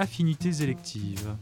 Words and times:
Affinités 0.00 0.62
électives. 0.62 1.36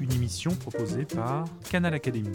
Une 0.00 0.12
émission 0.12 0.50
proposée 0.50 1.04
par 1.04 1.44
Canal 1.70 1.94
Académie. 1.94 2.32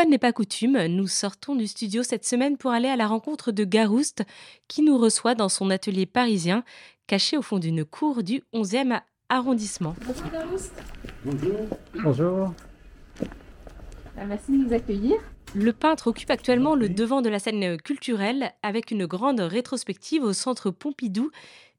Fois 0.00 0.08
n'est 0.08 0.18
pas 0.18 0.32
coutume, 0.32 0.86
nous 0.86 1.06
sortons 1.06 1.54
du 1.54 1.66
studio 1.66 2.02
cette 2.02 2.24
semaine 2.24 2.56
pour 2.56 2.70
aller 2.70 2.88
à 2.88 2.96
la 2.96 3.06
rencontre 3.06 3.52
de 3.52 3.64
Garouste, 3.64 4.22
qui 4.66 4.80
nous 4.80 4.96
reçoit 4.96 5.34
dans 5.34 5.50
son 5.50 5.68
atelier 5.68 6.06
parisien, 6.06 6.64
caché 7.06 7.36
au 7.36 7.42
fond 7.42 7.58
d'une 7.58 7.84
cour 7.84 8.22
du 8.22 8.42
11e 8.54 9.02
arrondissement. 9.28 9.94
Bonjour 10.06 10.30
Garouste. 10.32 10.82
Bonjour. 11.22 11.60
Bonjour. 12.02 12.54
Ah, 14.16 14.24
Merci 14.26 14.52
de 14.52 14.56
nous 14.64 14.72
accueillir. 14.72 15.16
Le 15.54 15.72
peintre 15.74 16.06
occupe 16.06 16.30
actuellement 16.30 16.74
le 16.74 16.88
devant 16.88 17.20
de 17.20 17.28
la 17.28 17.38
scène 17.38 17.76
culturelle 17.76 18.52
avec 18.62 18.90
une 18.90 19.04
grande 19.04 19.40
rétrospective 19.40 20.22
au 20.22 20.32
centre 20.32 20.70
Pompidou. 20.70 21.30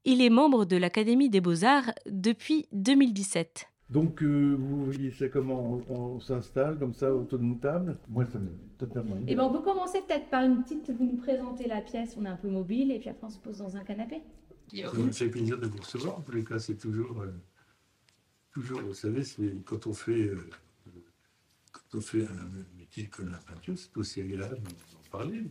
Il 0.06 0.22
est 0.22 0.30
membre 0.30 0.66
de 0.66 0.78
l'Académie 0.78 1.32
des 1.32 1.42
Beaux-Arts 1.42 1.92
depuis 2.06 2.68
2017. 2.72 3.71
Donc, 3.92 4.24
euh, 4.24 4.56
vous 4.58 4.86
voyez 4.86 5.12
ça 5.12 5.28
comment 5.28 5.84
on, 5.90 6.16
on 6.16 6.20
s'installe 6.22 6.80
comme 6.80 6.94
ça 6.94 7.14
autour 7.14 7.40
d'une 7.40 7.60
table? 7.60 7.98
Moi, 8.08 8.26
ça 8.26 8.40
me 8.40 8.50
totalement. 8.78 9.18
Eh 9.28 9.36
ben, 9.36 9.44
on 9.44 9.52
peut 9.52 9.62
commencer 9.62 10.00
peut-être 10.08 10.30
par 10.30 10.44
une 10.44 10.64
petite. 10.64 10.90
Vous 10.90 11.06
nous 11.06 11.18
présentez 11.18 11.68
la 11.68 11.82
pièce, 11.82 12.16
on 12.18 12.26
est 12.26 12.30
un 12.30 12.38
peu 12.38 12.50
mobile, 12.50 12.92
et 12.92 13.00
puis 13.00 13.10
après 13.10 13.28
on 13.28 13.30
se 13.30 13.40
pose 13.40 13.58
dans 13.58 13.76
un 13.76 13.84
canapé. 13.84 14.22
Ça 14.74 14.94
me 14.94 15.12
fait 15.12 15.30
plaisir 15.30 15.60
de 15.60 15.68
vous 15.68 15.80
recevoir. 15.80 16.20
En 16.20 16.22
tous 16.22 16.32
les 16.32 16.46
cas, 16.46 16.58
c'est 16.58 16.78
toujours, 16.78 17.22
euh, 17.22 17.34
toujours, 18.54 18.82
vous 18.82 18.94
savez, 18.94 19.26
c'est 19.26 19.62
quand 19.66 19.86
on 19.86 19.94
fait, 19.94 20.30
euh, 20.30 20.50
quand 21.74 21.98
on 21.98 22.02
fait 22.02 22.26
un 22.26 22.78
métier 22.78 23.08
comme 23.08 23.30
la 23.30 23.40
peinture, 23.40 23.78
c'est 23.78 23.96
aussi 23.98 24.22
agréable 24.22 24.62
d'en 24.62 25.10
parler. 25.12 25.44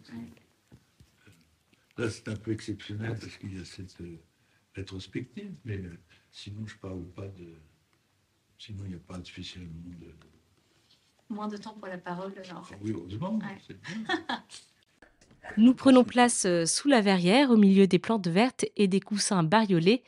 Là, 1.98 2.08
c'est 2.08 2.28
un 2.28 2.36
peu 2.36 2.52
exceptionnel 2.52 3.18
parce 3.20 3.36
qu'il 3.36 3.54
y 3.58 3.60
a 3.60 3.64
cette 3.66 4.00
euh, 4.00 4.16
rétrospective, 4.74 5.52
mais 5.66 5.76
euh, 5.76 5.98
sinon, 6.30 6.66
je 6.66 6.76
parle 6.78 7.04
pas 7.04 7.28
de. 7.28 7.52
Sinon, 8.60 8.84
il 8.84 8.90
n'y 8.90 8.94
a 8.96 8.98
pas 8.98 9.18
spécialement 9.24 9.70
de. 9.98 10.12
Moins 11.30 11.48
de 11.48 11.56
temps 11.56 11.72
pour 11.72 11.86
la 11.88 11.96
parole, 11.96 12.34
genre. 12.44 12.58
Enfin, 12.58 12.76
oui, 12.82 12.92
heureusement, 12.94 13.38
Ouais. 13.38 13.58
c'est 13.66 13.80
bien. 13.80 14.04
Nous 15.56 15.74
prenons 15.74 16.04
place 16.04 16.44
euh, 16.44 16.66
sous 16.66 16.88
la 16.88 17.00
verrière, 17.00 17.50
au 17.50 17.56
milieu 17.56 17.86
des 17.86 17.98
plantes 17.98 18.28
vertes 18.28 18.66
et 18.76 18.86
des 18.86 19.00
coussins 19.00 19.42
bariolés. 19.42 20.02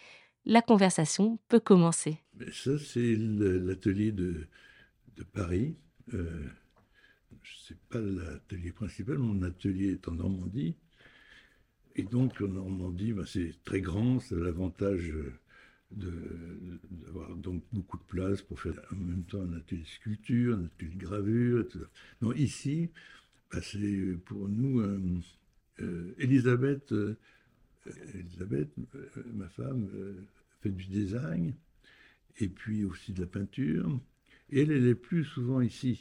La 0.44 0.60
conversation 0.60 1.38
peut 1.48 1.60
commencer. 1.60 2.18
Mais 2.34 2.52
ça, 2.52 2.78
c'est 2.78 3.16
l'atelier 3.16 4.12
de, 4.12 4.46
de 5.16 5.22
Paris. 5.22 5.74
Euh, 6.12 6.46
c'est 7.66 7.78
pas 7.88 8.00
l'atelier 8.00 8.72
principal, 8.72 9.16
mon 9.16 9.40
atelier 9.42 9.92
est 9.92 10.08
en 10.08 10.12
Normandie. 10.12 10.76
Et 11.96 12.02
donc, 12.02 12.40
en 12.42 12.48
Normandie, 12.48 13.14
ben, 13.14 13.24
c'est 13.24 13.54
très 13.64 13.80
grand, 13.80 14.20
c'est 14.20 14.36
l'avantage 14.36 15.08
euh, 15.08 15.32
d'avoir 15.96 17.34
donc 17.36 17.62
beaucoup 17.72 17.98
de 17.98 18.04
place 18.04 18.42
pour 18.42 18.60
faire 18.60 18.80
en 18.90 18.96
même 18.96 19.24
temps 19.24 19.42
un 19.42 19.52
atelier 19.54 19.82
de 19.82 19.86
sculpture, 19.86 20.56
un 20.56 20.64
atelier 20.64 20.94
de 20.94 20.98
gravure, 20.98 21.66
ça. 21.72 21.78
Non, 22.20 22.32
ici, 22.32 22.90
ben, 23.52 23.60
c'est 23.62 24.16
pour 24.24 24.48
nous, 24.48 24.80
euh, 24.80 25.20
euh, 25.80 26.14
Elisabeth, 26.18 26.92
euh, 26.92 27.16
Elisabeth, 28.14 28.70
ma 29.34 29.48
femme, 29.48 29.88
fait 30.60 30.70
du 30.70 30.86
design 30.86 31.54
et 32.38 32.48
puis 32.48 32.84
aussi 32.84 33.12
de 33.12 33.20
la 33.20 33.26
peinture. 33.26 34.00
Et 34.50 34.62
elle, 34.62 34.70
elle 34.70 34.86
est 34.86 34.94
plus 34.94 35.24
souvent 35.24 35.60
ici. 35.60 36.00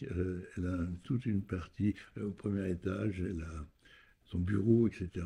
Elle 0.57 0.67
a 0.67 0.87
toute 1.03 1.25
une 1.25 1.41
partie 1.41 1.95
au 2.21 2.31
premier 2.31 2.69
étage, 2.69 3.19
elle 3.19 3.41
a 3.41 3.67
son 4.25 4.39
bureau, 4.39 4.87
etc. 4.87 5.25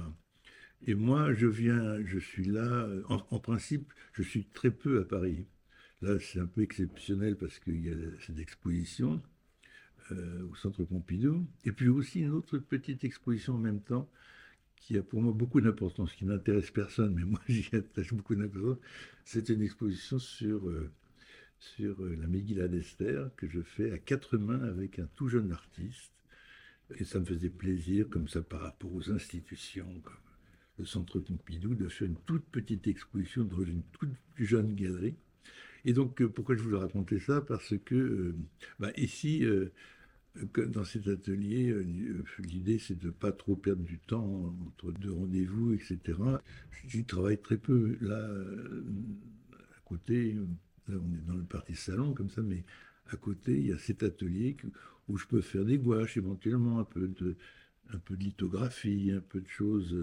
Et 0.84 0.96
moi, 0.96 1.34
je 1.34 1.48
viens, 1.48 2.04
je 2.06 2.20
suis 2.20 2.46
là, 2.46 2.86
euh, 2.86 3.02
en, 3.08 3.40
principe, 3.40 3.92
je 4.14 4.22
suis 4.22 4.46
très 4.46 4.72
peu 4.72 5.02
à 5.02 5.06
Paris. 5.06 5.46
Là, 6.02 6.20
c'est 6.20 6.40
un 6.40 6.46
peu 6.46 6.62
exceptionnel 6.62 7.38
parce 7.38 7.60
qu'il 7.60 7.86
y 7.86 7.90
a 7.90 7.96
cette 8.26 8.40
exposition 8.40 9.22
euh, 10.12 10.44
au 10.52 10.56
Centre 10.56 10.84
Pompidou. 10.84 11.48
Et 11.64 11.72
puis 11.72 11.88
aussi 11.88 12.22
une 12.22 12.32
autre 12.32 12.58
petite 12.60 13.04
exposition 13.04 13.56
en 13.56 13.60
même 13.60 13.82
temps 13.82 14.10
qui 14.76 14.98
a 14.98 15.04
pour 15.04 15.22
moi 15.22 15.34
beaucoup 15.34 15.62
d'importance, 15.62 16.14
qui 16.14 16.26
n'intéresse 16.26 16.70
personne, 16.70 17.16
mais 17.16 17.24
moi 17.24 17.42
j'y 17.50 17.76
attache 17.76 18.14
beaucoup 18.14 18.36
d'importance. 18.36 18.78
C'est 19.24 19.50
une 19.50 19.64
exposition 19.64 20.20
sur, 20.20 20.70
euh, 20.70 20.92
sur 21.58 22.06
la 22.06 22.28
Megillah 22.28 22.68
d'Esther 22.68 23.32
que 23.38 23.48
je 23.48 23.62
fais 23.62 23.92
à 23.92 23.98
quatre 23.98 24.38
mains 24.38 24.62
avec 24.62 25.00
un 25.00 25.08
tout 25.16 25.30
jeune 25.30 25.52
artiste. 25.52 26.12
Et 27.00 27.04
ça 27.04 27.20
me 27.20 27.26
faisait 27.26 27.50
plaisir, 27.50 28.08
comme 28.10 28.28
ça, 28.28 28.44
par 28.44 28.62
rapport 28.62 28.94
aux 28.94 29.10
institutions, 29.10 30.04
le 30.78 30.86
Centre 30.86 31.20
Pompidou, 31.20 31.76
de 31.76 31.88
faire 31.88 32.08
une 32.08 32.18
toute 32.26 32.46
petite 32.46 32.88
exposition 32.88 33.44
dans 33.44 33.62
une 33.62 33.82
toute 33.94 34.12
jeune 34.38 34.74
galerie. 34.76 35.16
Et 35.86 35.94
donc, 35.94 36.22
euh, 36.22 36.28
pourquoi 36.28 36.56
je 36.56 36.62
voulais 36.64 36.78
raconter 36.78 37.20
ça? 37.20 37.42
Parce 37.42 37.76
que 37.86 37.96
euh, 37.96 38.36
bah, 38.80 38.92
ici, 38.98 39.46
euh, 39.46 39.72
dans 40.68 40.84
cet 40.84 41.08
atelier, 41.08 41.74
l'idée 42.40 42.78
c'est 42.78 43.00
de 43.00 43.08
ne 43.08 43.12
pas 43.12 43.32
trop 43.32 43.56
perdre 43.56 43.84
du 43.84 44.00
temps 44.00 44.54
entre 44.68 44.92
deux 44.92 45.14
rendez-vous, 45.14 45.74
etc. 45.74 46.20
J'y 46.88 47.06
travaille 47.06 47.38
très 47.38 47.58
peu. 47.58 47.98
Là, 48.02 48.18
à 48.18 49.80
côté, 49.86 50.34
là 50.90 50.98
on 51.02 51.14
est 51.14 51.26
dans 51.26 51.36
le 51.36 51.46
parti 51.46 51.74
salon 51.74 52.14
comme 52.14 52.30
ça, 52.30 52.42
mais 52.42 52.66
à 53.12 53.16
côté, 53.16 53.58
il 53.58 53.68
y 53.68 53.72
a 53.72 53.78
cet 53.78 54.04
atelier 54.04 54.58
où 55.08 55.18
je 55.18 55.26
peux 55.26 55.40
faire 55.40 55.64
des 55.64 55.78
gouaches 55.78 56.18
éventuellement, 56.18 56.80
un 56.80 56.84
peu 56.84 57.08
de, 57.08 57.38
un 57.94 58.00
peu 58.00 58.18
de 58.18 58.24
lithographie, 58.24 59.14
un 59.16 59.22
peu 59.22 59.40
de 59.40 59.48
choses, 59.48 59.96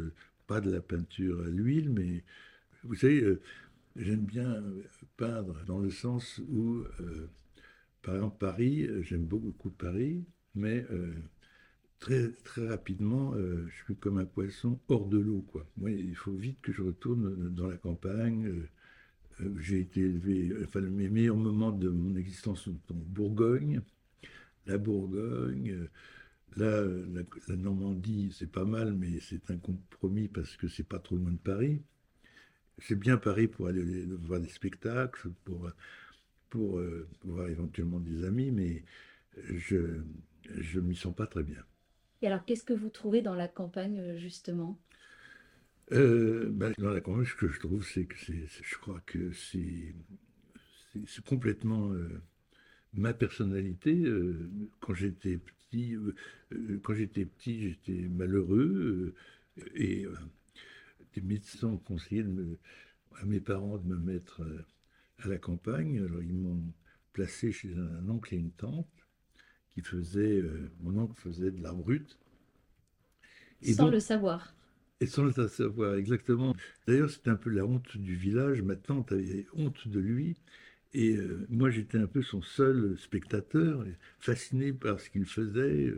de 0.61 0.71
la 0.71 0.81
peinture 0.81 1.41
à 1.43 1.49
l'huile, 1.49 1.91
mais 1.91 2.25
vous 2.85 2.95
savez, 2.97 3.23
euh, 3.23 3.41
j'aime 3.97 4.25
bien 4.25 4.63
peindre 5.17 5.65
dans 5.67 5.79
le 5.79 5.91
sens 5.91 6.41
où, 6.51 6.85
euh, 7.01 7.29
par 8.03 8.17
exemple, 8.17 8.37
Paris, 8.39 8.83
euh, 8.87 9.03
j'aime 9.03 9.25
beaucoup 9.25 9.71
Paris, 9.71 10.25
mais 10.55 10.87
très, 11.99 12.31
très 12.45 12.69
rapidement, 12.69 13.35
je 13.35 13.85
suis 13.85 13.97
comme 13.97 14.19
un 14.19 14.27
poisson 14.27 14.79
hors 14.89 15.07
de 15.07 15.19
l'eau, 15.19 15.45
quoi. 15.51 15.67
Moi, 15.79 15.93
il 15.93 16.17
faut 16.17 16.33
vite 16.33 16.61
que 16.61 16.73
je 16.73 16.83
retourne 16.83 17.49
dans 17.55 17.69
la 17.69 17.77
campagne. 17.79 18.53
j'ai 19.59 19.81
été 19.81 20.01
élevé, 20.01 20.53
enfin, 20.65 20.81
mes 20.81 21.09
meilleurs 21.09 21.37
moments 21.37 21.73
de 21.73 21.89
mon 21.89 22.17
existence 22.17 22.63
sont 22.63 22.79
en 22.91 22.95
Bourgogne. 22.95 23.81
La 24.67 24.79
Bourgogne, 24.79 25.89
là, 26.57 26.83
la, 26.85 27.23
la 27.49 27.57
Normandie, 27.57 28.33
c'est 28.37 28.51
pas 28.51 28.65
mal, 28.65 28.95
mais 28.95 29.21
c'est 29.21 29.51
un 29.51 29.59
compromis 29.59 30.29
parce 30.29 30.57
que 30.57 30.69
c'est 30.69 30.89
pas 30.89 30.99
trop 30.99 31.17
loin 31.17 31.33
de 31.33 31.39
Paris. 31.39 31.83
C'est 32.79 32.99
bien 32.99 33.17
Paris 33.17 33.49
pour 33.49 33.69
aller 33.69 34.05
voir 34.23 34.41
des 34.41 34.49
spectacles, 34.49 35.31
pour, 35.45 35.71
pour 36.51 36.79
euh, 36.79 37.09
voir 37.25 37.49
éventuellement 37.49 38.01
des 38.01 38.25
amis, 38.25 38.51
mais 38.53 38.85
je 39.55 40.03
je 40.59 40.81
m'y 40.81 40.97
sens 40.97 41.15
pas 41.15 41.27
très 41.27 41.45
bien. 41.45 41.63
Et 42.23 42.27
alors, 42.27 42.43
qu'est-ce 42.47 42.65
que 42.65 42.73
vous 42.73 42.89
trouvez 42.89 43.21
dans 43.21 43.35
la 43.35 43.49
campagne, 43.49 43.99
euh, 43.99 44.17
justement? 44.17 44.79
Euh, 45.93 46.49
ben, 46.51 46.73
dans 46.79 46.91
la 46.91 47.01
campagne, 47.01 47.27
ce 47.27 47.35
que 47.35 47.49
je 47.49 47.61
trouve, 47.61 47.85
c'est 47.87 48.07
que 48.07 48.17
c'est, 48.19 48.47
je 48.63 48.79
crois 48.79 49.01
que 49.07 49.33
c'est, 49.33 49.95
c'est, 50.93 51.01
c'est 51.07 51.25
complètement 51.25 51.93
euh, 51.93 52.23
ma 52.95 53.15
personnalité. 53.15 54.05
quand 54.81 54.95
j'étais 54.95 55.41
petit, 55.73 55.95
euh, 55.95 56.15
euh, 56.53 56.81
quand 56.83 56.95
j'étais 56.95 57.25
petit, 57.25 57.61
j'étais 57.71 58.09
malheureux 58.09 59.15
euh, 59.59 59.65
et 59.75 60.07
des 61.15 61.21
médecins 61.23 61.69
ont 61.69 61.77
conseillé 61.79 62.23
de 62.23 62.29
me- 62.29 62.59
à 63.21 63.25
mes 63.25 63.41
parents 63.41 63.79
de 63.79 63.87
me 63.87 63.97
mettre 63.99 64.43
à 65.19 65.29
la 65.29 65.39
campagne. 65.39 65.99
Alors 66.05 66.23
ils 66.23 66.35
m'ont 66.35 66.63
placé 67.13 67.53
chez 67.53 67.75
un 67.77 68.09
oncle 68.09 68.35
et 68.35 68.39
une 68.39 68.51
tante 68.53 68.89
qui 69.71 69.83
faisaient, 69.83 70.41
euh, 70.41 70.71
mon 70.81 70.97
oncle 70.99 71.19
faisait 71.21 71.51
de 71.51 71.63
l'art 71.63 71.77
brut. 71.77 72.19
Et 73.63 73.75
Sans 73.75 73.85
donc- 73.85 73.93
le 73.93 74.01
savoir. 74.01 74.55
et 75.01 75.07
sans 75.07 75.25
le 75.25 75.33
savoir 75.49 75.95
exactement. 75.97 76.55
D'ailleurs, 76.87 77.11
c'était 77.11 77.31
un 77.31 77.37
peu 77.37 77.51
la 77.51 77.65
honte 77.65 77.97
du 77.97 78.15
village. 78.17 78.63
Ma 78.63 78.77
tante 78.77 79.13
avait 79.13 79.47
honte 79.55 79.89
de 79.89 80.01
lui. 80.01 80.37
Et 80.95 81.17
euh, 81.17 81.47
moi, 81.49 81.71
j'étais 81.71 81.99
un 81.99 82.07
peu 82.07 82.23
son 82.23 82.43
seul 82.43 82.99
spectateur, 82.99 83.85
fasciné 84.21 84.73
par 84.73 85.01
ce 85.01 85.09
qu'il 85.09 85.25
faisait. 85.25 85.93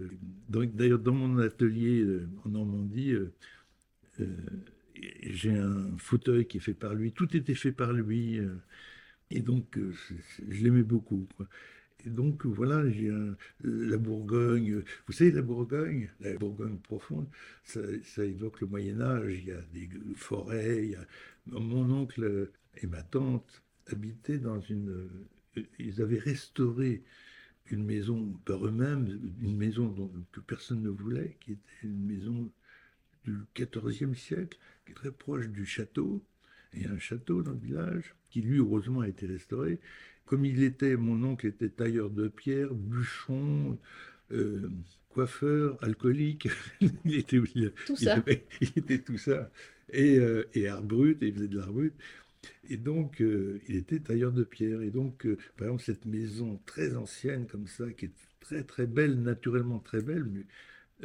D'ailleurs, 0.49 1.01
dans 1.01 1.15
mon 1.15 1.39
atelier 1.39 2.01
euh, 2.01 2.29
en 2.45 2.51
Normandie, 2.51 3.13
euh, 3.13 4.27
j'ai 5.23 5.57
un 5.59 5.97
fauteuil 5.99 6.47
qui 6.47 6.59
est 6.59 6.61
fait 6.61 6.75
par 6.75 6.95
lui. 6.95 7.13
Tout 7.13 7.37
était 7.37 7.55
fait 7.55 7.73
par 7.73 7.93
lui. 7.93 8.41
et 9.31 9.41
donc, 9.41 9.79
je 10.49 10.65
l'aimais 10.65 10.85
beaucoup. 10.85 11.27
Et 12.07 12.11
donc 12.11 12.47
voilà, 12.47 12.89
j'ai 12.91 13.11
la 13.65 13.97
Bourgogne. 13.97 14.83
Vous 15.07 15.13
savez, 15.13 15.33
la 15.33 15.43
Bourgogne, 15.43 16.11
la 16.21 16.35
Bourgogne 16.35 16.79
profonde, 16.79 17.27
ça, 17.65 17.81
évoque 18.25 18.61
le 18.61 18.69
Moyen 18.69 19.01
Âge. 19.01 19.35
Il 19.39 19.47
y 19.47 19.53
a 19.53 19.61
des 19.73 19.89
forêts. 20.17 20.93
Mon 21.47 21.91
oncle 21.91 22.51
et 22.77 22.87
ma 22.87 23.03
tante 23.03 23.64
habitaient 23.91 24.39
dans 24.39 24.61
une. 24.61 25.09
Ils 25.79 26.03
avaient 26.03 26.19
restauré 26.19 27.03
une 27.71 27.85
maison 27.85 28.35
par 28.45 28.67
eux-mêmes, 28.67 29.21
une 29.41 29.57
maison 29.57 30.11
que 30.33 30.41
personne 30.41 30.83
ne 30.83 30.91
voulait, 30.91 31.37
qui 31.41 31.53
était 31.53 31.85
une 31.85 32.05
maison 32.05 32.51
du 33.25 33.39
XIVe 33.55 34.15
siècle, 34.15 34.59
qui 34.85 34.93
est 34.93 34.95
très 34.95 35.13
proche 35.13 35.49
du 35.49 35.65
château. 35.65 36.23
Il 36.75 36.83
y 36.83 36.87
a 36.87 36.91
un 36.91 36.99
château 36.99 37.43
dans 37.43 37.53
le 37.53 37.59
village, 37.59 38.15
qui 38.31 38.43
lui, 38.43 38.59
heureusement, 38.59 39.01
a 39.01 39.09
été 39.09 39.27
restauré. 39.27 39.79
Comme 40.27 40.45
il 40.45 40.63
était, 40.63 40.97
mon 40.97 41.23
oncle 41.23 41.47
était 41.47 41.69
tailleur 41.69 42.11
de 42.11 42.29
pierre, 42.29 42.75
bûcheron, 42.75 43.79
euh, 44.33 44.69
coiffeur, 45.09 45.79
alcoolique. 45.83 46.49
il, 46.81 47.15
était, 47.15 47.41
tout 47.87 47.97
ça. 47.97 48.23
il 48.61 48.73
était 48.77 48.99
tout 48.99 49.19
ça. 49.19 49.51
Et, 49.91 50.19
euh, 50.19 50.49
et 50.55 50.67
art 50.69 50.83
brut, 50.83 51.23
et 51.23 51.29
il 51.29 51.35
faisait 51.35 51.49
de 51.49 51.59
l'art 51.59 51.73
brut. 51.73 51.95
Et 52.69 52.77
donc, 52.77 53.21
euh, 53.21 53.61
il 53.69 53.77
était 53.77 54.01
tailleur 54.01 54.33
de 54.33 54.45
pierre. 54.45 54.83
Et 54.83 54.91
donc, 54.91 55.27
euh, 55.27 55.37
par 55.57 55.69
exemple, 55.69 55.83
cette 55.83 56.07
maison 56.07 56.61
très 56.67 56.97
ancienne 56.97 57.47
comme 57.47 57.67
ça, 57.67 57.91
qui 57.93 58.07
est 58.07 58.13
très 58.41 58.65
très 58.65 58.87
belle, 58.87 59.21
naturellement 59.23 59.79
très 59.79 60.03
belle, 60.03 60.25
mais 60.25 60.47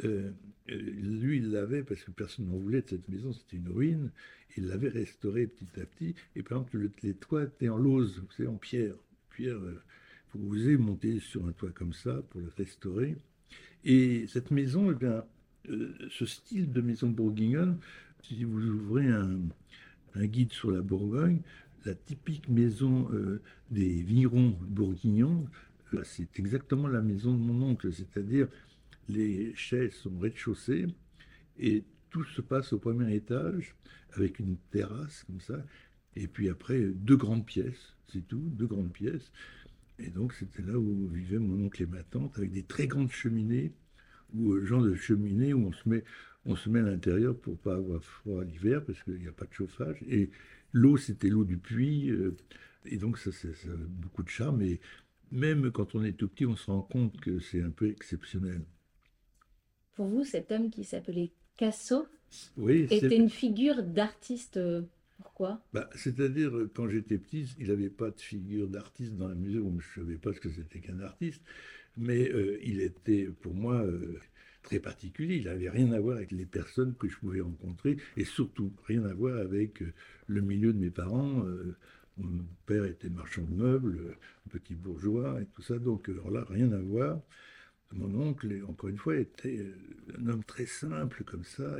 euh, 0.04 0.30
lui, 0.68 1.38
il 1.38 1.50
l'avait 1.50 1.82
parce 1.82 2.02
que 2.02 2.10
personne 2.10 2.46
n'en 2.46 2.56
voulait 2.56 2.82
de 2.82 2.88
cette 2.88 3.08
maison, 3.08 3.32
c'était 3.32 3.56
une 3.56 3.68
ruine. 3.68 4.10
Il 4.56 4.66
l'avait 4.66 4.88
restaurée 4.88 5.46
petit 5.46 5.80
à 5.80 5.84
petit. 5.84 6.14
Et 6.36 6.42
par 6.42 6.58
exemple, 6.58 6.90
les 7.02 7.14
toits 7.14 7.44
étaient 7.44 7.68
en 7.68 7.78
lauze, 7.78 8.20
vous 8.20 8.32
savez, 8.32 8.48
en 8.48 8.56
pierre. 8.56 8.94
Pierre, 9.30 9.60
vous 10.34 10.54
osez 10.54 10.76
monter 10.76 11.20
sur 11.20 11.46
un 11.46 11.52
toit 11.52 11.70
comme 11.70 11.92
ça 11.92 12.22
pour 12.30 12.40
le 12.40 12.50
restaurer. 12.56 13.16
Et 13.84 14.26
cette 14.26 14.50
maison, 14.50 14.90
eh 14.90 14.94
bien, 14.94 15.24
ce 16.10 16.26
style 16.26 16.72
de 16.72 16.80
maison 16.80 17.08
bourguignonne, 17.08 17.78
si 18.22 18.44
vous 18.44 18.64
ouvrez 18.66 19.06
un, 19.06 19.40
un 20.14 20.26
guide 20.26 20.52
sur 20.52 20.70
la 20.70 20.80
Bourgogne, 20.80 21.40
la 21.84 21.94
typique 21.94 22.48
maison 22.48 23.08
euh, 23.12 23.40
des 23.70 24.02
vignerons 24.02 24.56
bourguignons, 24.60 25.46
euh, 25.94 26.02
c'est 26.04 26.38
exactement 26.38 26.88
la 26.88 27.00
maison 27.00 27.32
de 27.32 27.38
mon 27.40 27.70
oncle, 27.70 27.92
c'est-à-dire 27.92 28.48
les 29.08 29.54
chaises 29.54 29.94
sont 29.94 30.18
rez-de-chaussée 30.18 30.86
et 31.58 31.84
tout 32.10 32.24
se 32.24 32.40
passe 32.40 32.72
au 32.72 32.78
premier 32.78 33.14
étage 33.14 33.74
avec 34.12 34.38
une 34.38 34.56
terrasse 34.70 35.24
comme 35.24 35.40
ça, 35.40 35.64
et 36.16 36.26
puis 36.26 36.48
après 36.48 36.80
deux 36.80 37.16
grandes 37.16 37.46
pièces, 37.46 37.94
c'est 38.12 38.26
tout, 38.26 38.42
deux 38.52 38.66
grandes 38.66 38.92
pièces. 38.92 39.30
Et 39.98 40.10
donc 40.10 40.32
c'était 40.32 40.62
là 40.62 40.78
où 40.78 41.08
vivait 41.08 41.38
mon 41.38 41.66
oncle 41.66 41.82
et 41.82 41.86
ma 41.86 42.02
tante, 42.02 42.36
avec 42.38 42.50
des 42.50 42.62
très 42.62 42.86
grandes 42.86 43.12
cheminées, 43.12 43.72
ou 44.34 44.52
euh, 44.52 44.64
genre 44.64 44.82
de 44.82 44.94
cheminée 44.94 45.52
où 45.54 45.66
on 45.66 45.72
se 45.72 45.88
met 45.88 46.04
on 46.50 46.56
se 46.56 46.68
met 46.68 46.80
à 46.80 46.82
l'intérieur 46.82 47.36
pour 47.36 47.56
pas 47.58 47.76
avoir 47.76 48.02
froid 48.02 48.42
l'hiver 48.42 48.84
parce 48.84 49.02
qu'il 49.04 49.14
n'y 49.14 49.28
a 49.28 49.32
pas 49.32 49.46
de 49.46 49.52
chauffage. 49.52 50.02
Et 50.08 50.30
l'eau, 50.72 50.96
c'était 50.96 51.28
l'eau 51.28 51.44
du 51.44 51.58
puits. 51.58 52.10
Euh, 52.10 52.36
et 52.86 52.96
donc, 52.96 53.18
ça, 53.18 53.30
ça, 53.30 53.48
a 53.48 53.76
beaucoup 53.76 54.22
de 54.22 54.28
charme. 54.28 54.62
Et 54.62 54.80
même 55.30 55.70
quand 55.70 55.94
on 55.94 56.02
est 56.02 56.12
tout 56.12 56.28
petit, 56.28 56.46
on 56.46 56.56
se 56.56 56.70
rend 56.70 56.82
compte 56.82 57.18
que 57.20 57.38
c'est 57.38 57.62
un 57.62 57.70
peu 57.70 57.88
exceptionnel. 57.88 58.62
Pour 59.94 60.06
vous, 60.06 60.24
cet 60.24 60.50
homme 60.50 60.70
qui 60.70 60.82
s'appelait 60.82 61.30
Casso 61.56 62.06
oui, 62.56 62.86
était 62.90 63.16
une 63.16 63.30
figure 63.30 63.82
d'artiste. 63.84 64.56
Euh, 64.56 64.82
pourquoi? 65.18 65.62
Bah, 65.72 65.88
C'est-à-dire, 65.94 66.52
quand 66.74 66.88
j'étais 66.88 67.18
petit, 67.18 67.46
il 67.58 67.68
n'avait 67.68 67.90
pas 67.90 68.10
de 68.10 68.20
figure 68.20 68.66
d'artiste 68.66 69.14
dans 69.14 69.28
la 69.28 69.34
mesure 69.36 69.66
où 69.66 69.78
je 69.78 70.00
ne 70.00 70.06
savais 70.06 70.18
pas 70.18 70.32
ce 70.32 70.40
que 70.40 70.50
c'était 70.50 70.80
qu'un 70.80 70.98
artiste. 71.00 71.42
Mais 71.96 72.28
euh, 72.32 72.58
il 72.64 72.80
était, 72.80 73.26
pour 73.26 73.54
moi, 73.54 73.84
très 74.62 74.78
particulier. 74.78 75.36
Il 75.36 75.44
n'avait 75.44 75.70
rien 75.70 75.92
à 75.92 76.00
voir 76.00 76.16
avec 76.16 76.32
les 76.32 76.46
personnes 76.46 76.94
que 76.96 77.08
je 77.08 77.16
pouvais 77.18 77.40
rencontrer 77.40 77.96
et 78.16 78.24
surtout 78.24 78.72
rien 78.86 79.04
à 79.04 79.14
voir 79.14 79.36
avec 79.38 79.82
euh, 79.82 79.92
le 80.26 80.40
milieu 80.40 80.72
de 80.72 80.78
mes 80.78 80.90
parents. 80.90 81.44
Euh, 81.44 81.76
mon 82.18 82.44
père 82.66 82.84
était 82.84 83.08
marchand 83.08 83.42
de 83.42 83.54
meubles, 83.54 83.98
euh, 83.98 84.14
petit 84.50 84.74
bourgeois 84.74 85.40
et 85.40 85.46
tout 85.46 85.62
ça. 85.62 85.78
Donc, 85.78 86.08
là, 86.08 86.44
rien 86.48 86.70
à 86.72 86.78
voir. 86.78 87.20
Mon 87.92 88.14
oncle, 88.20 88.62
encore 88.68 88.88
une 88.88 88.98
fois, 88.98 89.16
était 89.16 89.66
un 90.16 90.28
homme 90.28 90.44
très 90.44 90.66
simple 90.66 91.24
comme 91.24 91.42
ça. 91.42 91.76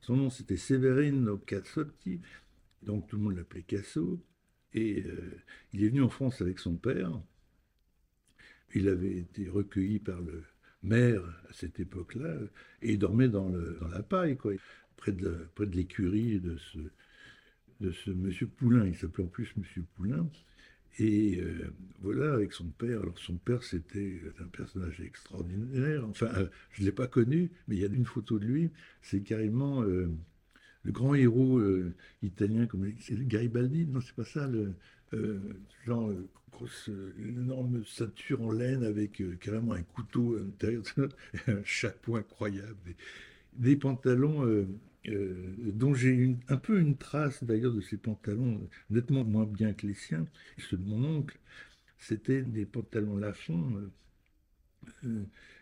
Son 0.00 0.16
nom, 0.16 0.28
c'était 0.28 0.56
Séverine 0.56 1.38
Cassotti. 1.46 2.20
Donc, 2.82 3.06
tout 3.06 3.16
le 3.16 3.22
monde 3.22 3.36
l'appelait 3.36 3.62
Casso. 3.62 4.20
Et 4.74 5.04
il 5.72 5.84
est 5.84 5.88
venu 5.88 6.02
en 6.02 6.08
France 6.08 6.40
avec 6.40 6.58
son 6.58 6.74
père. 6.74 7.12
Il 8.74 8.88
avait 8.88 9.18
été 9.18 9.48
recueilli 9.48 10.00
par 10.00 10.20
le 10.20 10.42
maire 10.82 11.22
à 11.48 11.52
cette 11.52 11.80
époque-là, 11.80 12.36
et 12.82 12.96
dormait 12.96 13.28
dans, 13.28 13.48
le, 13.48 13.78
dans 13.80 13.88
la 13.88 14.02
paille, 14.02 14.36
quoi, 14.36 14.52
près 14.96 15.12
de, 15.12 15.46
près 15.54 15.66
de 15.66 15.76
l'écurie 15.76 16.40
de 16.40 16.56
ce, 16.56 16.78
de 17.80 17.92
ce 17.92 18.10
monsieur 18.10 18.46
Poulain. 18.46 18.86
Il 18.86 18.96
s'appelait 18.96 19.24
en 19.24 19.28
plus 19.28 19.54
monsieur 19.56 19.84
Poulain. 19.96 20.28
Et 20.98 21.40
euh, 21.40 21.72
voilà, 22.00 22.34
avec 22.34 22.52
son 22.52 22.66
père. 22.66 23.00
Alors, 23.00 23.18
son 23.18 23.36
père, 23.36 23.62
c'était 23.62 24.20
un 24.40 24.48
personnage 24.48 25.00
extraordinaire. 25.00 26.06
Enfin, 26.08 26.26
euh, 26.36 26.48
je 26.72 26.82
ne 26.82 26.86
l'ai 26.86 26.92
pas 26.92 27.06
connu, 27.06 27.50
mais 27.68 27.76
il 27.76 27.80
y 27.80 27.84
a 27.84 27.88
une 27.88 28.04
photo 28.04 28.38
de 28.38 28.44
lui. 28.44 28.70
C'est 29.00 29.20
carrément 29.20 29.82
euh, 29.82 30.10
le 30.82 30.92
grand 30.92 31.14
héros 31.14 31.62
italien, 32.22 32.66
comme 32.66 32.90
Garibaldi. 33.10 33.86
Non, 33.86 34.00
c'est 34.00 34.14
pas 34.14 34.24
ça. 34.24 34.48
Le, 34.48 34.74
genre, 35.86 36.12
grosse, 36.50 36.90
une 37.18 37.42
énorme 37.42 37.84
ceinture 37.84 38.42
en 38.42 38.52
laine 38.52 38.84
avec 38.84 39.20
euh, 39.20 39.36
carrément 39.40 39.72
un 39.72 39.82
couteau 39.82 40.36
à 40.36 40.40
l'intérieur, 40.40 40.82
un 41.46 41.64
chapeau 41.64 42.16
incroyable, 42.16 42.94
des, 43.54 43.76
pantalons 43.76 44.44
euh, 44.46 44.66
euh, 45.08 45.54
dont 45.72 45.94
j'ai 45.94 46.36
un 46.48 46.56
peu 46.56 46.80
une 46.80 46.96
trace 46.96 47.42
d'ailleurs 47.44 47.72
de 47.72 47.80
ces 47.80 47.96
pantalons, 47.96 48.60
nettement 48.90 49.24
moins 49.24 49.46
bien 49.46 49.72
que 49.72 49.86
les 49.86 49.94
siens, 49.94 50.26
ceux 50.58 50.76
de 50.76 50.84
mon 50.84 51.04
oncle. 51.04 51.38
C'était 51.98 52.42
des 52.42 52.64
pantalons 52.64 53.16
Lafont. 53.16 53.90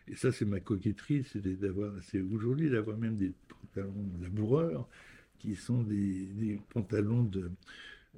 et 0.07 0.15
ça, 0.15 0.31
c'est 0.31 0.45
ma 0.45 0.61
coquetterie, 0.61 1.25
c'est 1.29 1.45
d'avoir, 1.59 1.91
c'est 2.03 2.21
aujourd'hui 2.21 2.69
d'avoir 2.69 2.97
même 2.97 3.17
des 3.17 3.33
pantalons 3.49 4.09
laboureurs 4.21 4.87
qui 5.37 5.55
sont 5.55 5.83
des 5.83 6.59
pantalons 6.69 7.23
de, 7.23 7.51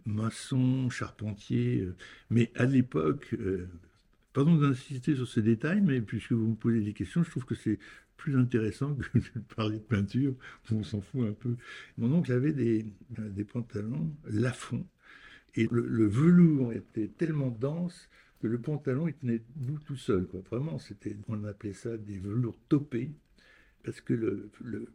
maçon, 0.06 0.90
charpentier. 0.90 1.82
Euh, 1.82 1.96
mais 2.30 2.52
à 2.56 2.66
l'époque, 2.66 3.34
euh, 3.34 3.68
pardon 4.34 4.56
d'insister 4.56 5.16
sur 5.16 5.28
ces 5.28 5.42
détails, 5.42 5.82
mais 5.82 6.02
puisque 6.02 6.32
vous 6.32 6.50
me 6.50 6.56
posez 6.56 6.82
des 6.82 6.94
questions, 6.94 7.24
je 7.24 7.30
trouve 7.30 7.46
que 7.46 7.56
c'est 7.56 7.80
plus 8.18 8.38
intéressant 8.38 8.94
que 8.96 9.18
de 9.18 9.40
parler 9.56 9.78
de 9.78 9.84
peinture, 9.84 10.36
on 10.72 10.84
s'en 10.84 11.02
fout 11.02 11.28
un 11.28 11.34
peu. 11.34 11.56
Mon 11.98 12.12
oncle 12.14 12.32
avait 12.32 12.54
des, 12.54 12.86
des 13.10 13.44
pantalons 13.44 14.14
Lafont, 14.26 14.86
et 15.56 15.68
le, 15.72 16.08
velours 16.08 16.72
était 16.74 17.08
tellement 17.08 17.50
dense 17.50 18.10
que 18.42 18.48
le 18.48 18.60
pantalon, 18.60 19.08
il 19.08 19.14
tenait 19.16 19.42
debout 19.56 19.80
tout 19.86 19.98
seul. 19.98 20.26
Quoi. 20.26 20.42
Vraiment, 20.50 20.80
c'était, 20.80 21.16
on 21.28 21.44
appelait 21.44 21.74
ça 21.74 21.98
des 21.98 22.18
velours 22.18 22.58
topés, 22.70 23.12
parce 23.84 24.02
que 24.02 24.14
le, 24.14 24.50
le, 24.64 24.88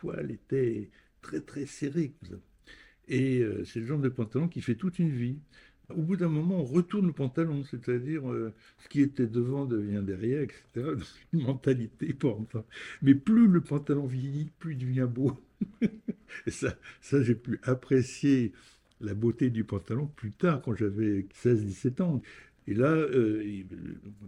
poil 0.00 0.30
était 0.30 0.90
très 1.22 1.40
très 1.40 1.66
serré. 1.66 2.12
Et 3.08 3.38
euh, 3.40 3.64
c'est 3.64 3.80
le 3.80 3.86
genre 3.86 3.98
de 3.98 4.08
pantalon 4.08 4.48
qui 4.48 4.60
fait 4.60 4.74
toute 4.74 4.98
une 4.98 5.10
vie. 5.10 5.38
Au 5.90 6.02
bout 6.02 6.16
d'un 6.16 6.28
moment, 6.28 6.60
on 6.60 6.64
retourne 6.64 7.06
le 7.06 7.12
pantalon, 7.12 7.62
c'est-à-dire 7.62 8.28
euh, 8.28 8.52
ce 8.78 8.88
qui 8.88 9.02
était 9.02 9.28
devant 9.28 9.66
devient 9.66 10.02
derrière, 10.04 10.42
etc. 10.42 10.94
Une 11.32 11.44
mentalité 11.44 12.12
pour 12.12 12.44
Mais 13.02 13.14
plus 13.14 13.46
le 13.46 13.60
pantalon 13.60 14.06
vieillit, 14.06 14.50
plus 14.58 14.72
il 14.72 14.78
devient 14.78 15.08
beau. 15.08 15.40
Et 16.46 16.50
ça, 16.50 16.76
ça 17.00 17.22
j'ai 17.22 17.36
pu 17.36 17.60
apprécier 17.62 18.52
la 19.00 19.14
beauté 19.14 19.50
du 19.50 19.62
pantalon 19.62 20.08
plus 20.08 20.32
tard, 20.32 20.60
quand 20.62 20.74
j'avais 20.74 21.26
16-17 21.44 22.02
ans. 22.02 22.22
Et 22.66 22.74
là, 22.74 22.90
euh, 22.90 23.44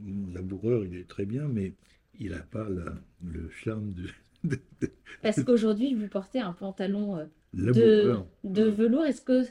le 0.06 0.34
laboureur, 0.34 0.84
il 0.84 0.94
est 0.94 1.08
très 1.08 1.26
bien, 1.26 1.48
mais 1.48 1.72
il 2.20 2.30
n'a 2.30 2.42
pas 2.42 2.68
le 2.68 3.48
charme 3.50 3.92
de, 3.94 4.04
Parce 5.22 5.42
qu'aujourd'hui, 5.42 5.94
vous 5.94 6.08
portez 6.08 6.40
un 6.40 6.52
pantalon 6.52 7.28
de, 7.52 8.16
de, 8.44 8.62
velours? 8.64 9.04
Est-ce 9.04 9.20
que 9.20 9.44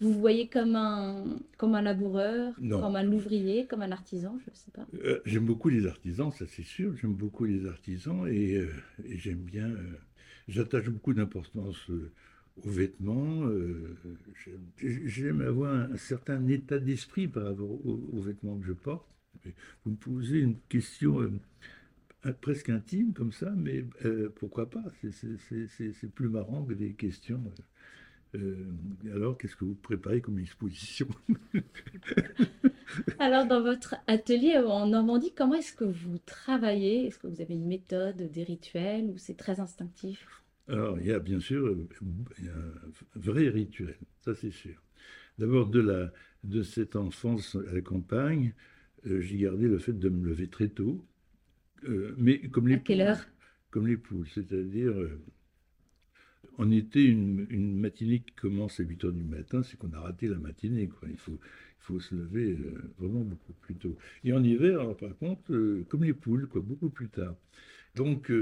vous 0.00 0.12
voyez 0.12 0.48
comme 0.48 0.76
un, 0.76 1.24
comme 1.56 1.74
un 1.74 1.82
laboureur, 1.82 2.54
comme 2.56 2.96
un 2.96 3.10
ouvrier, 3.10 3.66
comme 3.66 3.82
un 3.82 3.92
artisan? 3.92 4.38
Je 4.44 4.50
ne 4.50 4.56
sais 4.56 4.70
pas. 4.70 4.86
Euh, 5.04 5.20
j'aime 5.24 5.44
beaucoup 5.44 5.68
les 5.68 5.86
artisans, 5.86 6.30
ça 6.30 6.46
c'est 6.46 6.64
sûr. 6.64 6.96
J'aime 6.96 7.14
beaucoup 7.14 7.44
les 7.44 7.66
artisans 7.66 8.26
et, 8.28 8.56
euh, 8.56 8.70
j'aime 9.04 9.40
bien. 9.40 9.68
Euh, 9.68 9.98
j'attache 10.46 10.88
beaucoup 10.88 11.14
d'importance 11.14 11.88
aux 11.90 12.70
vêtements. 12.70 13.48
j'aime 14.78 15.40
avoir 15.40 15.74
un, 15.74 15.96
certain 15.96 16.46
état 16.48 16.78
d'esprit 16.78 17.28
par 17.28 17.44
rapport 17.44 17.70
aux, 17.86 18.20
vêtements 18.20 18.58
que 18.58 18.66
je 18.66 18.72
porte. 18.72 19.06
Vous 19.84 19.92
me 19.92 19.96
posez 19.96 20.38
une 20.40 20.58
question 20.68 21.30
presque 22.40 22.68
intime 22.68 23.12
comme 23.12 23.32
ça, 23.32 23.50
mais 23.56 23.84
pourquoi 24.36 24.70
pas 24.70 24.84
C'est 25.02 26.14
plus 26.14 26.28
marrant 26.28 26.64
que 26.64 26.74
des 26.74 26.94
questions. 26.94 27.42
alors, 28.34 29.38
qu'est-ce 29.38 29.56
que 29.56 29.64
vous 29.64 29.74
préparez 29.74 30.20
comme 30.20 30.38
exposition 30.38 31.08
Alors, 33.18 33.46
dans 33.46 33.62
votre 33.62 33.96
atelier 34.06 34.58
en 34.58 34.86
Normandie, 34.86 35.32
comment 35.34 35.54
est-ce 35.54 35.72
que 35.72 35.84
vous 35.84 36.18
travaillez? 36.18 37.06
Est-ce 37.06 37.18
que 37.18 37.26
vous 37.26 37.40
avez 37.40 37.54
une 37.54 37.66
méthode, 37.66 38.16
des 38.30 38.42
rituels, 38.44 39.10
ou 39.10 39.18
c'est 39.18 39.36
très 39.36 39.60
instinctif? 39.60 40.42
Alors, 40.68 40.98
il 41.00 41.06
y 41.06 41.12
a 41.12 41.18
bien 41.18 41.40
sûr 41.40 41.76
un 42.02 42.90
vrai 43.14 43.48
rituel, 43.48 43.96
ça 44.20 44.34
c'est 44.34 44.50
sûr. 44.50 44.82
D'abord, 45.38 45.68
de, 45.68 45.80
la, 45.80 46.12
de 46.44 46.62
cette 46.62 46.96
enfance 46.96 47.56
à 47.70 47.74
la 47.74 47.80
campagne, 47.80 48.54
euh, 49.06 49.20
j'ai 49.20 49.38
gardé 49.38 49.68
le 49.68 49.78
fait 49.78 49.98
de 49.98 50.08
me 50.08 50.26
lever 50.28 50.48
très 50.48 50.68
tôt. 50.68 51.04
Euh, 51.84 52.14
mais 52.16 52.40
comme 52.48 52.68
les 52.68 52.76
à 52.76 52.78
quelle 52.78 53.00
heure? 53.00 53.26
Comme 53.70 53.86
les 53.86 53.96
poules, 53.96 54.26
c'est-à-dire 54.34 54.90
euh, 54.90 55.20
en 56.56 56.70
été, 56.70 57.04
une, 57.04 57.78
matinée 57.78 58.20
qui 58.20 58.32
commence 58.34 58.80
à 58.80 58.82
8 58.82 59.04
heures 59.04 59.12
du 59.12 59.24
matin, 59.24 59.62
c'est 59.62 59.76
qu'on 59.76 59.92
a 59.92 60.00
raté 60.00 60.26
la 60.28 60.38
matinée. 60.38 60.88
Quoi. 60.88 61.08
Il, 61.10 61.18
faut, 61.18 61.38
il 61.40 61.80
faut 61.80 62.00
se 62.00 62.14
lever 62.14 62.58
vraiment 62.98 63.20
beaucoup 63.20 63.52
plus 63.52 63.74
tôt. 63.76 63.96
Et 64.24 64.32
en 64.32 64.42
hiver, 64.42 64.80
alors, 64.80 64.96
par 64.96 65.16
contre, 65.18 65.52
comme 65.88 66.04
les 66.04 66.14
poules, 66.14 66.48
quoi, 66.48 66.60
beaucoup 66.60 66.90
plus 66.90 67.08
tard. 67.08 67.34
Donc, 67.94 68.32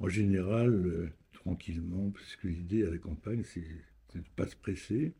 en 0.00 0.08
général, 0.08 1.12
tranquillement, 1.32 2.10
parce 2.10 2.36
que 2.36 2.48
l'idée 2.48 2.84
à 2.84 2.90
la 2.90 2.98
campagne, 2.98 3.42
c'est 3.44 3.60
de 3.60 4.18
ne 4.18 4.24
pas 4.36 4.46
se 4.46 4.56
presser. 4.56 5.14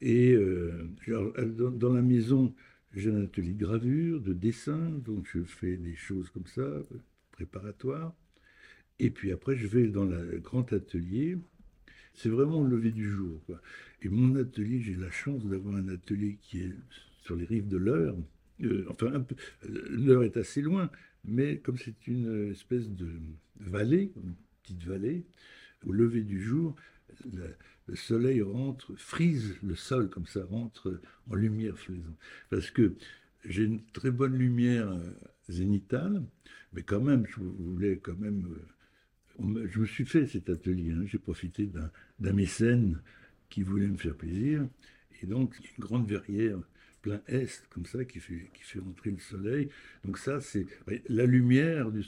Et 0.00 0.32
euh, 0.32 0.90
dans, 1.08 1.92
la 1.92 2.02
maison, 2.02 2.54
j'ai 2.96 3.10
un 3.10 3.24
atelier 3.24 3.52
de 3.52 3.64
gravure, 3.64 4.20
de 4.20 4.32
dessin, 4.32 4.90
donc 5.04 5.28
je 5.32 5.42
fais 5.42 5.76
des 5.76 5.94
choses 5.94 6.30
comme 6.30 6.46
ça, 6.46 6.66
préparatoires. 7.30 8.14
Et 8.98 9.10
puis 9.10 9.30
après, 9.32 9.56
je 9.56 9.66
vais 9.66 9.88
dans 9.88 10.06
le 10.06 10.38
grand 10.38 10.72
atelier. 10.72 11.36
C'est 12.14 12.30
vraiment 12.30 12.64
le 12.64 12.76
lever 12.76 12.92
du 12.92 13.10
jour. 13.10 13.42
Et 14.00 14.08
mon 14.08 14.34
atelier, 14.36 14.80
j'ai 14.80 14.94
la 14.94 15.10
chance 15.10 15.44
d'avoir 15.44 15.76
un 15.76 15.88
atelier 15.88 16.38
qui 16.40 16.60
est 16.60 16.72
sur 17.20 17.36
les 17.36 17.44
rives 17.44 17.68
de 17.68 17.76
l'Eure. 17.76 18.16
Euh, 18.62 18.86
enfin, 18.88 19.26
l'Eure 19.68 20.24
est 20.24 20.38
assez 20.38 20.62
loin, 20.62 20.90
mais 21.24 21.58
comme 21.58 21.76
c'est 21.76 22.06
une 22.06 22.50
espèce 22.50 22.88
de 22.88 23.10
vallée, 23.60 24.12
une 24.16 24.34
petite 24.62 24.84
vallée, 24.84 25.26
au 25.84 25.92
lever 25.92 26.22
du 26.22 26.40
jour, 26.40 26.74
le 27.24 27.96
soleil 27.96 28.42
rentre, 28.42 28.94
frise 28.96 29.56
le 29.62 29.74
sol 29.74 30.10
comme 30.10 30.26
ça, 30.26 30.44
rentre 30.44 31.00
en 31.30 31.34
lumière 31.34 31.78
flaisante. 31.78 32.16
Parce 32.50 32.70
que 32.70 32.94
j'ai 33.44 33.64
une 33.64 33.82
très 33.92 34.10
bonne 34.10 34.36
lumière 34.36 34.88
euh, 34.90 35.12
zénitale, 35.48 36.22
mais 36.72 36.82
quand 36.82 37.00
même, 37.00 37.26
je 37.26 37.40
voulais 37.40 37.98
quand 37.98 38.18
même. 38.18 38.46
Euh, 39.40 39.66
je 39.68 39.80
me 39.80 39.86
suis 39.86 40.06
fait 40.06 40.26
cet 40.26 40.48
atelier, 40.48 40.92
hein. 40.92 41.04
j'ai 41.04 41.18
profité 41.18 41.70
d'un 42.18 42.32
mécène 42.32 43.00
qui 43.50 43.62
voulait 43.62 43.86
me 43.86 43.98
faire 43.98 44.14
plaisir, 44.14 44.66
et 45.22 45.26
donc 45.26 45.58
une 45.58 45.84
grande 45.84 46.08
verrière 46.08 46.58
plein 47.02 47.20
est 47.28 47.62
comme 47.70 47.86
ça 47.86 48.04
qui 48.04 48.18
fait, 48.18 48.50
qui 48.54 48.62
fait 48.62 48.78
rentrer 48.78 49.10
le 49.10 49.18
soleil. 49.18 49.68
Donc 50.04 50.18
ça, 50.18 50.40
c'est 50.40 50.66
la 51.08 51.26
lumière 51.26 51.92
du, 51.92 52.02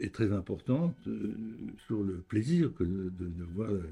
est 0.00 0.12
très 0.12 0.32
importante 0.32 0.96
euh, 1.06 1.34
sur 1.86 2.02
le 2.02 2.18
plaisir 2.18 2.72
que 2.74 2.84
de, 2.84 3.44
voir. 3.54 3.70
Euh, 3.70 3.82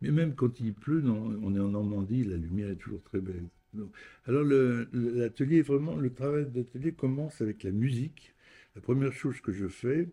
mais 0.00 0.10
même 0.10 0.34
quand 0.34 0.60
il 0.60 0.72
pleut, 0.72 1.02
on 1.06 1.54
est 1.54 1.60
en 1.60 1.68
Normandie, 1.68 2.24
la 2.24 2.36
lumière 2.36 2.70
est 2.70 2.76
toujours 2.76 3.02
très 3.02 3.20
belle. 3.20 3.48
alors 4.26 4.44
l'atelier, 4.92 5.62
vraiment, 5.62 5.96
le 5.96 6.12
travail 6.12 6.46
d'atelier 6.46 6.92
commence 6.92 7.40
avec 7.40 7.62
la 7.62 7.70
musique. 7.70 8.34
La 8.74 8.80
première 8.80 9.12
chose 9.12 9.40
que 9.40 9.52
je 9.52 9.66
fais, 9.66 10.08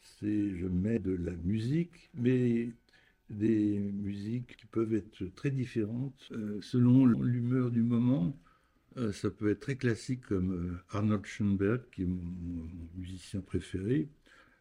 c'est 0.00 0.56
je 0.56 0.66
mets 0.66 0.98
de 0.98 1.12
la 1.12 1.32
musique, 1.32 2.10
mais 2.14 2.70
des 3.30 3.78
musiques 3.78 4.56
qui 4.56 4.66
peuvent 4.66 4.94
être 4.94 5.24
très 5.34 5.50
différentes 5.50 6.28
euh, 6.32 6.60
selon 6.60 7.06
l'humeur 7.06 7.70
du 7.70 7.82
moment. 7.82 8.36
ça 9.12 9.30
peut 9.30 9.50
être 9.50 9.60
très 9.60 9.76
classique 9.76 10.20
comme 10.26 10.78
Arnold 10.90 11.24
Schoenberg, 11.24 11.80
qui 11.90 12.02
est 12.02 12.06
mon 12.06 12.68
musicien 12.96 13.40
préféré. 13.40 14.08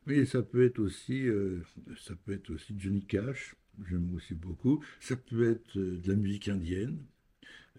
Mais 0.05 0.25
ça 0.25 0.41
peut 0.41 0.65
être 0.65 0.79
aussi, 0.79 1.27
euh, 1.27 1.62
ça 1.98 2.15
peut 2.15 2.33
être 2.33 2.50
aussi 2.50 2.75
Johnny 2.77 3.05
Cash, 3.05 3.55
j'aime 3.89 4.13
aussi 4.15 4.33
beaucoup. 4.33 4.83
Ça 5.00 5.15
peut 5.15 5.50
être 5.50 5.77
euh, 5.77 5.98
de 5.98 6.10
la 6.10 6.15
musique 6.15 6.50
indienne. 6.50 6.98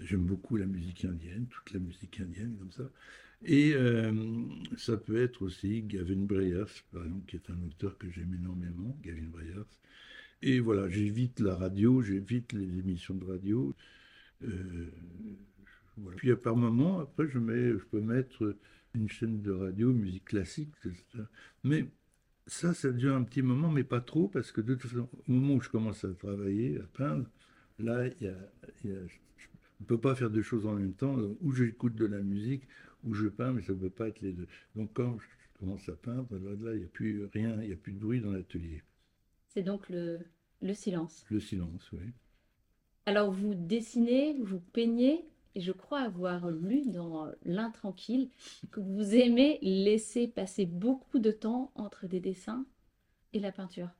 J'aime 0.01 0.25
beaucoup 0.25 0.57
la 0.57 0.67
musique 0.67 1.05
indienne, 1.05 1.47
toute 1.49 1.73
la 1.73 1.81
musique 1.81 2.19
indienne 2.21 2.57
comme 2.59 2.73
ça. 2.73 2.91
Et 3.45 3.75
euh, 3.75 4.13
ça 4.79 4.97
peut 4.97 5.23
être 5.23 5.43
aussi 5.43 5.83
Gavin 5.83 6.25
Bryars, 6.25 6.71
par 6.93 7.05
exemple, 7.05 7.27
qui 7.27 7.37
est 7.37 7.51
un 7.51 7.63
auteur 7.67 7.99
que 7.99 8.11
j'aime 8.11 8.35
énormément, 8.35 8.97
Gavin 9.03 9.29
Bryars. 9.31 9.69
Et 10.43 10.61
voilà, 10.61 10.89
j'évite 10.89 11.41
la 11.41 11.55
radio, 11.55 12.01
j'évite 12.01 12.53
les 12.55 12.79
émissions 12.79 13.15
de 13.15 13.25
radio. 13.25 13.75
Puis 16.17 16.35
par 16.37 16.57
moment, 16.57 17.01
après, 17.01 17.29
je, 17.29 17.39
mets, 17.39 17.71
je 17.71 17.85
peux 17.91 18.01
mettre 18.01 18.57
une 18.95 19.09
chaîne 19.09 19.43
de 19.43 19.53
radio, 19.53 19.93
musique 19.93 20.25
classique, 20.25 20.73
etc. 20.85 21.25
Mais 21.63 21.87
ça, 22.47 22.75
ça 22.75 22.91
dure 22.91 23.15
un 23.15 23.25
petit 23.25 23.43
moment, 23.43 23.71
mais 23.71 23.85
pas 23.85 24.01
trop, 24.01 24.29
parce 24.29 24.53
que 24.53 24.61
de 24.61 24.75
toute 24.75 24.91
façon, 24.91 25.09
au 25.29 25.33
moment 25.33 25.55
où 25.55 25.61
je 25.61 25.69
commence 25.71 26.05
à 26.05 26.13
travailler, 26.13 26.79
à 26.79 26.87
peindre, 26.97 27.27
là, 27.79 28.07
il 28.07 28.27
y 28.27 28.29
a, 28.29 28.37
je 28.85 28.89
ne 28.91 29.87
peux 29.87 29.99
pas 29.99 30.15
faire 30.15 30.31
deux 30.31 30.43
choses 30.43 30.67
en 30.67 30.75
même 30.75 30.95
temps, 30.95 31.17
où 31.41 31.53
j'écoute 31.53 31.95
de 31.95 32.07
la 32.07 32.21
musique, 32.21 32.69
ou 33.03 33.15
je 33.15 33.29
peins, 33.29 33.53
mais 33.53 33.63
ça 33.63 33.73
ne 33.73 33.79
peut 33.79 33.91
pas 33.91 34.09
être 34.09 34.21
les 34.21 34.33
deux. 34.33 34.47
Donc 34.75 34.91
quand 34.95 35.19
je 35.19 35.27
commence 35.59 35.89
à 35.89 35.97
peindre, 35.97 36.29
là, 36.39 36.73
il 36.75 36.81
n'y 36.81 36.85
a 36.85 36.89
plus 36.89 37.25
rien, 37.27 37.61
il 37.63 37.69
n'y 37.69 37.73
a 37.75 37.77
plus 37.77 37.93
de 37.93 37.99
bruit 37.99 38.21
dans 38.21 38.33
l'atelier. 38.33 38.83
C'est 39.49 39.63
donc 39.63 39.89
le, 39.89 40.21
le 40.63 40.75
silence. 40.75 41.25
Le 41.31 41.41
silence, 41.41 41.91
oui. 41.93 42.13
Alors 43.07 43.31
vous 43.31 43.55
dessinez, 43.55 44.39
vous 44.43 44.61
peignez, 44.61 45.25
et 45.55 45.61
je 45.61 45.73
crois 45.73 46.01
avoir 46.01 46.51
lu 46.51 46.83
dans 46.87 47.31
L'Intranquille 47.45 48.31
que 48.71 48.81
vous 48.81 49.15
aimez 49.15 49.59
laisser 49.63 50.29
passer 50.29 50.67
beaucoup 50.67 51.19
de 51.19 51.31
temps 51.31 51.71
entre 51.75 52.07
des 52.07 52.21
dessins 52.21 52.67
et 53.33 53.41
la 53.41 53.53
peinture. 53.53 53.91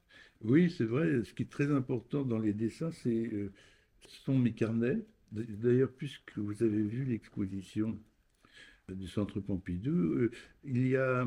Oui, 0.43 0.71
c'est 0.71 0.85
vrai. 0.85 1.25
Ce 1.25 1.33
qui 1.33 1.45
est 1.45 1.51
très 1.51 1.71
important 1.73 2.23
dans 2.23 2.39
les 2.39 2.53
dessins, 2.53 2.91
c'est 2.91 3.31
euh, 3.33 3.53
ce 4.09 4.21
sont 4.25 4.39
mes 4.39 4.53
carnets. 4.53 5.05
D'ailleurs, 5.33 5.91
puisque 5.93 6.39
vous 6.39 6.63
avez 6.63 6.83
vu 6.83 7.05
l'exposition 7.05 7.99
du 8.89 9.09
Centre 9.09 9.41
Pompidou, 9.41 9.91
euh, 9.91 10.31
il 10.65 10.87
y 10.87 10.97
a 10.97 11.27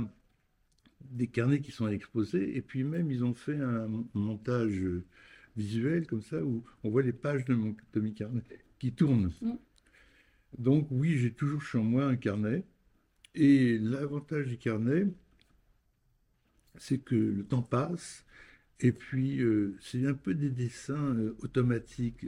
des 1.01 1.27
carnets 1.27 1.61
qui 1.61 1.71
sont 1.71 1.87
exposés, 1.87 2.55
et 2.55 2.61
puis 2.61 2.83
même 2.83 3.11
ils 3.11 3.23
ont 3.23 3.33
fait 3.33 3.57
un 3.57 3.87
montage 4.13 4.81
visuel 5.55 6.05
comme 6.07 6.21
ça 6.21 6.43
où 6.43 6.63
on 6.83 6.89
voit 6.89 7.01
les 7.01 7.13
pages 7.13 7.45
de, 7.45 7.55
mon, 7.55 7.75
de 7.93 7.99
mes 7.99 8.13
carnets 8.13 8.43
qui 8.79 8.93
tournent. 8.93 9.31
Mm. 9.41 9.53
Donc 10.57 10.87
oui, 10.91 11.17
j'ai 11.17 11.31
toujours 11.31 11.61
chez 11.61 11.79
moi 11.79 12.05
un 12.05 12.15
carnet. 12.15 12.63
Et 13.35 13.77
l'avantage 13.77 14.47
du 14.47 14.57
carnet, 14.57 15.05
c'est 16.77 16.97
que 16.99 17.15
le 17.15 17.43
temps 17.43 17.61
passe. 17.61 18.25
Et 18.79 18.91
puis, 18.91 19.39
euh, 19.41 19.75
c'est 19.79 20.05
un 20.05 20.13
peu 20.13 20.33
des 20.35 20.49
dessins 20.49 21.15
euh, 21.15 21.35
automatiques. 21.41 22.25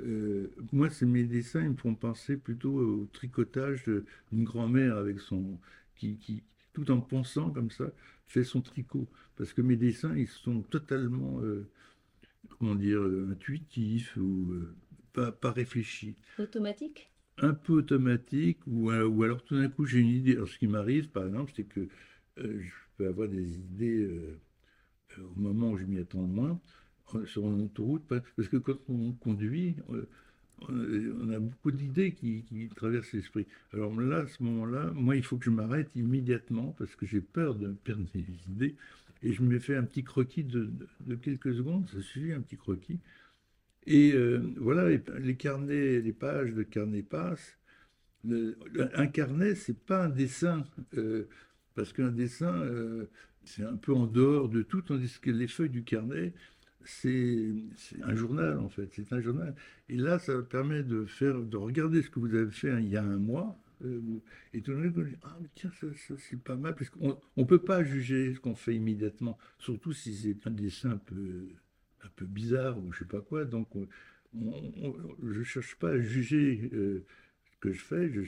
Euh, 0.00 0.52
moi, 0.72 0.90
c'est 0.90 1.06
mes 1.06 1.24
dessins, 1.24 1.62
ils 1.62 1.70
me 1.70 1.76
font 1.76 1.94
penser 1.94 2.36
plutôt 2.36 2.74
au 2.74 3.06
tricotage 3.12 3.84
d'une 3.84 4.44
grand-mère 4.44 4.96
avec 4.96 5.20
son, 5.20 5.58
qui, 5.96 6.42
tout 6.72 6.90
en 6.90 7.00
pensant 7.00 7.50
comme 7.50 7.70
ça, 7.70 7.90
fait 8.26 8.44
son 8.44 8.60
tricot. 8.60 9.08
Parce 9.36 9.52
que 9.52 9.62
mes 9.62 9.76
dessins, 9.76 10.16
ils 10.16 10.28
sont 10.28 10.62
totalement, 10.62 11.40
comment 12.58 12.74
dire, 12.74 13.00
intuitifs 13.30 14.16
ou 14.16 14.52
pas, 15.12 15.32
pas 15.32 15.52
réfléchis. 15.52 16.16
Automatique 16.38 17.10
un 17.40 17.54
peu 17.54 17.74
automatique, 17.74 18.58
ou, 18.66 18.90
euh, 18.90 19.06
ou 19.06 19.22
alors 19.22 19.42
tout 19.42 19.56
d'un 19.56 19.68
coup 19.68 19.86
j'ai 19.86 19.98
une 19.98 20.08
idée. 20.08 20.34
Alors, 20.34 20.48
ce 20.48 20.58
qui 20.58 20.66
m'arrive, 20.66 21.08
par 21.08 21.26
exemple, 21.26 21.52
c'est 21.54 21.64
que 21.64 21.80
euh, 21.80 22.60
je 22.60 22.70
peux 22.96 23.06
avoir 23.06 23.28
des 23.28 23.56
idées 23.56 24.00
euh, 24.00 24.38
au 25.18 25.40
moment 25.40 25.70
où 25.72 25.78
je 25.78 25.84
m'y 25.84 25.98
attends 25.98 26.22
le 26.22 26.28
moins, 26.28 26.60
sur 27.26 27.46
une 27.46 27.62
autoroute, 27.62 28.02
parce 28.06 28.48
que 28.48 28.58
quand 28.58 28.76
on 28.88 29.12
conduit, 29.12 29.76
on 30.68 31.30
a 31.30 31.38
beaucoup 31.38 31.70
d'idées 31.70 32.12
qui, 32.12 32.44
traversent 32.76 33.12
l'esprit. 33.14 33.46
Alors 33.72 33.98
là, 33.98 34.18
à 34.18 34.26
ce 34.26 34.42
moment-là, 34.42 34.92
moi, 34.94 35.16
il 35.16 35.22
faut 35.22 35.38
que 35.38 35.46
je 35.46 35.50
m'arrête 35.50 35.90
immédiatement, 35.96 36.74
parce 36.78 36.94
que 36.96 37.06
j'ai 37.06 37.22
peur 37.22 37.54
de 37.54 37.68
perdre 37.68 38.04
mes 38.14 38.26
idées, 38.50 38.76
et 39.22 39.32
je 39.32 39.42
me 39.42 39.58
fais 39.58 39.74
un 39.74 39.84
petit 39.84 40.04
croquis 40.04 40.44
de 40.44 40.70
quelques 41.22 41.54
secondes, 41.54 41.88
ça 41.88 42.00
suffit, 42.02 42.32
un 42.32 42.42
petit 42.42 42.58
croquis, 42.58 43.00
et 43.88 44.12
euh, 44.12 44.42
voilà, 44.58 44.86
les, 45.18 45.34
carnets, 45.36 46.00
les 46.00 46.12
pages 46.12 46.52
de 46.52 46.62
carnet 46.62 47.02
passent. 47.02 47.56
un 48.26 49.06
carnet, 49.06 49.54
c'est 49.54 49.78
pas 49.78 50.04
un 50.04 50.08
dessin, 50.10 50.66
euh, 50.98 51.26
parce 51.74 51.94
qu'un 51.94 52.10
dessin, 52.10 52.52
euh, 52.52 53.06
c'est 53.44 53.64
un 53.64 53.76
peu 53.76 53.94
en 53.94 54.06
dehors 54.06 54.50
de 54.50 54.60
tout, 54.60 54.82
tandis 54.82 55.18
que 55.22 55.30
les 55.30 55.48
feuilles 55.48 55.70
du 55.70 55.84
carnet, 55.84 56.34
c'est 56.84 57.50
un 58.02 58.14
journal 58.14 58.58
en 58.58 58.68
fait, 58.68 58.90
c'est 58.92 59.10
un 59.14 59.22
journal. 59.22 59.54
Et 59.88 59.96
là, 59.96 60.18
ça 60.18 60.42
permet 60.42 60.82
de 60.82 61.06
faire, 61.06 61.40
de 61.40 61.56
regarder 61.56 62.02
ce 62.02 62.10
que 62.10 62.18
vous 62.20 62.34
avez 62.34 62.50
fait 62.50 62.70
il 62.82 62.90
y 62.90 62.96
a 62.98 63.02
un 63.02 63.16
mois, 63.16 63.58
et 64.52 64.60
tout 64.60 64.72
le 64.72 64.90
monde 64.90 65.06
dit, 65.06 65.16
ah, 65.22 65.38
mais 65.40 65.48
tiens, 65.54 65.70
c'est 66.18 66.42
pas 66.42 66.56
mal, 66.56 66.74
parce 66.74 66.90
qu'on 66.90 67.18
ne 67.38 67.44
peut 67.44 67.62
pas 67.62 67.82
juger 67.82 68.34
ce 68.34 68.40
qu'on 68.40 68.54
fait 68.54 68.74
immédiatement, 68.74 69.38
surtout 69.58 69.94
si 69.94 70.14
c'est 70.14 70.46
un 70.46 70.50
dessin 70.50 70.90
un 70.90 70.98
peu, 70.98 71.48
un 72.08 72.12
peu 72.16 72.26
bizarre 72.26 72.78
ou 72.78 72.92
je 72.92 73.00
sais 73.00 73.04
pas 73.04 73.20
quoi. 73.20 73.44
Donc, 73.44 73.68
je 74.34 75.38
ne 75.38 75.44
cherche 75.44 75.76
pas 75.76 75.90
à 75.90 76.00
juger 76.00 76.70
ce 76.72 77.58
que 77.60 77.72
je 77.72 77.80
fais, 77.80 78.10
je, 78.10 78.22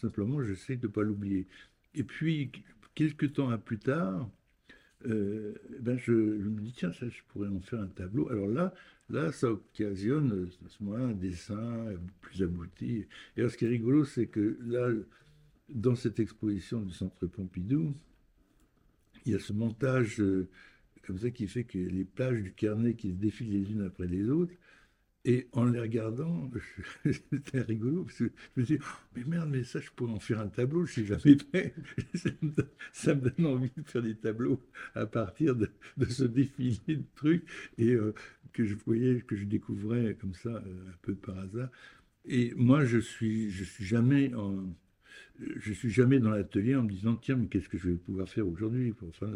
simplement, 0.00 0.42
j'essaie 0.42 0.76
de 0.76 0.88
pas 0.88 1.02
l'oublier. 1.02 1.46
Et 1.94 2.04
puis, 2.04 2.50
quelques 2.94 3.34
temps 3.34 3.56
plus 3.58 3.78
tard, 3.78 4.28
euh, 5.06 5.54
ben 5.80 5.98
je, 5.98 6.12
me 6.12 6.60
dis, 6.60 6.72
tiens, 6.72 6.92
ça, 6.92 7.08
je 7.08 7.20
pourrais 7.28 7.48
en 7.48 7.60
faire 7.60 7.80
un 7.80 7.88
tableau. 7.88 8.28
Alors 8.30 8.48
là, 8.48 8.74
là 9.10 9.30
ça 9.32 9.50
occasionne 9.50 10.48
à 10.64 10.68
ce 10.68 10.82
moment 10.82 11.04
un 11.04 11.12
dessin 11.12 11.86
plus 12.20 12.42
abouti. 12.42 13.06
Et 13.36 13.40
alors, 13.40 13.50
ce 13.50 13.56
qui 13.56 13.66
est 13.66 13.68
rigolo, 13.68 14.04
c'est 14.04 14.26
que 14.26 14.58
là, 14.64 14.90
dans 15.68 15.94
cette 15.94 16.20
exposition 16.20 16.80
du 16.80 16.92
Centre 16.92 17.26
Pompidou, 17.26 17.94
il 19.24 19.32
y 19.32 19.34
a 19.34 19.38
ce 19.38 19.52
montage 19.52 20.20
euh, 20.20 20.48
comme 21.06 21.18
ça 21.18 21.30
qui 21.30 21.46
fait 21.46 21.64
que 21.64 21.78
les 21.78 22.04
plages 22.04 22.42
du 22.42 22.52
carnet 22.52 22.94
qui 22.94 23.10
se 23.10 23.16
défilent 23.16 23.52
les 23.52 23.72
unes 23.72 23.82
après 23.82 24.06
les 24.06 24.28
autres, 24.28 24.52
et 25.24 25.48
en 25.52 25.64
les 25.64 25.80
regardant, 25.80 26.48
c'était 27.04 27.60
rigolo, 27.60 28.04
parce 28.04 28.18
que 28.18 28.30
je 28.56 28.60
me 28.60 28.64
dit, 28.64 28.78
oh, 28.80 29.16
mais 29.16 29.24
merde, 29.24 29.50
mais 29.50 29.64
ça, 29.64 29.80
je 29.80 29.90
pourrais 29.90 30.12
en 30.12 30.20
faire 30.20 30.40
un 30.40 30.46
tableau, 30.46 30.86
je 30.86 31.00
ne 31.00 31.06
sais 31.06 31.14
jamais 31.14 31.36
fait. 31.52 31.74
ça, 32.92 33.14
me 33.14 33.30
donne, 33.30 33.46
envie 33.46 33.70
de 33.76 33.82
faire 33.82 34.02
des 34.02 34.14
tableaux 34.14 34.62
à 34.94 35.06
partir 35.06 35.56
de, 35.56 35.68
ce 36.08 36.22
défilé 36.22 36.78
de 36.96 37.04
trucs, 37.16 37.44
et 37.76 37.90
euh, 37.94 38.14
que 38.52 38.64
je 38.64 38.76
voyais, 38.76 39.20
que 39.20 39.34
je 39.34 39.44
découvrais 39.44 40.14
comme 40.14 40.34
ça, 40.34 40.50
euh, 40.50 40.90
un 40.90 40.96
peu 41.02 41.16
par 41.16 41.38
hasard. 41.38 41.70
Et 42.24 42.54
moi, 42.54 42.84
je 42.84 42.98
suis, 42.98 43.50
je 43.50 43.64
suis 43.64 43.84
jamais 43.84 44.32
en, 44.34 44.64
je 45.38 45.72
suis 45.72 45.90
jamais 45.90 46.18
dans 46.18 46.30
l'atelier 46.30 46.76
en 46.76 46.82
me 46.82 46.90
disant 46.90 47.14
tiens 47.16 47.36
mais 47.36 47.46
qu'est-ce 47.46 47.68
que 47.68 47.78
je 47.78 47.90
vais 47.90 47.96
pouvoir 47.96 48.28
faire 48.28 48.46
aujourd'hui 48.46 48.94
enfin 49.08 49.30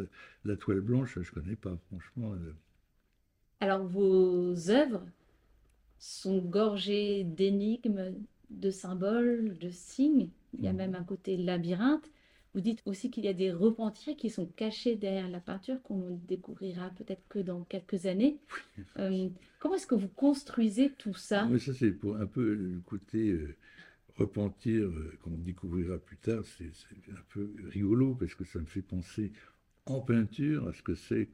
la, 0.44 0.56
toile 0.56 0.80
blanche? 0.80 1.18
Je 1.20 1.30
connais 1.32 1.56
pas 1.56 1.76
franchement 1.88 2.32
euh. 2.32 2.52
alors 3.60 3.84
vos 3.86 4.70
œuvres 4.70 5.04
sont 6.00 6.38
gorgés 6.38 7.24
d'énigmes, 7.24 8.14
de 8.48 8.70
symboles, 8.70 9.56
de 9.58 9.70
signes. 9.70 10.30
Il 10.58 10.64
y 10.64 10.68
a 10.68 10.72
mmh. 10.72 10.76
même 10.76 10.94
un 10.94 11.04
côté 11.04 11.36
labyrinthe. 11.36 12.10
Vous 12.54 12.60
dites 12.60 12.82
aussi 12.84 13.10
qu'il 13.10 13.24
y 13.24 13.28
a 13.28 13.32
des 13.32 13.52
repentirs 13.52 14.16
qui 14.16 14.28
sont 14.28 14.46
cachés 14.46 14.96
derrière 14.96 15.28
la 15.28 15.38
peinture 15.38 15.80
qu'on 15.82 15.98
ne 15.98 16.16
découvrira 16.26 16.90
peut-être 16.90 17.22
que 17.28 17.38
dans 17.38 17.62
quelques 17.62 18.06
années. 18.06 18.38
Euh, 18.98 19.28
comment 19.60 19.76
est-ce 19.76 19.86
que 19.86 19.94
vous 19.94 20.08
construisez 20.08 20.90
tout 20.90 21.14
ça? 21.14 21.48
Ça, 21.58 21.74
c'est 21.74 21.92
pour 21.92 22.16
un 22.16 22.26
peu 22.26 22.54
le 22.54 22.80
côté 22.84 23.30
euh, 23.30 23.54
repentir 24.16 24.84
euh, 24.84 25.12
qu'on 25.22 25.36
découvrira 25.36 25.98
plus 25.98 26.16
tard. 26.16 26.42
C'est 26.58 26.72
un 27.10 27.24
peu 27.28 27.50
rigolo 27.68 28.14
parce 28.14 28.34
que 28.34 28.44
ça 28.44 28.58
me 28.58 28.66
fait 28.66 28.82
penser 28.82 29.32
en 29.86 30.00
peinture 30.00 30.68
à 30.68 30.72
ce 30.72 30.82
que 30.82 30.94
c'est 30.94 31.28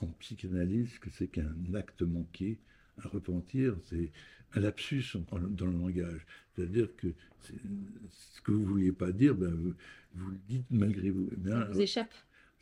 en 0.00 0.06
psychanalyse, 0.18 0.98
que 0.98 1.10
c'est 1.10 1.28
qu'un 1.28 1.54
acte 1.74 2.02
manqué, 2.02 2.58
un 3.04 3.08
repentir, 3.08 3.76
c'est 3.84 4.12
un 4.54 4.60
lapsus 4.60 5.16
dans 5.30 5.66
le 5.66 5.78
langage. 5.78 6.26
C'est-à-dire 6.54 6.94
que 6.96 7.08
ce 7.40 8.40
que 8.42 8.52
vous 8.52 8.60
ne 8.60 8.66
vouliez 8.66 8.92
pas 8.92 9.12
dire, 9.12 9.34
ben, 9.34 9.54
vous, 10.14 10.30
le 10.30 10.38
dites 10.48 10.66
malgré 10.70 11.10
vous. 11.10 11.28
Eh 11.32 11.48
ça 11.48 11.64
vous 11.64 11.80
échappe. 11.80 12.14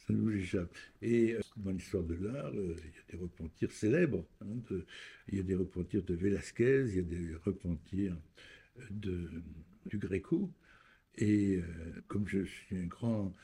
Ça 0.06 0.12
nous 0.12 0.30
échappe. 0.30 0.74
Et 1.02 1.34
euh, 1.34 1.40
dans 1.56 1.70
l'histoire 1.70 2.04
de 2.04 2.14
l'art, 2.14 2.52
euh, 2.54 2.76
il 2.84 2.90
y 2.90 2.98
a 2.98 3.12
des 3.12 3.22
repentirs 3.22 3.72
célèbres. 3.72 4.24
Hein, 4.40 4.76
il 5.28 5.36
y 5.36 5.40
a 5.40 5.42
des 5.42 5.54
repentirs 5.54 6.02
de 6.02 6.14
Velázquez, 6.14 6.86
il 6.88 6.96
y 6.96 6.98
a 6.98 7.02
des 7.02 7.34
repentirs 7.44 8.14
euh, 8.14 8.16
de, 8.90 9.42
du 9.86 9.98
Gréco. 9.98 10.50
Et 11.16 11.60
comme 12.06 12.28
je 12.28 12.44
suis 12.44 12.78
un 12.78 12.86
grand, 12.86 13.34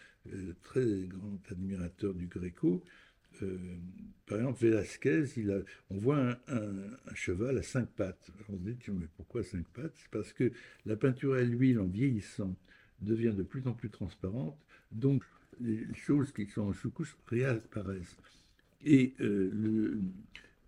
très 0.63 1.07
grand 1.09 1.41
admirateur 1.51 2.15
du 2.15 2.29
Gréco, 2.29 2.85
euh, 3.43 3.59
par 4.27 4.39
exemple, 4.39 4.61
Velasquez, 4.61 5.25
il 5.37 5.51
a, 5.51 5.59
on 5.91 5.99
voit 5.99 6.39
un, 6.49 7.15
cheval 7.15 7.59
à 7.59 7.63
cinq 7.63 7.89
pattes. 7.91 8.31
on 8.49 8.55
se 8.55 8.59
dit, 8.59 8.77
mais 8.89 9.07
pourquoi 9.17 9.43
cinq 9.43 9.67
pattes? 9.69 9.95
C'est 9.97 10.11
parce 10.11 10.33
que 10.33 10.53
la 10.87 10.97
peinture 10.97 11.35
à 11.35 11.43
l'huile, 11.43 11.81
en 11.81 11.87
vieillissant, 11.87 12.57
devient 13.01 13.35
de 13.37 13.43
plus 13.43 13.67
en 13.67 13.73
plus 13.73 13.91
transparente, 13.91 14.59
donc 14.93 15.25
les 15.61 15.87
choses 15.95 16.33
qui 16.33 16.47
sont 16.47 16.63
en 16.63 16.73
sous-couche 16.73 17.17
réapparaissent. 17.27 18.17
Et 18.85 19.15
euh, 19.21 19.51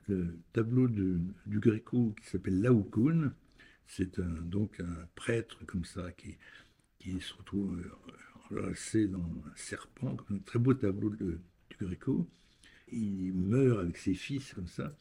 le, 0.09 0.37
tableau 0.53 0.87
de, 0.87 1.19
du 1.47 1.59
Gréco 1.59 2.15
qui 2.21 2.29
s'appelle 2.29 2.61
Laocoon, 2.61 3.33
c'est 3.87 4.21
donc 4.21 4.81
un 4.81 5.09
prêtre 5.15 5.65
comme 5.67 5.85
ça 5.85 6.11
qui, 6.13 6.37
qui 6.99 7.21
se 7.21 7.35
retrouve 7.35 7.79
euh, 7.79 8.57
enlacé 8.57 9.07
dans 9.07 9.23
un 9.23 9.57
serpent, 9.57 10.17
un 10.31 10.39
très 10.39 10.59
beau 10.59 10.75
tableau 10.75 11.11
de, 11.11 11.41
du 11.71 11.77
Gréco 11.85 12.29
il 12.93 13.33
meurt 13.33 13.81
avec 13.81 13.97
ses 13.97 14.15
fils 14.15 14.53
comme 14.55 14.69
ça, 14.69 14.97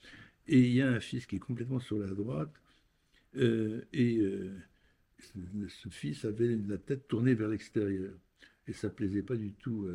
et 0.48 0.60
il 0.60 0.74
y 0.74 0.82
a 0.82 0.90
un 0.90 1.00
fils 1.00 1.28
qui 1.28 1.36
est 1.36 1.40
complètement 1.40 1.80
sur 1.80 2.00
la 2.00 2.08
droite, 2.08 2.54
euh, 3.38 3.86
et 3.94 4.18
euh, 4.18 4.58
ce, 5.20 5.90
fils 5.90 6.26
avait 6.26 6.58
la 6.68 6.80
tête 6.80 7.08
tournée 7.08 7.36
vers 7.36 7.48
l'extérieur, 7.48 8.12
et 8.68 8.74
ça 8.74 8.90
plaisait 8.90 9.22
pas 9.22 9.36
du 9.36 9.52
tout 9.54 9.88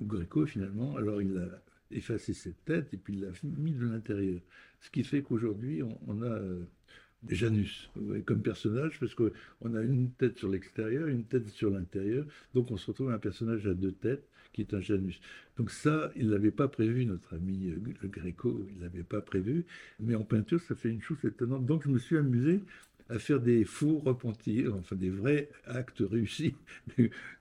au 0.00 0.04
Gréco 0.06 0.46
finalement, 0.46 0.96
alors 0.96 1.20
il 1.20 1.36
a 1.36 1.62
effacé 1.90 2.32
cette 2.32 2.64
tête 2.64 2.92
et 2.94 2.96
puis 2.96 3.14
il 3.14 3.20
l'a 3.20 3.32
mis 3.42 3.72
de 3.72 3.86
l'intérieur. 3.86 4.40
Ce 4.80 4.90
qui 4.90 5.04
fait 5.04 5.22
qu'aujourd'hui 5.22 5.82
on, 5.82 6.22
a 6.22 6.40
Janus 7.28 7.90
comme 8.24 8.42
personnage 8.42 8.98
parce 9.00 9.14
qu'on 9.14 9.74
a 9.74 9.82
une 9.82 10.10
tête 10.12 10.38
sur 10.38 10.48
l'extérieur, 10.48 11.08
une 11.08 11.24
tête 11.24 11.48
sur 11.48 11.70
l'intérieur, 11.70 12.24
donc 12.54 12.70
on 12.70 12.76
se 12.76 12.86
retrouve 12.86 13.10
un 13.10 13.18
personnage 13.18 13.66
à 13.66 13.74
deux 13.74 13.92
têtes 13.92 14.26
qui 14.52 14.62
est 14.62 14.74
un 14.74 14.80
Janus. 14.80 15.20
Donc 15.58 15.70
ça, 15.70 16.10
il 16.16 16.30
l'avait 16.30 16.50
pas 16.50 16.68
prévu, 16.68 17.04
notre 17.04 17.34
ami 17.34 17.68
euh, 17.70 17.76
le 18.00 18.08
Gréco, 18.08 18.66
il 18.74 18.80
l'avait 18.80 19.02
pas 19.02 19.20
prévu, 19.20 19.66
mais 20.00 20.14
en 20.14 20.24
peinture, 20.24 20.60
ça 20.60 20.74
fait 20.74 20.88
une 20.88 21.02
chose 21.02 21.18
étonnante. 21.24 21.66
Donc 21.66 21.82
je 21.84 21.90
me 21.90 21.98
suis 21.98 22.16
amusé 22.16 22.60
à 23.08 23.18
faire 23.18 23.40
des 23.40 23.64
faux 23.64 23.98
repentirs, 23.98 24.74
enfin 24.74 24.96
des 24.96 25.10
vrais 25.10 25.50
actes 25.66 26.02
réussis. 26.08 26.54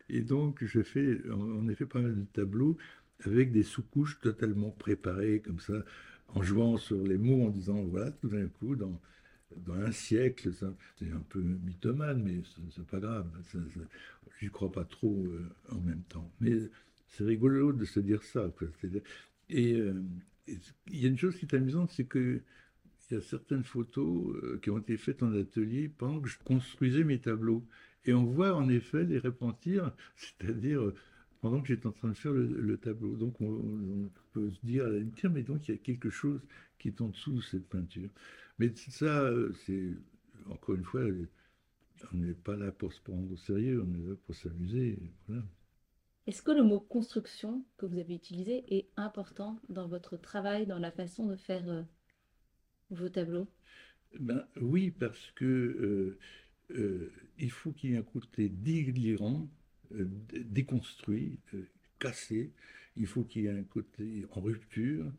Et 0.10 0.22
donc 0.22 0.64
je 0.64 0.82
fais 0.82 1.20
en 1.32 1.68
effet 1.70 1.86
pas 1.86 2.00
mal 2.00 2.16
de 2.16 2.26
tableaux 2.34 2.78
avec 3.26 3.52
des 3.52 3.64
sous-couches 3.64 4.20
totalement 4.20 4.72
préparées, 4.72 5.40
comme 5.40 5.60
ça, 5.60 5.84
en 6.30 6.42
jouant 6.42 6.78
sur 6.78 7.02
les 7.02 7.18
mots, 7.18 7.46
en 7.46 7.50
disant, 7.50 7.82
voilà, 7.84 8.12
tout 8.12 8.28
d'un 8.28 8.48
coup, 8.48 8.76
dans, 8.76 9.00
dans 9.66 9.76
un 9.76 9.92
siècle, 9.92 10.52
c'est 10.54 11.12
un 11.12 11.24
peu 11.30 11.40
mythomane, 11.40 12.24
mais 12.24 12.42
c'est 12.72 12.86
pas 12.86 13.00
grave, 13.00 13.28
j'y 14.40 14.50
crois 14.50 14.72
pas 14.72 14.86
trop 14.86 15.26
euh, 15.26 15.50
en 15.70 15.80
même 15.82 16.04
temps. 16.10 16.32
Mais 16.42 16.58
c'est 17.08 17.24
rigolo 17.24 17.72
de 17.74 17.86
se 17.86 18.00
dire 18.00 18.24
ça. 18.24 18.52
Euh, 18.74 18.92
et 19.50 19.82
il 20.88 21.00
y 21.00 21.06
a 21.06 21.10
une 21.10 21.18
chose 21.18 21.38
qui 21.38 21.46
est 21.46 21.56
amusante, 21.56 21.92
c'est 21.92 22.06
que 22.06 22.42
il 23.12 23.16
y 23.16 23.18
a 23.18 23.22
certaines 23.22 23.64
photos 23.64 24.36
euh, 24.36 24.60
qui 24.62 24.70
ont 24.70 24.80
été 24.80 24.98
faites 24.98 25.22
en 25.22 25.34
atelier 25.34 25.90
pendant 25.90 26.20
que 26.20 26.28
je 26.28 26.40
construisais 26.44 27.04
mes 27.04 27.20
tableaux. 27.20 27.64
Et 28.06 28.14
on 28.14 28.24
voit 28.24 28.56
en 28.56 28.70
effet 28.70 29.04
les 29.04 29.20
repentir, 29.20 29.92
c'est-à-dire 30.16 30.82
euh, 30.82 30.96
pendant 31.46 31.62
que 31.62 31.68
j'étais 31.68 31.86
en 31.86 31.92
train 31.92 32.08
de 32.08 32.16
faire 32.16 32.32
le, 32.32 32.76
tableau. 32.78 33.16
Donc 33.16 33.40
on, 33.40 34.10
peut 34.34 34.50
se 34.50 34.66
dire, 34.66 34.84
tiens, 35.16 35.30
mais 35.30 35.44
donc 35.44 35.68
il 35.68 35.76
y 35.76 35.76
a 35.76 35.78
quelque 35.78 36.10
chose 36.10 36.42
qui 36.80 36.88
est 36.88 37.00
en 37.02 37.10
dessous 37.10 37.34
de 37.34 37.42
cette 37.42 37.70
peinture. 37.70 38.10
Mais 38.58 38.74
ça, 38.76 39.30
c'est 39.64 39.92
encore 40.50 40.74
une 40.74 40.84
fois, 40.84 41.02
on 42.12 42.18
n'est 42.18 42.34
pas 42.34 42.56
là 42.56 42.72
pour 42.72 42.92
se 42.92 43.00
prendre 43.00 43.32
au 43.32 43.38
sérieux, 43.38 43.86
on 43.88 43.94
est 43.94 44.10
là 44.10 44.16
pour 44.26 44.34
s'amuser. 44.34 44.98
Voilà. 45.28 45.44
Est-ce 46.26 46.42
que 46.42 46.50
le 46.50 46.64
mot 46.64 46.80
construction 46.80 47.64
que 47.78 47.86
vous 47.86 48.00
avez 48.00 48.16
utilisé 48.16 48.66
est 48.76 48.90
important 48.98 49.60
dans 49.70 49.88
votre 49.88 50.18
travail, 50.18 50.66
dans 50.66 50.80
la 50.80 50.90
façon 50.90 51.28
de 51.28 51.36
faire 51.36 51.70
euh, 51.70 51.84
vos 52.90 53.10
tableaux? 53.10 53.48
Ben, 54.20 54.48
Oui, 54.60 54.90
parce 54.90 55.30
que 55.36 55.46
euh, 55.46 56.18
euh, 56.72 57.14
il 57.38 57.52
faut 57.52 57.72
qu'il 57.72 57.92
y 57.92 57.94
ait 57.94 57.98
un 57.98 58.02
côté 58.02 58.50
délirant, 58.50 59.48
déconstruit, 59.92 61.40
cassé. 62.00 62.52
Il 62.98 63.08
faut 63.08 63.24
qu'il 63.24 63.44
y 63.44 63.46
ait 63.48 63.52
un 63.52 63.64
côté 63.64 64.26
en 64.32 64.42
rupture, 64.42 65.12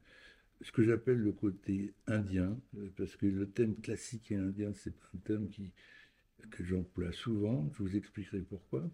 ce 0.62 0.72
que 0.72 0.82
j'appelle 0.82 1.18
le 1.18 1.32
côté 1.32 1.92
indien, 2.06 2.58
parce 2.96 3.16
que 3.16 3.26
le 3.26 3.48
thème 3.48 3.76
classique 3.76 4.32
et 4.32 4.36
indien, 4.36 4.72
c'est 4.72 4.94
un 5.14 5.18
thème 5.18 5.48
qui, 5.48 5.72
que 6.50 6.64
j'emploie 6.64 7.12
souvent. 7.12 7.70
Je 7.74 7.82
vous 7.82 7.96
expliquerai 7.96 8.40
pourquoi. 8.40 8.88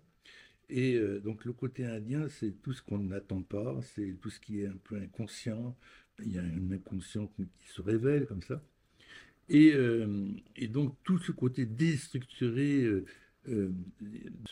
Et 0.68 0.94
euh, 0.94 1.20
donc 1.20 1.44
le 1.44 1.52
côté 1.52 1.84
indien, 1.84 2.28
c'est 2.28 2.62
tout 2.62 2.72
ce 2.72 2.82
qu'on 2.82 2.98
n'attend 2.98 3.42
pas, 3.42 3.78
c'est 3.94 4.16
tout 4.20 4.30
ce 4.30 4.40
qui 4.40 4.60
est 4.60 4.66
un 4.66 4.76
peu 4.84 4.96
inconscient. 4.96 5.76
Il 6.24 6.32
y 6.32 6.38
a 6.38 6.42
un 6.42 6.72
inconscient 6.72 7.26
qui 7.26 7.48
se 7.68 7.82
révèle 7.82 8.26
comme 8.26 8.42
ça. 8.42 8.62
Et, 9.48 9.72
euh, 9.74 10.28
donc 10.68 10.96
tout 11.04 11.18
ce 11.18 11.32
côté 11.32 11.66
déstructuré, 11.66 12.84
euh, 12.84 13.04
euh 13.48 13.70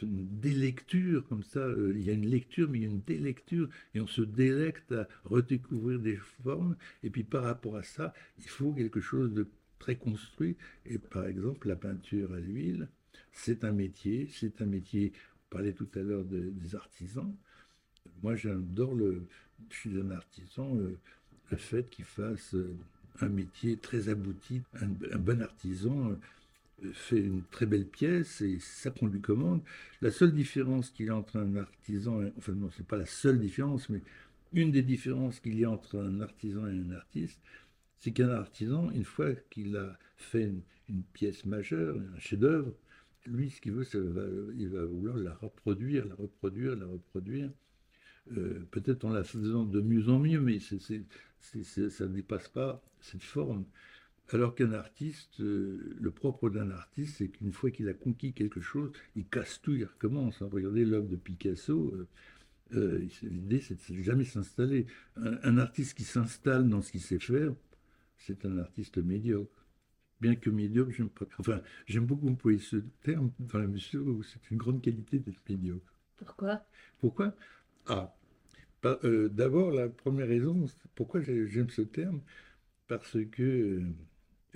une 0.02 0.26
délecture 0.40 1.26
comme 1.28 1.42
ça, 1.42 1.66
il 1.94 2.02
y 2.02 2.10
a 2.10 2.12
une 2.12 2.28
lecture, 2.28 2.68
mais 2.68 2.78
il 2.78 2.82
y 2.82 2.86
a 2.86 2.90
une 2.90 3.02
délecture, 3.02 3.68
et 3.94 4.00
on 4.00 4.06
se 4.06 4.22
délecte 4.22 4.92
à 4.92 5.06
redécouvrir 5.24 6.00
des 6.00 6.16
formes. 6.42 6.76
Et 7.02 7.10
puis 7.10 7.24
par 7.24 7.44
rapport 7.44 7.76
à 7.76 7.82
ça, 7.82 8.14
il 8.38 8.48
faut 8.48 8.72
quelque 8.72 9.00
chose 9.00 9.32
de 9.32 9.46
très 9.78 9.96
construit. 9.96 10.56
Et 10.86 10.98
par 10.98 11.26
exemple, 11.26 11.68
la 11.68 11.76
peinture 11.76 12.32
à 12.32 12.40
l'huile, 12.40 12.88
C'est 13.32 13.64
un 13.64 13.72
métier, 13.72 14.28
c'est 14.32 14.60
un 14.62 14.66
métier, 14.66 15.12
on 15.50 15.56
parlait 15.56 15.72
tout 15.72 15.88
à 15.94 16.00
l'heure 16.00 16.24
des 16.24 16.74
artisans. 16.74 17.32
Moi, 18.22 18.36
j'adore 18.36 18.94
le, 18.94 19.26
je 19.70 19.76
suis 19.76 20.00
un 20.00 20.10
artisan, 20.10 20.76
euh, 20.76 20.98
le 21.50 21.56
fait 21.56 21.88
qu'il 21.90 22.04
fasse 22.04 22.54
euh, 22.54 22.76
un 23.20 23.28
métier 23.28 23.76
très 23.76 24.08
abouti, 24.08 24.62
un, 24.80 25.18
bon 25.18 25.42
artisan 25.42 26.10
euh, 26.10 26.14
fait 26.92 27.20
une 27.20 27.42
très 27.44 27.66
belle 27.66 27.86
pièce 27.86 28.40
et 28.40 28.58
c'est 28.60 28.82
ça 28.82 28.90
qu'on 28.90 29.06
lui 29.06 29.20
commande. 29.20 29.62
La 30.00 30.10
seule 30.10 30.32
différence 30.32 30.90
qu'il 30.90 31.06
y 31.06 31.10
a 31.10 31.16
entre 31.16 31.36
un 31.38 31.56
artisan, 31.56 32.20
enfin 32.38 32.52
non, 32.52 32.70
c'est 32.76 32.86
pas 32.86 32.96
la 32.96 33.06
seule 33.06 33.38
différence, 33.38 33.88
mais 33.88 34.02
une 34.52 34.70
des 34.70 34.82
différences 34.82 35.40
qu'il 35.40 35.58
y 35.58 35.64
a 35.64 35.70
entre 35.70 35.98
un 35.98 36.20
artisan 36.20 36.66
et 36.66 36.78
un 36.78 36.90
artiste, 36.92 37.40
c'est 37.98 38.12
qu'un 38.12 38.30
artisan, 38.30 38.90
une 38.90 39.04
fois 39.04 39.32
qu'il 39.50 39.76
a 39.76 39.98
fait 40.16 40.44
une, 40.44 40.62
pièce 41.12 41.44
majeure, 41.44 41.96
un 42.16 42.18
chef-d'œuvre, 42.18 42.74
lui, 43.26 43.50
ce 43.50 43.60
qu'il 43.60 43.72
veut, 43.72 44.54
il 44.58 44.68
va 44.70 44.84
vouloir 44.84 45.16
la 45.16 45.34
reproduire, 45.34 46.04
la 46.06 46.16
reproduire, 46.16 46.74
la 46.74 46.86
reproduire. 46.86 47.50
Euh, 48.36 48.66
peut-être 48.70 49.04
en 49.04 49.10
la 49.10 49.22
faisant 49.22 49.64
de 49.64 49.80
mieux 49.80 50.08
en 50.08 50.18
mieux, 50.18 50.40
mais 50.40 50.58
ça 50.58 50.76
ne 50.76 52.06
dépasse 52.08 52.48
pas 52.48 52.82
cette 53.00 53.22
forme. 53.22 53.64
Alors 54.32 54.54
qu'un 54.54 54.72
artiste, 54.72 55.40
euh, 55.40 55.96
le 56.00 56.10
propre 56.10 56.50
d'un 56.50 56.70
artiste, 56.70 57.16
c'est 57.18 57.28
qu'une 57.28 57.52
fois 57.52 57.70
qu'il 57.70 57.88
a 57.88 57.94
conquis 57.94 58.32
quelque 58.32 58.60
chose, 58.60 58.92
il 59.16 59.26
casse 59.26 59.60
tout, 59.60 59.74
il 59.74 59.84
recommence. 59.84 60.40
Hein. 60.40 60.48
Regardez 60.52 60.84
l'œuvre 60.84 61.08
de 61.08 61.16
Picasso. 61.16 61.92
Euh, 62.74 63.08
l'idée, 63.22 63.60
c'est 63.60 63.92
de 63.92 64.02
jamais 64.02 64.24
s'installer. 64.24 64.86
Un, 65.16 65.58
artiste 65.58 65.96
qui 65.96 66.04
s'installe 66.04 66.68
dans 66.68 66.80
ce 66.80 66.92
qu'il 66.92 67.00
sait 67.00 67.18
faire, 67.18 67.52
c'est 68.16 68.44
un 68.44 68.58
artiste 68.58 68.98
médiocre. 68.98 69.66
Bien 70.20 70.36
que 70.36 70.50
médiocre, 70.50 70.92
j'aime 70.92 71.08
pas. 71.08 71.26
Enfin, 71.38 71.62
j'aime 71.86 72.06
beaucoup 72.06 72.28
employer 72.28 72.58
ce 72.58 72.76
terme 73.02 73.32
dans 73.40 73.58
la 73.58 73.66
mesure 73.66 74.06
où 74.06 74.22
c'est 74.22 74.50
une 74.50 74.58
grande 74.58 74.80
qualité 74.80 75.18
d'être 75.18 75.40
médiocre. 75.48 75.92
Pourquoi? 76.16 76.62
Pourquoi? 76.98 77.34
Ah, 77.86 78.14
euh, 78.84 79.28
d'abord, 79.28 79.72
la 79.72 79.88
première 79.88 80.28
raison, 80.28 80.66
pourquoi 80.94 81.20
j'aime 81.22 81.70
ce 81.70 81.82
terme, 81.82 82.20
parce 82.86 83.16
que 83.32 83.82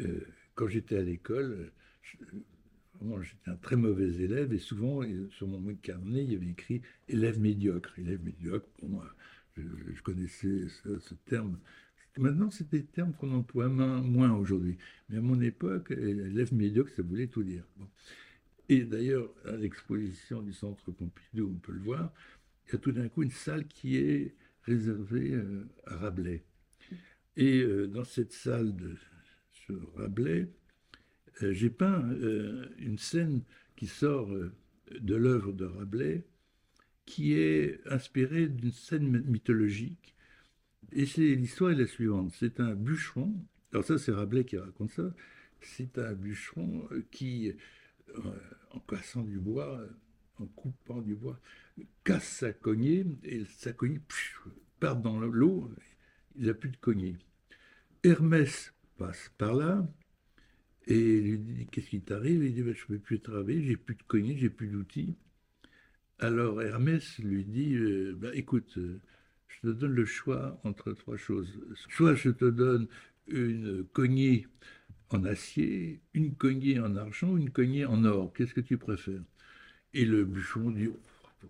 euh, 0.01 0.27
quand 0.55 0.69
j'étais 0.69 0.97
à 0.97 1.03
l'école, 1.03 1.71
j'étais 3.23 3.51
un 3.51 3.57
très 3.57 3.77
mauvais 3.77 4.15
élève 4.23 4.53
et 4.53 4.59
souvent, 4.59 5.03
sur 5.31 5.47
mon 5.47 5.75
carnet, 5.77 6.25
il 6.25 6.33
y 6.33 6.37
avait 6.37 6.51
écrit 6.51 6.83
élève 7.09 7.41
médiocre. 7.41 7.99
Élève 7.99 8.23
médiocre, 8.25 8.69
moi, 8.83 9.07
je, 9.57 10.03
connaissais 10.03 10.67
ce, 10.85 11.15
terme. 11.27 11.59
Maintenant, 12.17 12.51
c'est 12.51 12.71
des 12.71 12.85
termes 12.85 13.13
qu'on 13.13 13.33
emploie 13.33 13.69
moins 13.69 14.33
aujourd'hui. 14.33 14.79
Mais 15.09 15.19
à 15.19 15.21
mon 15.21 15.41
époque, 15.41 15.91
élève 15.91 16.55
médiocre, 16.55 16.91
ça 16.95 17.03
voulait 17.03 17.27
tout 17.27 17.43
dire. 17.43 17.65
Et 18.69 18.85
d'ailleurs, 18.85 19.31
à 19.45 19.53
l'exposition 19.53 20.43
du 20.43 20.53
Centre 20.53 20.91
Pompidou, 20.91 21.53
on 21.55 21.59
peut 21.59 21.73
le 21.73 21.81
voir, 21.81 22.13
il 22.67 22.73
y 22.73 22.77
a 22.77 22.79
tout 22.79 22.93
d'un 22.93 23.09
coup 23.09 23.23
une 23.23 23.31
salle 23.31 23.67
qui 23.67 23.97
est 23.97 24.35
réservée 24.63 25.33
euh, 25.33 25.69
à 25.87 25.97
Rabelais. 25.97 26.43
Et 27.37 27.61
euh, 27.61 27.87
dans 27.87 28.05
cette 28.05 28.33
salle 28.33 28.75
de 28.75 28.97
Rabelais, 29.97 30.49
euh, 31.43 31.53
j'ai 31.53 31.71
peint 31.71 32.03
une 32.79 32.99
scène 32.99 33.43
qui 33.77 33.87
sort 33.87 34.31
de 34.91 35.15
l'œuvre 35.15 35.53
de 35.53 35.65
Rabelais, 35.65 36.25
qui 37.07 37.35
est 37.35 37.81
inspirée 37.87 38.49
d'une 38.49 38.73
scène 38.73 39.23
mythologique. 39.27 40.15
Et 40.93 41.07
c'est 41.07 41.35
l'histoire 41.35 41.73
est 41.73 41.77
la 41.77 41.87
suivante. 41.87 42.33
C'est 42.39 42.61
un 42.61 42.75
bûcheron. 42.75 43.35
Alors 43.73 43.85
ça, 43.85 43.99
c'est 43.99 44.13
Rabelais 44.13 44.45
qui 44.45 44.57
raconte 44.57 44.91
ça. 44.91 45.13
C'est 45.61 45.99
un 45.99 46.13
bûcheron 46.13 46.89
qui, 47.11 47.53
en 48.71 48.79
cassant 48.81 49.23
du 49.23 49.39
bois, 49.39 49.81
en 50.39 50.47
coupant 50.47 51.01
du 51.01 51.15
bois, 51.15 51.41
casse 52.05 52.29
sa 52.29 52.53
cognée 52.53 53.05
et 53.25 53.45
sa 53.57 53.73
cognée 53.73 54.01
part 54.81 54.97
dans 54.97 55.19
l'eau, 55.19 55.71
il 56.37 56.47
n'a 56.47 56.55
plus 56.55 56.71
de 56.71 56.77
cognée. 56.77 57.17
Hermès 58.03 58.74
passe 58.99 59.31
par 59.39 59.55
là 59.55 59.87
et 60.87 61.21
lui 61.21 61.39
dit 61.39 61.67
Qu'est-ce 61.71 61.91
qui 61.91 62.01
t'arrive? 62.01 62.45
Il 62.45 62.55
dit 62.55 62.63
ben, 62.63 62.75
Je 62.75 62.83
ne 62.83 62.87
peux 62.87 62.99
plus 62.99 63.21
travailler, 63.21 63.63
j'ai 63.63 63.77
plus 63.77 63.95
de 63.95 64.03
cognée, 64.03 64.37
j'ai 64.37 64.51
plus 64.51 64.69
d'outils. 64.69 65.17
Alors 66.19 66.63
Hermès 66.63 67.19
lui 67.19 67.45
dit 67.45 67.75
euh, 67.75 68.15
ben, 68.17 68.33
Écoute, 68.35 68.79
euh, 68.79 69.01
je 69.49 69.61
te 69.61 69.67
donne 69.69 69.93
le 69.93 70.05
choix 70.05 70.61
entre 70.65 70.93
trois 70.93 71.17
choses. 71.17 71.61
Soit 71.91 72.15
je 72.15 72.31
te 72.31 72.45
donne 72.45 72.89
une 73.29 73.85
cognée 73.93 74.47
en 75.11 75.25
acier, 75.25 76.01
une 76.13 76.35
cognée 76.35 76.81
en 76.81 76.97
argent, 76.97 77.37
une 77.37 77.51
cognée 77.51 77.87
en 77.87 78.05
or. 78.05 78.33
Qu'est-ce 78.33 78.55
que 78.55 78.61
tu 78.61 78.79
préfères? 78.79 79.23
Et 79.95 80.05
le 80.05 80.25
bûcheron 80.25 80.71
dit 80.71 80.89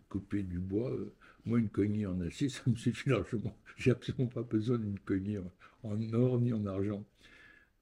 couper 0.09 0.43
du 0.43 0.59
bois, 0.59 0.91
euh, 0.91 1.13
moi, 1.47 1.59
une 1.59 1.69
cognée 1.69 2.07
en 2.07 2.21
acier, 2.21 2.49
ça 2.51 2.63
me 2.67 2.77
suffit 2.77 3.11
largement. 3.11 3.57
J'ai 3.77 3.91
absolument 3.91 4.29
pas 4.29 4.43
besoin 4.43 4.79
d'une 4.79 4.99
cognée 4.99 5.39
en, 5.83 6.13
or 6.13 6.41
ni 6.41 6.53
en 6.53 6.65
argent. 6.67 7.05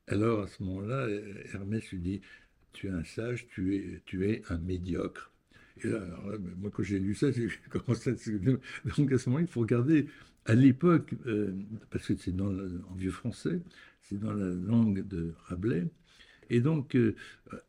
Alors, 0.09 0.43
à 0.43 0.47
ce 0.49 0.63
moment-là, 0.63 1.09
Hermès 1.55 1.91
lui 1.93 2.01
dit 2.01 2.21
Tu 2.73 2.89
es 2.89 2.91
un 2.91 3.05
sage, 3.05 3.47
tu 3.49 3.77
es, 3.77 4.03
tu 4.05 4.29
es 4.29 4.43
un 4.49 4.59
médiocre. 4.59 5.31
Et 5.83 5.89
là, 5.89 6.01
moi, 6.59 6.71
quand 6.73 6.83
j'ai 6.83 6.99
lu 6.99 7.15
ça, 7.15 7.31
j'ai 7.31 7.49
commencé 7.71 8.11
à. 8.11 8.15
Donc, 8.97 9.13
à 9.13 9.19
ce 9.19 9.29
moment-là, 9.29 9.47
il 9.47 9.53
faut 9.53 9.61
regarder 9.61 10.07
à 10.45 10.55
l'époque, 10.55 11.15
euh, 11.27 11.53
parce 11.91 12.09
que 12.09 12.17
c'est 12.17 12.35
en 12.41 12.95
vieux 12.97 13.11
français, 13.11 13.61
c'est 14.03 14.19
dans 14.19 14.33
la 14.33 14.53
langue 14.53 15.07
de 15.07 15.35
Rabelais. 15.45 15.87
Et 16.51 16.61
donc, 16.61 16.97
euh, 16.97 17.15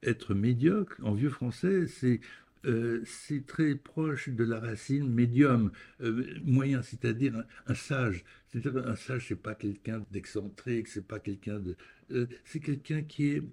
être 0.01 0.33
médiocre, 0.33 0.95
en 1.03 1.13
vieux 1.13 1.29
français, 1.29 1.87
c'est 1.87 2.19
euh, 2.65 3.03
c'est 3.05 3.45
très 3.45 3.75
proche 3.75 4.29
de 4.29 4.43
la 4.43 4.59
racine 4.59 5.09
médium, 5.09 5.71
euh, 6.01 6.39
moyen, 6.43 6.81
c'est-à-dire 6.81 7.43
un, 7.67 7.75
sage. 7.75 8.23
C'est-à-dire 8.49 8.87
un 8.87 8.95
sage, 8.95 9.27
c'est 9.27 9.41
pas 9.41 9.55
quelqu'un 9.55 10.05
d'excentrique, 10.11 10.87
c'est 10.87 11.05
pas 11.05 11.19
quelqu'un 11.19 11.59
de, 11.59 11.75
euh, 12.11 12.27
c'est 12.45 12.61
quelqu'un 12.61 13.01
qui 13.01 13.27
est 13.27 13.43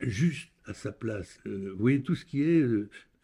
juste 0.00 0.50
à 0.64 0.74
sa 0.74 0.92
place. 0.92 1.40
vous 1.44 1.76
voyez 1.76 2.02
tout 2.02 2.14
ce 2.14 2.24
qui 2.24 2.42
est 2.42 2.64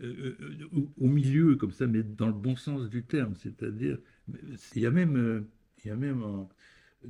au, 0.01 1.09
milieu 1.09 1.57
comme 1.57 1.73
ça, 1.73 1.87
mais 1.87 2.03
dans 2.03 2.27
le 2.27 2.33
bon 2.33 2.57
sens 2.57 2.91
du 2.91 3.05
terme. 3.05 3.35
C'est-à-dire, 3.37 3.99
il 4.75 4.83
y 4.83 4.87
a 4.87 4.91
même, 4.91 5.47
y 5.85 5.91
a 5.91 5.97
même 5.97 6.23
un, 6.23 6.49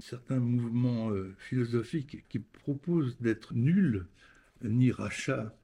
certain 0.00 0.38
mouvement 0.40 1.12
philosophique 1.38 2.24
qui 2.28 2.40
propose 2.40 3.16
d'être 3.20 3.54
nul, 3.54 4.06
ni 4.62 4.90
rachat, 4.90 5.56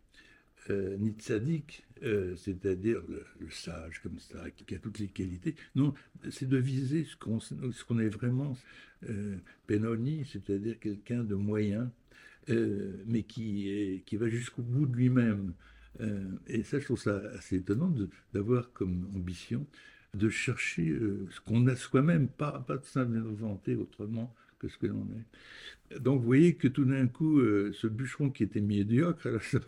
ni 0.98 1.10
tzaddik, 1.12 1.84
euh, 2.02 2.34
c'est-à-dire 2.36 3.02
le, 3.08 3.50
sage 3.50 4.00
comme 4.02 4.18
ça, 4.18 4.50
qui 4.50 4.74
a 4.74 4.78
toutes 4.78 4.98
les 4.98 5.08
qualités. 5.08 5.54
Non, 5.74 5.94
c'est 6.30 6.48
de 6.48 6.56
viser 6.56 7.04
ce 7.04 7.16
qu'on 7.16 7.98
est 7.98 8.08
vraiment. 8.08 8.56
Euh, 9.08 9.36
Benoni, 9.66 10.26
c'est-à-dire 10.30 10.78
quelqu'un 10.78 11.24
de 11.24 11.34
moyen, 11.34 11.90
euh, 12.50 13.02
mais 13.06 13.22
qui, 13.22 14.02
qui 14.04 14.16
va 14.16 14.28
jusqu'au 14.28 14.62
bout 14.62 14.86
de 14.86 14.94
lui-même. 14.94 15.54
Euh, 16.00 16.24
et 16.46 16.62
ça, 16.64 16.78
je 16.78 16.84
trouve 16.84 17.00
ça 17.00 17.16
assez 17.34 17.56
étonnant 17.56 17.94
d'avoir 18.34 18.72
comme 18.72 19.08
ambition 19.14 19.66
de 20.14 20.28
chercher 20.28 20.92
ce 21.30 21.40
qu'on 21.40 21.66
a 21.68 21.76
soi-même, 21.76 22.28
pas, 22.28 22.58
pas 22.66 22.78
de 22.78 22.84
s'inventer 22.84 23.76
autrement 23.76 24.34
ce 24.68 24.78
que 24.78 24.86
l'on 24.86 25.06
est. 25.16 25.98
Donc 25.98 26.20
vous 26.20 26.26
voyez 26.26 26.54
que 26.54 26.68
tout 26.68 26.84
d'un 26.84 27.08
coup, 27.08 27.40
euh, 27.40 27.72
ce 27.72 27.86
bûcheron 27.86 28.30
qui 28.30 28.44
était 28.44 28.60
médiocre, 28.60 29.40
ça 29.42 29.58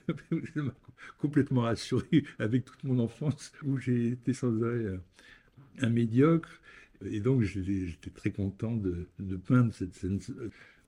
m'a 0.56 0.74
complètement 1.18 1.62
rassuré 1.62 2.24
avec 2.38 2.64
toute 2.64 2.84
mon 2.84 2.98
enfance 2.98 3.52
où 3.64 3.78
j'ai 3.78 4.08
été 4.08 4.32
sans 4.32 4.62
arrêt 4.62 5.00
un, 5.80 5.88
médiocre. 5.88 6.60
Et 7.04 7.20
donc 7.20 7.42
j'étais 7.42 8.10
très 8.10 8.30
content 8.30 8.76
de, 8.76 9.08
peindre 9.46 9.74
cette 9.74 9.94
scène 9.94 10.20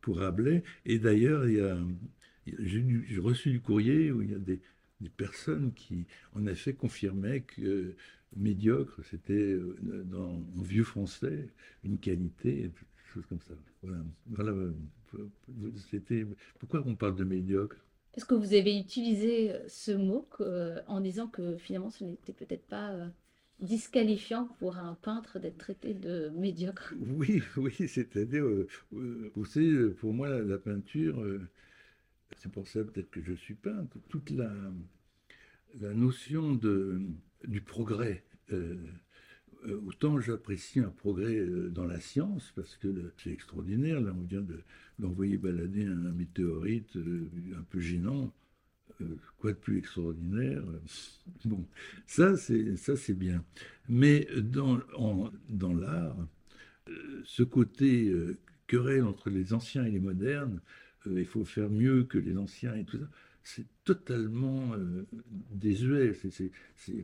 pour 0.00 0.18
Rabelais. 0.18 0.62
Et 0.86 0.98
d'ailleurs, 0.98 1.44
j'ai 2.46 3.18
reçu 3.18 3.50
du 3.50 3.60
courrier 3.60 4.12
où 4.12 4.22
il 4.22 4.30
y 4.30 4.34
a 4.34 4.38
des, 4.38 4.60
personnes 5.18 5.72
qui, 5.74 6.06
en 6.34 6.46
effet, 6.46 6.72
confirmaient 6.72 7.42
que 7.42 7.94
médiocre, 8.36 9.02
c'était 9.04 9.34
euh, 9.34 9.76
dans, 10.06 10.42
en 10.56 10.62
vieux 10.62 10.84
français 10.84 11.50
une 11.84 11.98
qualité 11.98 12.70
comme 13.22 13.40
ça. 13.40 13.54
Voilà. 14.26 14.54
C'était. 15.90 16.26
Pourquoi 16.58 16.82
on 16.86 16.96
parle 16.96 17.16
de 17.16 17.24
médiocre? 17.24 17.76
Est-ce 18.16 18.24
que 18.24 18.34
vous 18.34 18.54
avez 18.54 18.78
utilisé 18.78 19.52
euh, 19.52 19.58
ce 19.68 19.90
mot 19.90 20.28
euh, 20.40 20.80
en 20.86 21.00
disant 21.00 21.26
que 21.26 21.56
finalement 21.56 21.90
ce 21.90 22.04
n'était 22.04 22.32
peut-être 22.32 22.66
pas 22.66 22.92
euh, 22.92 23.08
disqualifiant 23.60 24.46
pour 24.60 24.76
un 24.76 24.94
peintre 24.94 25.40
d'être 25.40 25.58
traité 25.58 25.94
de 25.94 26.30
médiocre? 26.30 26.94
Oui, 27.00 27.42
oui, 27.56 27.74
c'est-à-dire, 27.88 28.44
vous 28.92 29.44
savez, 29.44 29.90
pour 29.90 30.12
moi, 30.12 30.28
la, 30.28 30.58
peinture, 30.58 31.24
c'est 32.36 32.52
pour 32.52 32.68
ça 32.68 32.84
peut-être 32.84 33.10
que 33.10 33.20
je 33.20 33.32
suis 33.32 33.54
peintre, 33.54 33.98
toute 34.08 34.30
la, 34.30 34.52
la 35.80 35.92
notion 35.92 36.54
de, 36.54 37.00
du 37.46 37.60
progrès. 37.60 38.24
Euh, 38.52 38.76
autant 39.86 40.20
j'apprécie 40.20 40.80
un 40.80 40.90
progrès 40.90 41.36
euh, 41.36 41.70
dans 41.70 41.86
la 41.86 42.00
science, 42.00 42.52
parce 42.56 42.76
que 42.76 43.12
c'est 43.18 43.30
extraordinaire, 43.30 44.00
là 44.00 44.12
on 44.16 44.22
vient 44.24 44.44
d'envoyer 44.98 45.36
balader 45.38 45.84
un, 45.86 46.12
météorite 46.12 46.96
euh, 46.96 47.28
un 47.58 47.62
peu 47.70 47.80
gênant, 47.80 48.32
Euh, 49.00 49.16
quoi 49.38 49.52
de 49.52 49.58
plus 49.58 49.78
extraordinaire? 49.78 50.62
Bon, 51.44 51.66
ça 52.06 52.36
c'est 52.36 52.76
ça 52.76 52.96
c'est 52.96 53.14
bien. 53.18 53.44
Mais 53.88 54.28
dans, 54.40 54.80
dans 55.48 55.74
l'art, 55.74 56.16
euh, 56.88 57.22
ce 57.24 57.42
côté 57.42 58.08
euh, 58.08 58.36
querelle 58.66 59.04
entre 59.04 59.30
les 59.30 59.52
anciens 59.52 59.84
et 59.84 59.90
les 59.90 60.00
modernes, 60.00 60.60
il 61.06 61.26
faut 61.26 61.44
faire 61.44 61.70
mieux 61.70 62.04
que 62.04 62.18
les 62.18 62.36
anciens 62.36 62.74
et 62.76 62.84
tout 62.84 62.98
ça, 62.98 63.08
c'est 63.44 63.66
totalement 63.84 64.72
désuet. 65.50 66.12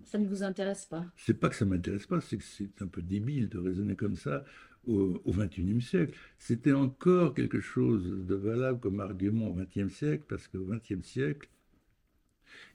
ça 0.04 0.18
ne 0.18 0.26
vous 0.26 0.42
intéresse 0.42 0.86
pas? 0.86 1.06
C'est 1.16 1.38
pas 1.38 1.50
que 1.50 1.54
ça 1.54 1.66
m'intéresse 1.66 2.06
pas, 2.06 2.20
c'est 2.20 2.38
que 2.38 2.44
c'est 2.44 2.80
un 2.80 2.86
peu 2.86 3.02
débile 3.02 3.48
de 3.48 3.58
raisonner 3.58 3.94
comme 3.94 4.16
ça 4.16 4.44
au 4.86 5.20
XXIe 5.26 5.80
siècle. 5.80 6.16
C'était 6.38 6.72
encore 6.72 7.34
quelque 7.34 7.60
chose 7.60 8.26
de 8.26 8.34
valable 8.34 8.80
comme 8.80 9.00
argument 9.00 9.48
au 9.48 9.54
XXe 9.54 9.92
siècle, 9.92 10.24
parce 10.28 10.48
qu'au 10.48 10.64
XXe 10.64 11.06
siècle, 11.06 11.48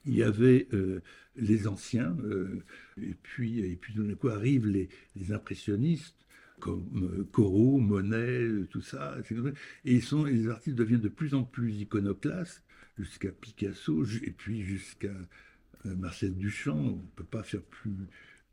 il 0.04 0.14
y 0.14 0.22
avait 0.22 0.68
euh, 0.72 1.02
les 1.36 1.66
anciens, 1.66 2.16
euh, 2.24 2.62
et 3.00 3.14
puis, 3.22 3.60
et 3.60 3.76
puis 3.76 3.94
d'un 3.94 4.14
coup 4.14 4.28
arrivent 4.28 4.68
les, 4.68 4.88
impressionnistes, 5.30 6.26
comme 6.60 6.86
euh, 6.96 7.24
Corot, 7.32 7.78
Monet, 7.78 8.48
tout 8.70 8.80
ça, 8.80 9.16
et 9.84 9.94
ils 9.94 10.02
sont, 10.02 10.24
les 10.24 10.48
artistes 10.48 10.76
deviennent 10.76 11.00
de 11.00 11.08
plus 11.08 11.34
en 11.34 11.44
plus 11.44 11.80
iconoclastes, 11.80 12.64
jusqu'à 12.98 13.30
Picasso, 13.30 14.04
et 14.22 14.30
puis 14.30 14.62
jusqu'à 14.62 15.14
Marcel 15.84 16.34
Duchamp. 16.34 16.78
On 16.78 16.96
ne 16.96 17.10
peut 17.16 17.24
pas 17.24 17.42
faire 17.42 17.62
plus, 17.62 17.92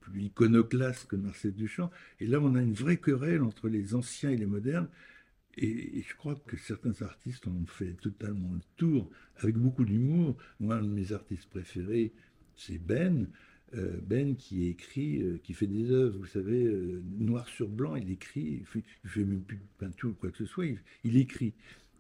plus 0.02 0.24
iconoclaste 0.24 1.08
que 1.08 1.16
Marcel 1.16 1.54
Duchamp. 1.54 1.92
Et 2.20 2.28
là, 2.28 2.40
on 2.40 2.56
a 2.56 2.62
une 2.62 2.74
vraie 2.74 2.98
querelle 2.98 3.42
entre 3.42 3.70
les 3.70 3.96
anciens 3.96 4.30
et 4.30 4.38
les 4.38 4.46
modernes. 4.46 4.90
Et, 5.58 6.02
je 6.02 6.16
crois 6.16 6.36
que 6.48 6.58
certains 6.58 7.02
artistes 7.02 7.48
ont 7.48 7.66
fait 7.68 7.94
totalement 7.94 8.54
le 8.54 8.62
tour, 8.76 9.10
avec 9.38 9.56
beaucoup 9.56 9.86
d'humour. 9.86 10.38
Moi, 10.60 10.76
un 10.76 10.84
de 10.84 10.90
mes 10.90 11.12
artistes 11.12 11.50
préférés, 11.50 12.14
c'est 12.56 12.80
Ben. 12.80 13.28
Euh, 13.76 13.98
ben 14.04 14.36
qui 14.36 14.68
écrit, 14.68 15.24
euh, 15.24 15.40
qui 15.42 15.56
fait 15.56 15.66
des 15.66 15.90
œuvres, 15.90 16.20
vous 16.20 16.28
savez, 16.28 16.64
euh, 16.64 17.02
noir 17.18 17.48
sur 17.48 17.68
blanc, 17.68 17.96
il 17.96 18.12
écrit, 18.12 18.60
il 18.60 18.66
fait, 18.68 18.84
fait 19.04 19.24
même 19.24 19.42
plus 19.42 19.58
de 19.58 19.64
peinture 19.80 20.12
ou 20.12 20.14
quoi 20.14 20.30
que 20.30 20.38
ce 20.38 20.46
soit, 20.46 20.68
il, 21.04 21.18
écrit. 21.18 21.54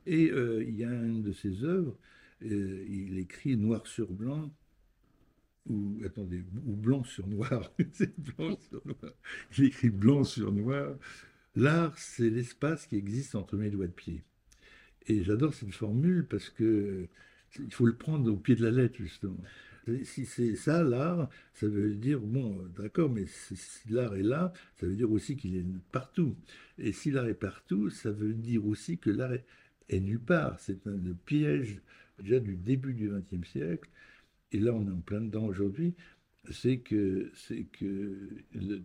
Et 0.06 0.25
il 0.25 0.75
y 0.75 0.84
a 0.84 0.91
une 0.91 1.23
de 1.23 1.32
ses 1.32 1.63
œuvres, 1.63 1.97
il 2.43 3.17
écrit 3.17 3.58
noir 3.58 3.88
sur 3.88 4.12
blanc, 4.12 4.53
ou 5.67 5.99
attendez, 6.06 6.43
ou 6.65 6.75
blanc 6.75 7.03
sur 7.03 7.27
noir. 7.27 7.71
Il 9.58 9.63
écrit 9.65 9.89
blanc 9.89 10.23
sur 10.23 10.51
noir. 10.51 10.95
L'art, 11.56 11.97
c'est 11.97 12.29
l'espace 12.29 12.88
qui 12.88 12.95
existe 12.97 13.36
entre 13.36 13.58
mes 13.58 13.69
doigts 13.69 13.88
de 13.88 13.91
pied. 13.91 14.23
Et 15.08 15.23
j'adore 15.23 15.53
cette 15.53 15.73
formule 15.73 16.25
parce 16.25 16.49
que 16.49 17.08
il 17.60 17.73
faut 17.73 17.86
le 17.86 17.95
prendre 17.95 18.32
au 18.32 18.38
pied 18.38 18.56
de 18.56 18.63
la 18.63 18.71
lettre, 18.71 18.97
justement. 18.97 19.38
Si 20.03 20.25
c'est 20.25 20.56
ça, 20.56 20.82
l'art, 20.82 21.29
ça 21.53 21.67
veut 21.67 21.93
dire, 21.93 22.19
bon, 22.19 22.65
d'accord, 22.77 23.10
mais 23.10 23.25
si 23.27 23.58
l'art 23.89 24.15
est 24.15 24.23
là, 24.23 24.53
ça 24.79 24.88
veut 24.88 24.95
dire 24.95 25.12
aussi 25.12 25.36
qu'il 25.36 25.58
est 25.58 25.65
partout. 25.91 26.36
Et 26.77 26.93
si 26.93 27.12
l'art 27.12 27.27
est 27.27 27.34
partout, 27.34 27.89
ça 27.89 28.12
veut 28.12 28.34
dire 28.34 28.65
aussi 28.65 28.97
que 28.97 29.10
l'art 29.10 29.34
est, 29.34 29.99
nulle 29.99 30.19
part. 30.19 30.60
C'est 30.60 30.88
un 30.88 30.97
piège 31.25 31.82
déjà 32.19 32.39
du 32.39 32.56
début 32.56 32.93
du 32.93 33.10
XXe 33.10 33.47
siècle. 33.47 33.89
Et 34.52 34.60
là, 34.60 34.73
on 34.73 34.88
est 34.88 34.91
en 34.91 35.02
plein 35.02 35.21
dedans 35.21 35.45
aujourd'hui. 35.45 35.95
C'est 36.52 36.80
que, 36.80 37.32
c'est 37.36 37.63
que 37.63 38.30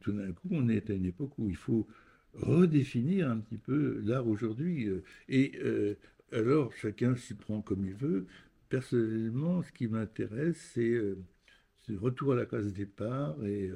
tout 0.00 0.12
d'un 0.12 0.32
coup, 0.32 0.48
on 0.50 0.68
est 0.68 0.90
à 0.90 0.94
une 0.94 1.06
époque 1.06 1.38
où 1.38 1.50
il 1.50 1.56
faut 1.56 1.86
redéfinir 2.34 3.30
un 3.30 3.38
petit 3.38 3.58
peu 3.58 4.00
l'art 4.04 4.26
aujourd'hui. 4.26 4.86
Euh, 4.86 5.02
et 5.28 5.58
euh, 5.62 5.94
alors, 6.32 6.72
chacun 6.74 7.16
s'y 7.16 7.34
prend 7.34 7.60
comme 7.62 7.84
il 7.84 7.94
veut. 7.94 8.26
Personnellement, 8.68 9.62
ce 9.62 9.72
qui 9.72 9.88
m'intéresse, 9.88 10.58
c'est 10.74 10.90
euh, 10.90 11.18
le 11.88 11.98
retour 11.98 12.32
à 12.32 12.36
la 12.36 12.46
case 12.46 12.72
départ 12.72 13.36
et, 13.44 13.70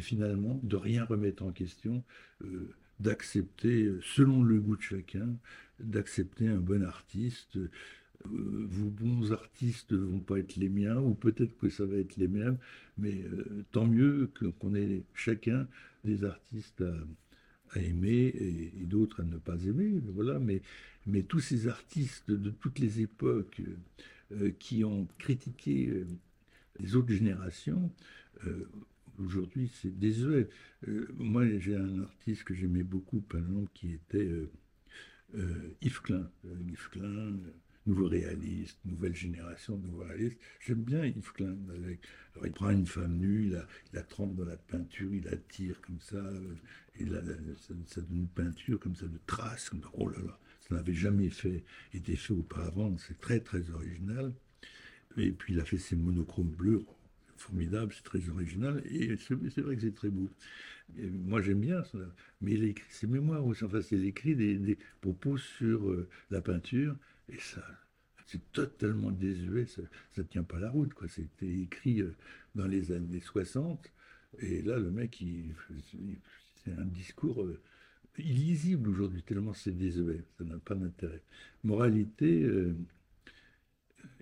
finalement 0.00 0.60
de 0.62 0.76
rien 0.76 1.06
remettre 1.06 1.42
en 1.42 1.50
question, 1.50 2.04
d'accepter, 3.00 3.90
selon 4.02 4.42
le 4.42 4.60
goût 4.60 4.76
de 4.76 4.82
chacun, 4.82 5.34
d'accepter 5.80 6.46
un 6.46 6.58
bon 6.58 6.84
artiste. 6.84 7.58
Vos 8.24 8.90
bons 8.90 9.32
artistes 9.32 9.92
ne 9.92 9.98
vont 9.98 10.20
pas 10.20 10.38
être 10.38 10.56
les 10.56 10.68
miens, 10.68 10.98
ou 10.98 11.14
peut-être 11.14 11.56
que 11.56 11.68
ça 11.68 11.84
va 11.86 11.96
être 11.96 12.16
les 12.16 12.28
mêmes, 12.28 12.58
mais 12.96 13.24
tant 13.72 13.86
mieux 13.86 14.30
qu'on 14.60 14.74
ait 14.74 15.04
chacun 15.14 15.68
des 16.04 16.24
artistes 16.24 16.82
à, 17.70 17.80
aimer 17.80 18.34
et, 18.80 18.86
d'autres 18.86 19.20
à 19.20 19.24
ne 19.24 19.36
pas 19.36 19.62
aimer. 19.64 20.00
Voilà, 20.06 20.38
mais, 20.38 20.62
tous 21.22 21.40
ces 21.40 21.68
artistes 21.68 22.30
de 22.30 22.50
toutes 22.50 22.78
les 22.78 23.00
époques 23.00 23.62
euh, 24.32 24.50
qui 24.58 24.84
ont 24.84 25.06
critiqué 25.18 25.88
euh, 25.88 26.06
les 26.78 26.96
autres 26.96 27.12
générations, 27.12 27.90
euh, 28.46 28.68
aujourd'hui 29.18 29.70
c'est 29.80 29.98
désuet. 29.98 30.48
moi 31.16 31.46
j'ai 31.58 31.76
un 31.76 32.02
artiste 32.02 32.44
que 32.44 32.54
j'aimais 32.54 32.82
beaucoup, 32.82 33.20
par 33.20 33.40
exemple, 33.40 33.70
qui 33.74 33.94
était 33.94 34.30
Yves 35.80 36.02
Klein. 36.02 36.30
Yves 36.68 36.88
Klein, 36.90 37.36
nouveau 37.88 38.08
réaliste, 38.08 38.78
nouvelle 38.84 39.14
génération 39.14 39.76
de 39.76 39.86
nouveaux 39.86 40.04
réalistes. 40.04 40.38
J'aime 40.60 40.82
bien 40.82 41.04
Yves 41.04 41.32
Klein. 41.32 41.56
alors 42.34 42.46
il 42.46 42.52
prend 42.52 42.70
une 42.70 42.86
femme 42.86 43.16
nue, 43.16 43.46
il 43.46 43.64
la, 43.92 44.02
trempe 44.02 44.36
dans 44.36 44.44
la 44.44 44.56
peinture, 44.56 45.12
il 45.12 45.24
la 45.24 45.36
tire 45.36 45.80
comme 45.80 46.00
ça, 46.00 46.22
et 47.00 47.04
là, 47.04 47.20
ça, 47.86 48.00
donne 48.00 48.18
une 48.18 48.28
peinture 48.28 48.78
comme 48.78 48.94
ça 48.94 49.06
de 49.06 49.18
traces. 49.26 49.70
Comme, 49.70 49.82
oh 49.94 50.08
là 50.08 50.18
là, 50.24 50.38
ça 50.60 50.74
n'avait 50.74 50.94
jamais 50.94 51.30
fait, 51.30 51.64
été 51.94 52.16
fait 52.16 52.34
auparavant. 52.34 52.96
C'est 52.98 53.18
très 53.20 53.40
très 53.40 53.70
original. 53.70 54.32
Et 55.16 55.32
puis 55.32 55.54
il 55.54 55.60
a 55.60 55.64
fait 55.64 55.78
ses 55.78 55.96
monochromes 55.96 56.50
bleus, 56.50 56.84
formidable, 57.36 57.92
c'est 57.94 58.04
très 58.04 58.28
original. 58.28 58.82
Et 58.90 59.16
c'est 59.16 59.60
vrai 59.60 59.76
que 59.76 59.82
c'est 59.82 59.94
très 59.94 60.10
beau. 60.10 60.28
moi 60.96 61.40
j'aime 61.40 61.60
bien 61.60 61.82
ça. 61.84 61.98
Mais 62.40 62.52
il 62.52 62.64
écrit 62.64 62.90
ses 62.90 63.06
mémoires 63.06 63.44
aussi. 63.46 63.64
Enfin, 63.64 63.80
il 63.90 64.04
écrit 64.04 64.34
des, 64.36 64.78
propos 65.00 65.38
sur 65.38 65.88
euh, 65.90 66.08
la 66.30 66.40
peinture. 66.40 66.94
Et 67.28 67.38
ça, 67.38 67.62
c'est 68.26 68.52
totalement 68.52 69.10
désuet. 69.10 69.66
Ça 69.66 69.82
ne 70.16 70.22
tient 70.22 70.42
pas 70.42 70.58
la 70.58 70.70
route. 70.70 70.92
C'était 71.08 71.60
écrit 71.60 72.00
euh, 72.00 72.14
dans 72.54 72.66
les 72.66 72.92
années 72.92 73.20
60. 73.20 73.90
Et 74.40 74.62
là, 74.62 74.78
le 74.78 74.90
mec, 74.90 75.22
c'est 76.64 76.72
un 76.72 76.84
discours 76.84 77.42
euh, 77.42 77.60
illisible 78.18 78.90
aujourd'hui, 78.90 79.22
tellement 79.22 79.54
c'est 79.54 79.76
désuet, 79.76 80.24
ça 80.36 80.44
n'a 80.44 80.58
pas 80.58 80.74
d'intérêt. 80.74 81.22
Moralité, 81.64 82.42
euh, 82.42 82.76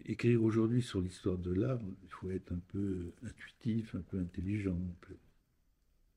écrire 0.05 0.43
aujourd'hui 0.43 0.83
sur 0.83 1.01
l'histoire 1.01 1.39
de 1.39 1.53
l'art, 1.53 1.81
il 2.03 2.11
faut 2.11 2.31
être 2.31 2.53
un 2.53 2.61
peu 2.69 3.13
intuitif, 3.25 3.95
un 3.95 4.03
peu 4.03 4.19
intelligent. 4.19 4.79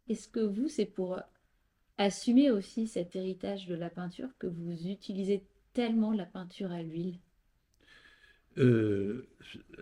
Est-ce 0.08 0.28
que 0.28 0.40
vous, 0.40 0.68
c'est 0.68 0.86
pour 0.86 1.20
assumer 1.98 2.52
aussi 2.52 2.88
cet 2.88 3.16
héritage 3.16 3.68
de 3.68 3.76
la 3.76 3.90
peinture 3.90 4.30
que 4.38 4.48
vous 4.48 4.88
utilisez 4.88 5.44
la 5.88 6.26
peinture 6.26 6.72
à 6.72 6.84
l'huile 6.84 7.20
euh, 8.58 9.28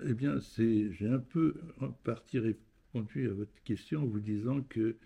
Eh 0.06 0.14
bien, 0.14 0.40
c'est, 0.40 0.92
j'ai 0.92 1.08
un 1.08 1.20
peu 1.20 1.56
en 1.82 1.90
partie 1.90 2.40
répondu 2.40 3.28
à 3.30 3.34
votre 3.34 3.64
question 3.64 4.04
en 4.04 4.06
vous 4.06 4.20
disant 4.20 4.62
que 4.62 4.98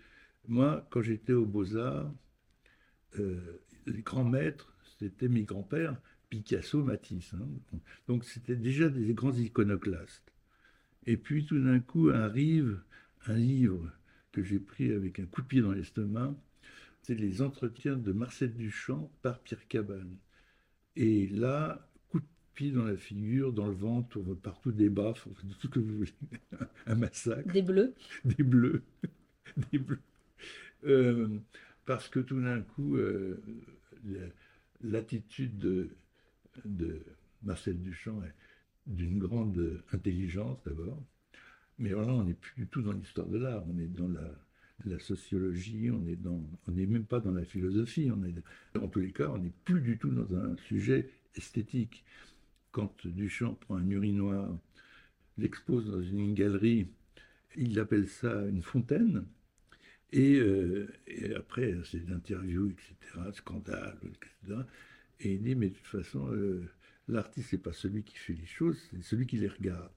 moi, 0.48 0.86
quand 0.90 1.00
j'étais 1.00 1.32
aux 1.32 1.46
Beaux-Arts, 1.46 2.12
euh, 3.18 3.62
les 3.86 4.02
grands 4.02 4.24
maîtres, 4.24 4.76
c'était 4.98 5.28
mes 5.28 5.44
grands-pères, 5.44 5.96
Picasso, 6.28 6.82
Matisse. 6.82 7.34
Hein. 7.34 7.78
Donc 8.06 8.24
c'était 8.24 8.56
déjà 8.56 8.88
des 8.88 9.14
grands 9.14 9.32
iconoclastes. 9.32 10.30
Et 11.06 11.16
puis 11.16 11.46
tout 11.46 11.58
d'un 11.58 11.80
coup 11.80 12.10
arrive 12.10 12.80
un 13.26 13.34
livre 13.34 13.90
que 14.32 14.42
j'ai 14.42 14.58
pris 14.58 14.92
avec 14.92 15.20
un 15.20 15.26
coup 15.26 15.42
de 15.42 15.46
pied 15.46 15.60
dans 15.62 15.72
l'estomac, 15.72 16.34
c'est 17.02 17.14
les 17.14 17.42
entretiens 17.42 17.96
de 17.96 18.12
Marcel 18.12 18.54
Duchamp 18.54 19.10
par 19.22 19.40
Pierre 19.40 19.66
Cabane. 19.68 20.16
Et 20.96 21.26
là, 21.28 21.88
coup 22.08 22.20
de 22.20 22.26
pied 22.54 22.70
dans 22.70 22.84
la 22.84 22.96
figure, 22.96 23.52
dans 23.52 23.66
le 23.66 23.74
ventre, 23.74 24.20
partout 24.34 24.72
des 24.72 24.90
baffes, 24.90 25.26
tout 25.40 25.46
ce 25.60 25.68
que 25.68 25.78
vous 25.78 25.96
voulez, 25.98 26.14
un 26.86 26.94
massacre. 26.94 27.52
Des 27.52 27.62
bleus. 27.62 27.94
Des 28.24 28.42
bleus. 28.42 28.82
des 29.72 29.78
bleus. 29.78 30.00
Euh, 30.84 31.38
parce 31.84 32.08
que 32.08 32.20
tout 32.20 32.40
d'un 32.40 32.60
coup, 32.60 32.96
euh, 32.96 33.42
l'attitude 34.82 35.58
de, 35.58 37.04
Marcel 37.42 37.80
Duchamp 37.80 38.22
est 38.22 38.34
d'une 38.86 39.18
grande 39.18 39.82
intelligence 39.92 40.58
d'abord, 40.64 41.02
mais 41.78 41.92
voilà, 41.92 42.12
on 42.12 42.24
n'est 42.24 42.34
plus 42.34 42.62
du 42.62 42.66
tout 42.68 42.82
dans 42.82 42.92
l'histoire 42.92 43.26
de 43.26 43.38
l'art, 43.38 43.64
on 43.68 43.78
est 43.78 43.86
dans 43.86 44.08
la, 44.08 44.30
sociologie, 44.98 45.90
on 45.90 46.06
est 46.06 46.16
dans, 46.16 46.42
on 46.66 46.72
n'est 46.72 46.86
même 46.86 47.04
pas 47.04 47.20
dans 47.20 47.32
la 47.32 47.44
philosophie, 47.44 48.10
on 48.10 48.24
est, 48.24 48.34
en 48.78 48.88
tous 48.88 49.00
les 49.00 49.12
cas, 49.12 49.28
on 49.28 49.38
n'est 49.38 49.52
plus 49.64 49.80
du 49.80 49.98
tout 49.98 50.10
dans 50.10 50.34
un 50.36 50.56
sujet 50.56 51.10
esthétique. 51.34 52.04
Quand 52.70 53.06
Duchamp 53.06 53.54
prend 53.54 53.76
un 53.76 53.88
urinoir, 53.88 54.56
l'expose 55.38 55.90
dans 55.90 56.02
une 56.02 56.34
galerie, 56.34 56.88
il 57.56 57.78
appelle 57.78 58.08
ça 58.08 58.46
une 58.46 58.62
fontaine, 58.62 59.24
euh, 60.14 60.88
et, 61.06 61.34
après, 61.34 61.74
c'est 61.84 62.04
d'interviews, 62.04 62.70
etc., 62.70 62.94
scandales, 63.32 63.98
etc. 64.04 64.62
Et 65.20 65.34
il 65.34 65.42
dit, 65.42 65.54
mais 65.54 65.68
de 65.68 65.74
toute 65.74 65.86
façon, 65.86 66.30
euh, 66.32 66.68
l'artiste, 67.08 67.48
c'est 67.50 67.62
pas 67.62 67.72
celui 67.72 68.02
qui 68.02 68.16
fait 68.16 68.34
les 68.34 68.46
choses, 68.46 68.78
c'est 68.90 69.02
celui 69.02 69.26
qui 69.26 69.38
les 69.38 69.48
regarde. 69.48 69.92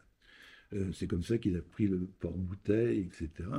Euh, 0.73 0.91
c'est 0.93 1.07
comme 1.07 1.23
ça 1.23 1.38
qu'il 1.38 1.55
a 1.57 1.61
pris 1.61 1.88
le 1.88 2.07
porte-bouteille, 2.19 3.01
etc. 3.01 3.49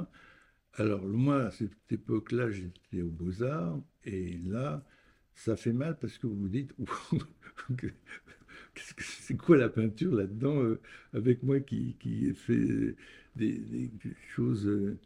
Alors, 0.79 1.03
moi, 1.03 1.45
à 1.47 1.51
cette 1.51 1.73
époque-là, 1.91 2.51
j'étais 2.51 3.03
aux 3.03 3.09
Beaux-Arts, 3.09 3.81
et 4.05 4.39
là, 4.45 4.85
ça 5.35 5.57
fait 5.57 5.73
mal 5.73 5.99
parce 5.99 6.19
que 6.19 6.27
vous 6.27 6.37
vous 6.37 6.49
dites, 6.49 6.75
c'est 8.99 9.37
quoi 9.37 9.57
la 9.57 9.71
peinture 9.71 10.15
là-dedans, 10.15 10.63
euh, 10.63 10.81
avec 11.15 11.43
moi 11.43 11.61
qui, 11.61 11.97
qui 11.99 12.27
ai 12.27 12.35
fait 12.35 12.95
des, 13.37 13.91
choses 14.35 14.99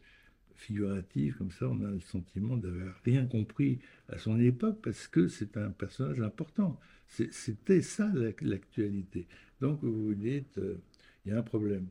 figurative, 0.55 1.37
comme 1.37 1.51
ça, 1.51 1.67
on 1.67 1.81
a 1.83 1.89
le 1.89 2.01
sentiment 2.01 2.57
d'avoir 2.57 2.93
rien 3.03 3.25
compris 3.25 3.79
à 4.09 4.17
son 4.17 4.39
époque 4.39 4.79
parce 4.83 5.07
que 5.07 5.27
c'est 5.27 5.57
un 5.57 5.71
personnage 5.71 6.21
important. 6.21 6.79
C'était 7.07 7.81
ça 7.81 8.11
l'actualité. 8.41 9.27
Donc 9.59 9.79
vous 9.81 10.07
vous 10.07 10.13
dites, 10.13 10.57
euh, 10.59 10.77
il 11.25 11.31
y 11.31 11.35
a 11.35 11.39
un 11.39 11.43
problème. 11.43 11.87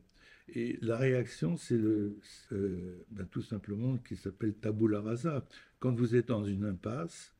Et 0.53 0.77
la 0.81 0.97
réaction, 0.97 1.55
c'est 1.55 1.79
ben, 1.79 3.25
tout 3.31 3.41
simplement 3.41 3.97
qui 3.97 4.15
s'appelle 4.17 4.53
tabula 4.53 5.01
rasa. 5.01 5.45
Quand 5.79 5.93
vous 5.93 6.15
êtes 6.15 6.27
dans 6.27 6.43
une 6.43 6.65
impasse, 6.65 7.33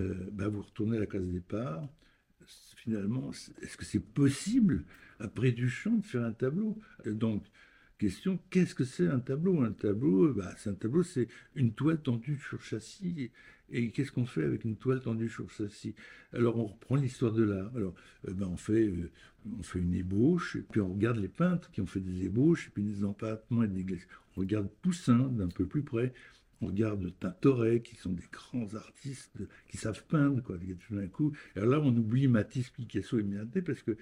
euh, 0.00 0.14
ben, 0.32 0.48
vous 0.48 0.62
retournez 0.62 0.96
à 0.96 1.00
la 1.00 1.06
case 1.06 1.26
départ. 1.26 1.88
Finalement, 2.76 3.30
est-ce 3.60 3.76
que 3.76 3.84
c'est 3.84 4.00
possible 4.00 4.84
après 5.18 5.52
Duchamp 5.52 5.98
de 5.98 6.04
faire 6.04 6.24
un 6.24 6.32
tableau? 6.32 6.78
Donc 7.04 7.44
question, 7.98 8.38
qu'est-ce 8.48 8.74
que 8.74 8.84
c'est 8.84 9.08
un 9.08 9.20
tableau? 9.20 9.60
Un 9.60 9.72
tableau, 9.72 10.32
bah, 10.32 10.54
c'est 10.56 10.70
un 10.70 10.74
tableau, 10.74 11.02
c'est 11.02 11.28
une 11.54 11.74
toile 11.74 12.00
tendue 12.00 12.38
sur 12.48 12.62
châssis. 12.62 13.30
Et 13.70 13.90
qu'est-ce 13.90 14.12
qu'on 14.12 14.26
fait 14.26 14.44
avec 14.44 14.64
une 14.64 14.76
toile 14.76 15.00
tendue 15.00 15.28
sur 15.28 15.50
châssis 15.50 15.94
Alors 16.32 16.56
on 16.58 16.66
reprend 16.66 16.96
l'histoire 16.96 17.32
de 17.32 17.42
l'art. 17.42 17.70
Alors 17.76 17.94
euh, 18.26 18.32
ben, 18.32 18.46
on, 18.46 18.56
fait, 18.56 18.86
euh, 18.86 19.10
on 19.58 19.62
fait 19.62 19.78
une 19.78 19.94
ébauche, 19.94 20.56
et 20.56 20.62
puis 20.62 20.80
on 20.80 20.92
regarde 20.92 21.18
les 21.18 21.28
peintres 21.28 21.70
qui 21.70 21.80
ont 21.80 21.86
fait 21.86 22.00
des 22.00 22.24
ébauches, 22.24 22.68
et 22.68 22.70
puis 22.70 22.82
des 22.82 23.04
empattements 23.04 23.62
et 23.62 23.68
des 23.68 23.84
glaces. 23.84 24.06
On 24.36 24.40
regarde 24.40 24.68
Poussin 24.82 25.18
d'un 25.18 25.48
peu 25.48 25.66
plus 25.66 25.82
près. 25.82 26.12
On 26.60 26.66
regarde 26.66 27.12
Tintoret, 27.20 27.82
qui 27.82 27.94
sont 27.94 28.12
des 28.12 28.24
grands 28.32 28.74
artistes 28.74 29.38
qui 29.68 29.76
savent 29.76 30.02
peindre, 30.08 30.42
quoi, 30.42 30.56
tout 30.58 30.96
d'un 30.96 31.06
coup. 31.06 31.32
Et 31.54 31.60
alors 31.60 31.70
là, 31.70 31.80
on 31.80 31.96
oublie 31.96 32.26
Matisse, 32.26 32.70
Picasso 32.70 33.18
et 33.18 33.22
Miaté, 33.22 33.62
parce 33.62 33.82
que 33.82 33.96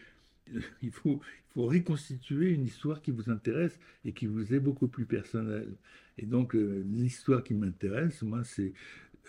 il 0.83 0.91
faut, 0.91 1.21
il 1.23 1.53
faut 1.55 1.67
reconstituer 1.67 2.51
une 2.51 2.65
histoire 2.65 3.03
qui 3.03 3.11
vous 3.11 3.31
intéresse 3.31 3.79
et 4.05 4.13
qui 4.13 4.27
vous 4.27 4.55
est 4.55 4.61
beaucoup 4.61 4.89
plus 4.89 5.05
personnelle. 5.05 5.75
Et 6.19 6.25
donc, 6.25 6.55
euh, 6.55 6.83
l'histoire 6.87 7.43
qui 7.45 7.55
m'intéresse, 7.55 8.23
moi, 8.23 8.43
c'est 8.45 8.73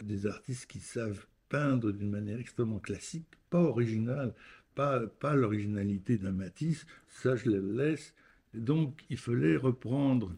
des 0.04 0.28
artistes 0.28 0.68
qui 0.68 0.80
savent 0.80 1.26
peindre 1.50 1.92
d'une 1.92 2.10
manière 2.10 2.40
extrêmement 2.40 2.80
classique, 2.80 3.28
pas 3.50 3.62
originale, 3.62 4.34
pas, 4.76 5.08
pas 5.08 5.36
l'originalité 5.36 6.18
d'un 6.18 6.32
Matisse, 6.32 6.86
ça 7.08 7.36
je 7.36 7.50
le 7.50 7.60
laisse. 7.60 8.14
Donc, 8.54 9.04
il 9.10 9.18
fallait 9.18 9.56
reprendre 9.56 10.36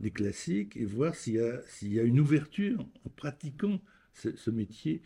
les 0.00 0.10
classiques 0.10 0.76
et 0.76 0.84
voir 0.84 1.14
s'il 1.14 1.34
y, 1.34 1.86
y 1.88 2.00
a 2.00 2.02
une 2.02 2.20
ouverture 2.20 2.80
en 3.04 3.08
pratiquant 3.10 3.80
ce 4.14 4.50
métier 4.50 5.02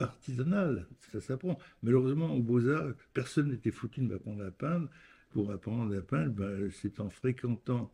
artisanal, 0.00 0.86
ça 1.12 1.20
s'apprend. 1.20 1.58
Malheureusement, 1.82 2.34
aux 2.34 2.42
Beaux-Arts, 2.42 2.94
personne 3.12 3.50
n'était 3.50 3.70
foutu 3.70 4.00
de 4.00 4.06
m'apprendre 4.06 4.44
à 4.44 4.50
peindre. 4.50 4.88
Pour 5.30 5.50
apprendre 5.50 5.96
à 5.96 6.00
peindre, 6.00 6.32
ben, 6.32 6.70
c'est 6.70 7.00
en 7.00 7.10
fréquentant 7.10 7.92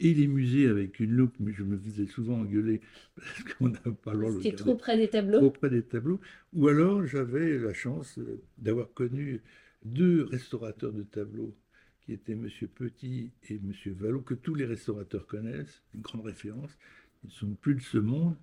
et 0.00 0.14
les 0.14 0.26
musées 0.26 0.66
avec 0.66 0.98
une 0.98 1.12
loupe, 1.12 1.34
mais 1.38 1.52
je 1.52 1.62
me 1.62 1.76
faisais 1.78 2.06
souvent 2.06 2.40
engueuler 2.40 2.80
parce 3.16 3.42
qu'on 3.54 3.68
n'a 3.68 3.78
pas 4.02 4.14
le 4.14 4.40
C'était 4.40 4.56
trop 4.56 4.74
près 4.74 4.96
des 4.96 5.08
tableaux 5.08 5.38
Trop 5.38 5.50
près 5.50 5.70
des 5.70 5.82
tableaux. 5.82 6.20
Ou 6.54 6.68
alors, 6.68 7.06
j'avais 7.06 7.58
la 7.58 7.74
chance 7.74 8.18
d'avoir 8.58 8.92
connu 8.92 9.42
deux 9.84 10.24
restaurateurs 10.24 10.92
de 10.92 11.02
tableaux 11.02 11.54
qui 12.00 12.14
étaient 12.14 12.32
M. 12.32 12.48
Petit 12.74 13.30
et 13.48 13.56
M. 13.56 13.72
Vallot, 13.98 14.22
que 14.22 14.34
tous 14.34 14.54
les 14.54 14.64
restaurateurs 14.64 15.26
connaissent, 15.26 15.82
une 15.94 16.00
grande 16.00 16.24
référence. 16.24 16.76
Ils 17.22 17.28
ne 17.28 17.32
sont 17.32 17.54
plus 17.60 17.74
de 17.74 17.82
ce 17.82 17.98
monde. 17.98 18.36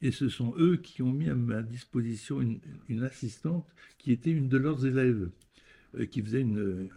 Et 0.00 0.10
ce 0.10 0.28
sont 0.28 0.54
eux 0.58 0.76
qui 0.76 1.02
ont 1.02 1.12
mis 1.12 1.28
à 1.28 1.34
ma 1.34 1.60
disposition 1.62 2.40
une, 2.40 3.02
assistante 3.02 3.66
qui 3.98 4.12
était 4.12 4.30
une 4.30 4.48
de 4.48 4.56
leurs 4.56 4.86
élèves, 4.86 5.28
euh, 5.96 6.06
qui 6.06 6.22
faisait 6.22 6.40
une, 6.40 6.88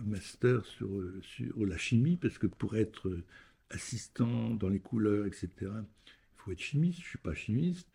un 0.00 0.04
master 0.04 0.64
sur, 0.64 0.88
sur 1.22 1.66
la 1.66 1.76
chimie, 1.76 2.16
parce 2.16 2.38
que 2.38 2.46
pour 2.46 2.76
être 2.76 3.18
assistant 3.70 4.50
dans 4.50 4.68
les 4.68 4.80
couleurs, 4.80 5.26
etc., 5.26 5.48
il 5.60 5.74
faut 6.36 6.52
être 6.52 6.60
chimiste. 6.60 6.98
Je 6.98 7.04
ne 7.04 7.08
suis 7.08 7.18
pas 7.18 7.34
chimiste. 7.34 7.88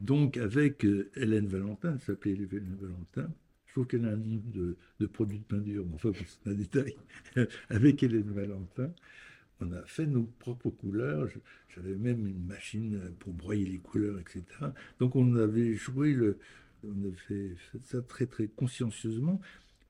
Donc, 0.00 0.36
avec 0.36 0.84
euh, 0.84 1.10
Hélène 1.16 1.46
Valentin, 1.46 1.92
elle 1.94 2.00
s'appelait 2.00 2.32
Hélène 2.32 2.76
Valentin, 2.80 3.30
je 3.70 3.74
trouve 3.74 3.86
qu'elle 3.86 4.04
a 4.04 4.08
un 4.08 4.16
livre 4.16 4.50
de, 4.52 4.76
de 4.98 5.06
produits 5.06 5.38
de 5.38 5.44
peinture, 5.44 5.84
mais 5.86 5.94
enfin, 5.94 6.10
c'est 6.14 6.50
un 6.50 6.54
détail. 6.54 6.96
avec 7.68 8.02
Hélène 8.02 8.32
Valentin, 8.32 8.92
on 9.60 9.70
a 9.72 9.82
fait 9.84 10.06
nos 10.06 10.24
propres 10.24 10.70
couleurs. 10.70 11.28
J'avais 11.68 11.94
même 11.94 12.26
une 12.26 12.44
machine 12.46 12.98
pour 13.20 13.32
broyer 13.32 13.66
les 13.66 13.78
couleurs, 13.78 14.18
etc. 14.18 14.42
Donc 14.98 15.14
on 15.14 15.36
avait 15.36 15.74
joué 15.74 16.14
le, 16.14 16.38
on 16.82 17.08
a 17.08 17.12
fait 17.28 17.54
ça 17.84 18.02
très 18.02 18.26
très 18.26 18.48
consciencieusement, 18.48 19.40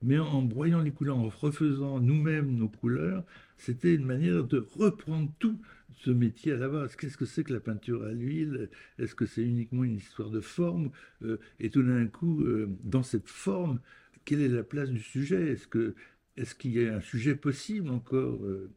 mais 0.01 0.19
en 0.19 0.41
broyant 0.41 0.81
les 0.81 0.91
couleurs, 0.91 1.17
en 1.17 1.29
refaisant 1.29 1.99
nous-mêmes 1.99 2.55
nos 2.55 2.69
couleurs, 2.69 3.23
c'était 3.57 3.93
une 3.95 4.05
manière 4.05 4.43
de 4.43 4.65
reprendre 4.75 5.31
tout 5.39 5.59
ce 6.03 6.09
métier 6.11 6.53
à 6.53 6.57
la 6.57 6.69
base. 6.69 6.95
Qu'est-ce 6.95 7.17
que 7.17 7.25
c'est 7.25 7.43
que 7.43 7.53
la 7.53 7.59
peinture 7.59 8.03
à 8.03 8.11
l'huile? 8.11 8.69
Est-ce 8.97 9.15
que 9.15 9.25
c'est 9.25 9.43
uniquement 9.43 9.83
une 9.83 9.97
histoire 9.97 10.29
de 10.29 10.39
forme? 10.41 10.91
Euh, 11.23 11.37
Et 11.59 11.69
tout 11.69 11.83
d'un 11.83 12.07
coup, 12.07 12.43
euh, 12.43 12.67
dans 12.83 13.03
cette 13.03 13.29
forme, 13.29 13.79
quelle 14.25 14.41
est 14.41 14.47
la 14.47 14.63
place 14.63 14.89
du 14.89 15.01
sujet? 15.01 15.51
Est-ce 15.51 15.67
que 15.67 15.95
est-ce 16.37 16.55
qu'il 16.55 16.71
y 16.73 16.87
a 16.87 16.95
un 16.95 17.01
sujet 17.01 17.35
possible 17.35 17.89
encore 17.89 18.43
euh, 18.45 18.71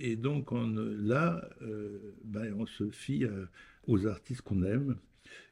et 0.00 0.16
donc 0.16 0.52
on, 0.52 0.66
là, 0.66 1.48
ben, 2.24 2.52
on 2.58 2.66
se 2.66 2.90
fie 2.90 3.24
aux 3.86 4.06
artistes 4.06 4.42
qu'on 4.42 4.62
aime. 4.62 4.96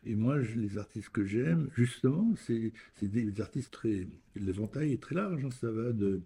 Et 0.05 0.15
moi, 0.15 0.39
les 0.39 0.79
artistes 0.79 1.11
que 1.11 1.25
j'aime, 1.25 1.69
justement, 1.75 2.35
c'est 2.37 2.73
des 3.01 3.41
artistes 3.41 3.73
très... 3.73 4.09
L'éventail 4.35 4.93
est 4.93 5.03
très 5.03 5.15
large. 5.15 5.45
Hein. 5.45 5.51
ça 5.51 5.71
va 5.71 5.93
de 5.93 6.23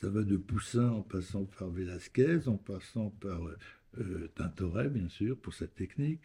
ça 0.00 0.08
va 0.10 0.22
de 0.22 0.36
Poussin 0.36 0.90
en 0.90 1.02
passant 1.02 1.44
par 1.44 1.70
Velázquez, 1.70 2.48
en 2.48 2.56
passant 2.56 3.10
par 3.20 3.40
euh, 3.98 4.30
Tintoret, 4.34 4.90
bien 4.90 5.08
sûr, 5.08 5.38
pour 5.38 5.54
sa 5.54 5.66
technique. 5.66 6.20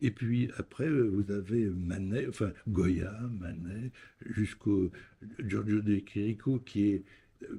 Et 0.00 0.10
puis 0.10 0.50
après, 0.56 0.88
euh, 0.88 1.08
vous 1.08 1.30
avez 1.30 1.66
Manet, 1.66 2.26
enfin 2.28 2.52
Goya, 2.66 3.12
Manet, 3.38 3.92
jusqu'au 4.26 4.90
Giorgio 5.38 5.82
de 5.82 6.00
Chirico, 6.04 6.58
qui 6.60 6.88
est 6.88 7.04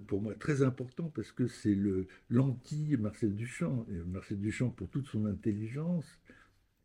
pour 0.08 0.22
moi 0.22 0.34
très 0.36 0.62
important 0.62 1.12
parce 1.16 1.32
que 1.32 1.48
c'est 1.48 1.76
le 1.76 2.08
l'anti-Marcel 2.30 3.36
Duchamp. 3.36 3.86
Et 3.90 3.98
Marcel 4.08 4.40
Duchamp, 4.40 4.70
pour 4.70 4.90
toute 4.90 5.08
son 5.08 5.26
intelligence, 5.26 6.06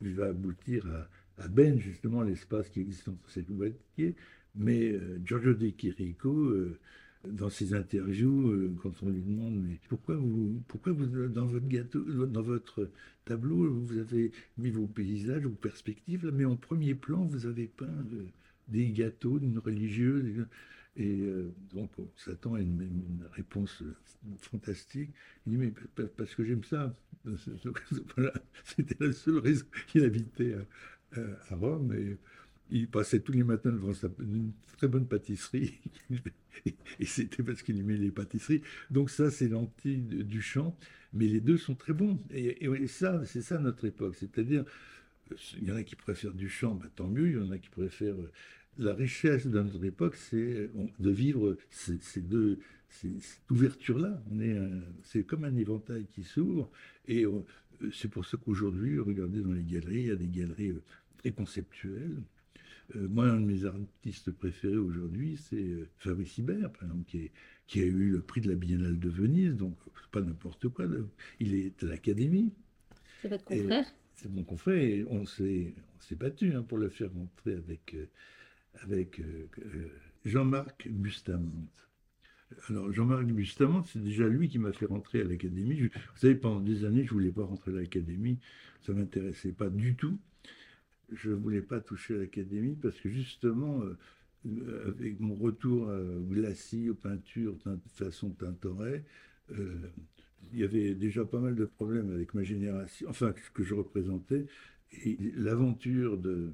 il 0.01 0.15
va 0.15 0.27
aboutir 0.27 0.87
à, 1.39 1.49
Ben, 1.49 1.79
justement, 1.79 2.23
l'espace 2.23 2.69
qui 2.71 2.81
existe 2.81 3.09
entre 3.09 3.31
ces 3.31 3.43
deux 3.43 3.75
Mais 4.55 4.93
euh, 4.93 5.21
Giorgio 5.25 5.55
De 5.55 5.69
Chirico, 5.69 6.31
euh, 6.33 6.79
dans 7.27 7.51
ses 7.51 7.75
interviews, 7.75 8.51
euh, 8.51 8.75
quand 8.83 9.03
on 9.03 9.11
lui 9.11 9.23
demande 9.23 9.55
mais 9.63 9.79
pourquoi 9.89 10.17
vous, 10.17 10.63
pourquoi 10.69 10.93
vous 10.93 11.29
dans 11.29 11.47
votre 11.47 11.67
gâteau, 11.67 12.01
dans 12.27 12.43
votre 12.43 12.91
tableau, 13.25 13.71
vous 13.71 13.99
avez 13.99 14.33
mis 14.59 14.71
vos 14.71 14.87
paysages, 14.87 15.43
vos 15.43 15.51
perspectives, 15.51 16.31
mais 16.33 16.45
en 16.45 16.57
premier 16.57 16.95
plan, 16.95 17.25
vous 17.25 17.47
avez 17.47 17.67
peint 17.67 18.05
des 18.69 18.91
gâteaux 18.91 19.39
d'une 19.39 19.59
religieuse. 19.59 20.47
Et 20.97 21.21
euh, 21.21 21.53
donc, 21.75 21.91
on 21.99 22.09
s'attend 22.17 22.55
à 22.55 22.61
une, 22.61 22.89
réponse 23.33 23.83
euh, 23.83 23.95
fantastique. 24.41 25.11
Il 25.47 25.53
dit, 25.53 25.59
mais 25.59 25.73
parce 26.17 26.35
que 26.35 26.45
j'aime 26.45 26.65
ça. 26.65 26.95
C'était 28.65 29.05
la 29.05 29.13
seule 29.13 29.39
raison. 29.39 29.67
qu'il 29.89 30.05
habitait 30.05 30.57
à, 31.13 31.57
Rome 31.57 31.93
et 31.93 32.17
il 32.71 32.89
passait 32.89 33.21
tous 33.21 33.33
les 33.33 33.45
matins 33.45 33.71
devant 33.71 33.93
une 34.21 34.53
très 34.77 34.89
bonne 34.89 35.07
pâtisserie. 35.07 35.81
et 37.01 37.05
c'était 37.05 37.43
parce 37.43 37.63
qu'il 37.63 37.79
aimait 37.79 37.97
les 37.97 38.11
pâtisseries. 38.11 38.63
Donc 38.91 39.11
ça, 39.11 39.31
c'est 39.31 39.49
l'anti 39.49 39.97
du 39.97 40.41
chant. 40.41 40.77
Mais 41.13 41.27
les 41.27 41.41
deux 41.41 41.57
sont 41.57 41.75
très 41.75 41.93
bons. 41.93 42.19
Et, 42.31 42.87
ça, 42.87 43.25
c'est 43.25 43.43
ça 43.43 43.59
notre 43.59 43.85
époque. 43.87 44.17
C'est-à-dire, 44.17 44.65
il 45.59 45.65
y 45.65 45.73
en 45.73 45.77
a 45.77 45.83
qui 45.83 45.97
préfèrent 45.97 46.35
du 46.35 46.49
chant, 46.49 46.75
bah, 46.75 46.87
tant 46.95 47.09
mieux. 47.09 47.29
Il 47.29 47.37
y 47.37 47.41
en 47.41 47.51
a 47.51 47.59
qui 47.59 47.71
préfèrent 47.71 48.21
euh, 48.21 48.33
la 48.79 48.95
richesse 48.95 49.47
de 49.47 49.61
notre 49.61 49.85
époque, 49.85 50.17
c'est 50.17 50.71
de 50.99 51.11
vivre 51.11 51.57
ces, 51.71 52.21
deux, 52.21 52.59
cette 52.89 53.51
ouverture-là. 53.51 54.23
C'est 55.03 55.25
comme 55.25 55.45
un 55.45 55.57
éventail 55.57 56.07
qui 56.13 56.23
s'ouvre. 56.23 56.71
Et 57.09 57.25
c'est 57.93 58.09
pour 58.09 58.27
ça 58.27 58.37
qu'aujourd'hui, 58.37 58.99
regardez 58.99 59.41
dans 59.41 59.53
les 59.53 59.63
galeries, 59.63 60.01
il 60.01 60.07
y 60.07 60.11
a 60.11 60.17
des 60.17 60.29
galeries 60.29 60.71
euh, 60.71 60.83
très 61.19 61.33
conceptuelles. 61.33 62.17
Euh, 62.95 63.09
moi, 63.09 63.27
un 63.27 63.41
de 63.41 63.47
mes 63.47 63.65
artistes 63.65 64.31
préférés 64.31 64.77
aujourd'hui, 64.77 65.37
c'est 65.37 65.57
euh, 65.57 65.89
Fabrice 65.99 66.39
Hibert, 66.39 66.73
par 66.73 66.85
exemple, 66.85 67.05
qui, 67.07 67.31
qui, 67.67 67.81
a 67.81 67.85
eu 67.85 68.11
le 68.11 68.21
prix 68.21 68.41
de 68.41 68.49
la 68.49 68.55
Biennale 68.55 68.99
de 68.99 69.09
Venise, 69.09 69.57
donc 69.57 69.77
pas 70.11 70.21
n'importe 70.21 70.69
quoi. 70.69 70.87
Il 71.41 71.55
est 71.55 71.83
à 71.83 71.87
l'Académie. 71.87 72.53
C'est 73.21 73.29
votre 73.29 73.45
confrère? 73.45 73.85
C'est 74.15 74.31
mon 74.31 74.45
confrère 74.45 74.83
et 74.83 75.05
on 75.11 75.27
s'est 75.27 75.75
battu 76.13 76.55
hein, 76.55 76.63
pour 76.63 76.79
le 76.79 76.89
faire 76.89 77.13
rentrer 77.13 77.53
avec 77.53 77.67
avec 77.77 77.95
euh, 77.95 78.07
euh, 78.91 79.89
Jean-Marc 80.25 80.89
Bustamante. 80.89 81.89
Alors, 82.69 82.93
Jean-Marc 82.93 83.27
Bustamante, 83.27 83.87
c'est 83.93 84.03
déjà 84.03 84.29
lui 84.29 84.49
qui 84.49 84.59
m'a 84.59 84.73
fait 84.73 84.87
rentrer 84.87 85.21
à 85.21 85.25
l'académie. 85.25 85.81
Vous 85.81 85.91
savez, 86.17 86.37
pendant 86.37 86.61
des 86.61 86.85
années, 86.85 87.05
je 87.05 87.09
ne 87.09 87.19
voulais 87.19 87.33
pas 87.33 87.45
rentrer 87.45 87.73
à 87.73 87.75
l'académie. 87.75 88.39
Ça 88.83 88.93
ne 88.93 89.01
m'intéressait 89.01 89.53
pas 89.53 89.69
du 89.69 89.97
tout. 89.97 90.19
Je 91.13 91.31
ne 91.31 91.35
voulais 91.37 91.63
pas 91.63 91.81
toucher 91.81 92.15
à 92.15 92.19
l'académie 92.19 92.77
parce 92.77 92.99
que 93.01 93.09
justement, 93.09 93.83
euh, 93.83 94.89
avec 94.89 95.19
mon 95.21 95.35
retour 95.35 95.89
au 95.89 96.23
glacis, 96.23 96.89
aux 96.89 96.95
peintures 96.95 97.57
de 97.65 97.79
façon 97.95 98.31
Tintoret, 98.31 99.05
il 99.51 100.59
y 100.59 100.65
avait 100.65 100.95
déjà 100.95 101.25
pas 101.25 101.41
mal 101.41 101.55
de 101.57 101.65
problèmes 101.65 102.13
avec 102.13 102.35
ma 102.35 102.43
génération, 102.43 103.09
enfin, 103.09 103.35
ce 103.45 103.51
que 103.51 103.65
je 103.65 103.75
représentais. 103.75 104.47
Et 105.05 105.19
l'aventure 105.35 106.17
de, 106.17 106.53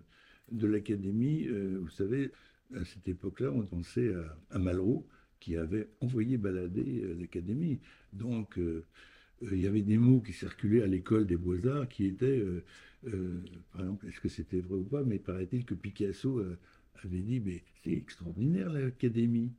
de 0.53 0.67
l'académie, 0.67 1.47
euh, 1.49 1.79
vous 1.81 1.91
savez, 1.91 2.31
à 2.75 2.85
cette 2.85 3.09
époque-là, 3.09 3.51
on 3.51 3.63
pensait 3.63 4.13
à, 4.51 4.59
Malraux, 4.59 5.07
qui 5.41 5.57
avait 5.57 5.89
envoyé 6.01 6.37
balader 6.37 7.03
euh, 7.03 7.17
l'académie. 7.19 7.81
Donc, 8.13 8.59
euh, 8.59 8.85
il 9.51 9.61
y 9.61 9.67
avait 9.67 9.83
des 9.83 9.99
mots 9.99 10.21
qui 10.21 10.33
circulaient 10.33 10.83
à 10.83 10.87
l'école 10.87 11.27
des 11.27 11.37
beaux-arts 11.37 11.89
qui 11.89 12.07
étaient, 12.07 12.41
par 13.73 13.81
exemple, 13.81 14.07
est-ce 14.07 14.21
que 14.21 14.29
c'était 14.29 14.61
vrai 14.61 14.77
ou 14.77 14.85
pas, 14.85 15.03
mais 15.03 15.19
paraît-il 15.19 15.65
que 15.65 15.75
Picasso 15.75 16.41
avait 17.03 17.19
dit, 17.19 17.41
mais 17.41 17.65
c'est 17.83 17.91
extraordinaire 17.91 18.71
l'académie. 18.71 19.51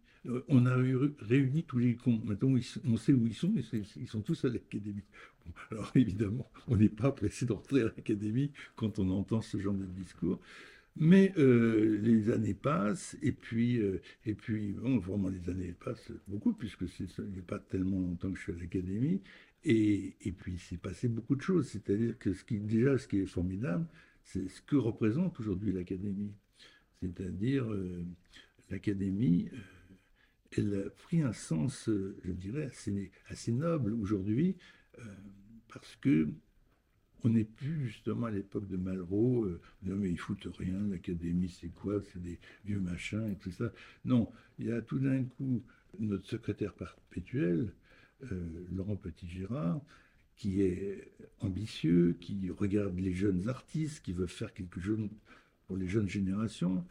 On 0.48 0.66
a 0.68 0.76
réuni 1.20 1.66
tous 1.66 1.80
les 1.80 1.96
cons. 1.98 2.22
Maintenant, 2.24 2.56
on 2.86 2.96
sait 2.96 3.12
où 3.12 3.28
ils 3.28 3.34
sont, 3.34 3.52
mais 3.54 3.62
ils 3.98 4.08
sont 4.08 4.22
tous 4.22 4.46
à 4.46 4.48
l'académie. 4.48 5.04
alors 5.72 5.91
évidemment, 5.96 6.50
on 6.68 6.78
n'est 6.78 6.88
pas 6.88 7.12
pressé 7.12 7.46
d'entrer 7.46 7.82
à 7.82 7.86
l'académie 7.86 8.52
quand 8.78 9.00
on 9.00 9.10
entend 9.10 9.41
ce 9.41 9.58
genre 9.60 9.74
de 9.74 9.86
discours. 9.86 10.39
Mais 10.96 11.34
euh, 11.38 11.98
les 12.02 12.30
années 12.30 12.54
passent, 12.54 13.18
et 13.24 13.32
puis, 13.32 13.80
euh, 13.80 14.00
et 14.26 14.36
puis 14.36 14.74
vraiment 14.74 15.30
les 15.30 15.50
années 15.50 15.74
passent 15.74 16.12
beaucoup, 16.28 16.54
puisque 16.54 16.88
ce 16.88 17.22
n'est 17.22 17.41
pas 17.41 17.58
tellement 17.60 18.00
longtemps 18.00 18.32
que 18.32 18.38
je 18.38 18.44
suis 18.44 18.54
à 18.54 18.56
l'académie, 18.56 19.22
et, 19.64 20.16
et 20.22 20.32
puis 20.32 20.60
s'est 20.60 20.78
passé 20.78 21.08
beaucoup 21.08 21.36
de 21.36 21.41
choses. 21.41 21.70
C'est-à-dire 21.70 22.18
que 22.20 22.34
ce 22.34 22.44
qui, 22.44 22.60
déjà, 22.60 22.98
ce 22.98 23.08
qui 23.08 23.20
est 23.20 23.26
formidable, 23.26 23.88
c'est 24.24 24.48
ce 24.48 24.62
que 24.62 24.76
représente 24.76 25.39
aujourd'hui 25.39 25.72
l'académie. 25.72 26.34
C'est-à-dire, 27.02 27.72
euh, 27.72 28.06
l'académie, 28.70 29.50
elle 30.56 30.76
a 30.86 30.89
pris 30.91 31.24
un 31.24 31.34
sens, 31.34 31.89
je 31.89 32.32
dirais, 32.32 32.70
assez 33.28 33.52
noble 33.52 33.94
aujourd'hui, 33.94 34.56
parce 35.68 35.96
que 35.96 36.30
on 37.24 37.30
n'est 37.30 37.45
plus 37.45 37.88
justement 37.88 38.28
à 38.28 38.32
l'époque 38.32 38.67
de 38.67 38.78
Malraux, 38.78 39.45
euh, 39.45 39.59
non 39.84 39.95
mais 39.95 40.09
ils 40.09 40.19
foutent 40.19 40.47
rien, 40.57 40.80
l'académie 40.89 41.49
c'est 41.49 41.69
quoi, 41.69 42.01
c'est 42.11 42.21
des 42.21 42.39
vieux 42.65 42.80
machins 42.80 43.32
et 43.32 43.36
tout 43.36 43.51
ça. 43.51 43.71
Non, 44.05 44.30
il 44.59 44.67
y 44.67 44.71
a 44.71 44.82
tout 44.82 44.99
d'un 44.99 45.24
coup 45.24 45.63
notre 45.99 46.28
secrétaire 46.28 46.74
perpétuel, 46.74 47.71
euh, 48.32 48.65
Laurent 48.71 48.95
Petit-Gérard, 48.95 49.82
qui 50.36 50.61
est 50.61 51.11
ambitieux, 51.39 52.17
qui 52.19 52.49
regarde 52.49 52.97
les 52.97 53.13
jeunes 53.13 53.47
artistes, 53.47 54.03
qui 54.03 54.13
veut 54.13 54.28
faire 54.28 54.53
quelque 54.53 54.82
chose 54.82 55.07
pour 55.67 55.78
les 55.78 55.88
jeunes 55.88 56.09
générations. 56.09 56.84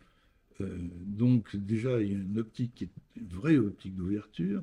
Euh, 0.60 0.78
donc 1.04 1.56
déjà, 1.56 2.00
il 2.00 2.12
y 2.12 2.14
a 2.14 2.18
une 2.18 2.38
optique 2.38 2.74
qui 2.74 2.84
est 2.84 2.90
une 3.16 3.28
vraie 3.28 3.58
optique 3.58 3.96
d'ouverture. 3.96 4.62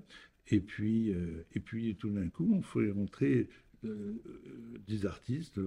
Et 0.51 0.61
puis, 0.61 1.09
et 1.09 1.59
puis 1.59 1.95
tout 1.95 2.09
d'un 2.09 2.27
coup, 2.27 2.49
on 2.51 2.63
fait 2.63 2.89
rentrer 2.89 3.47
euh, 3.68 3.68
des 3.83 5.05
artistes. 5.05 5.59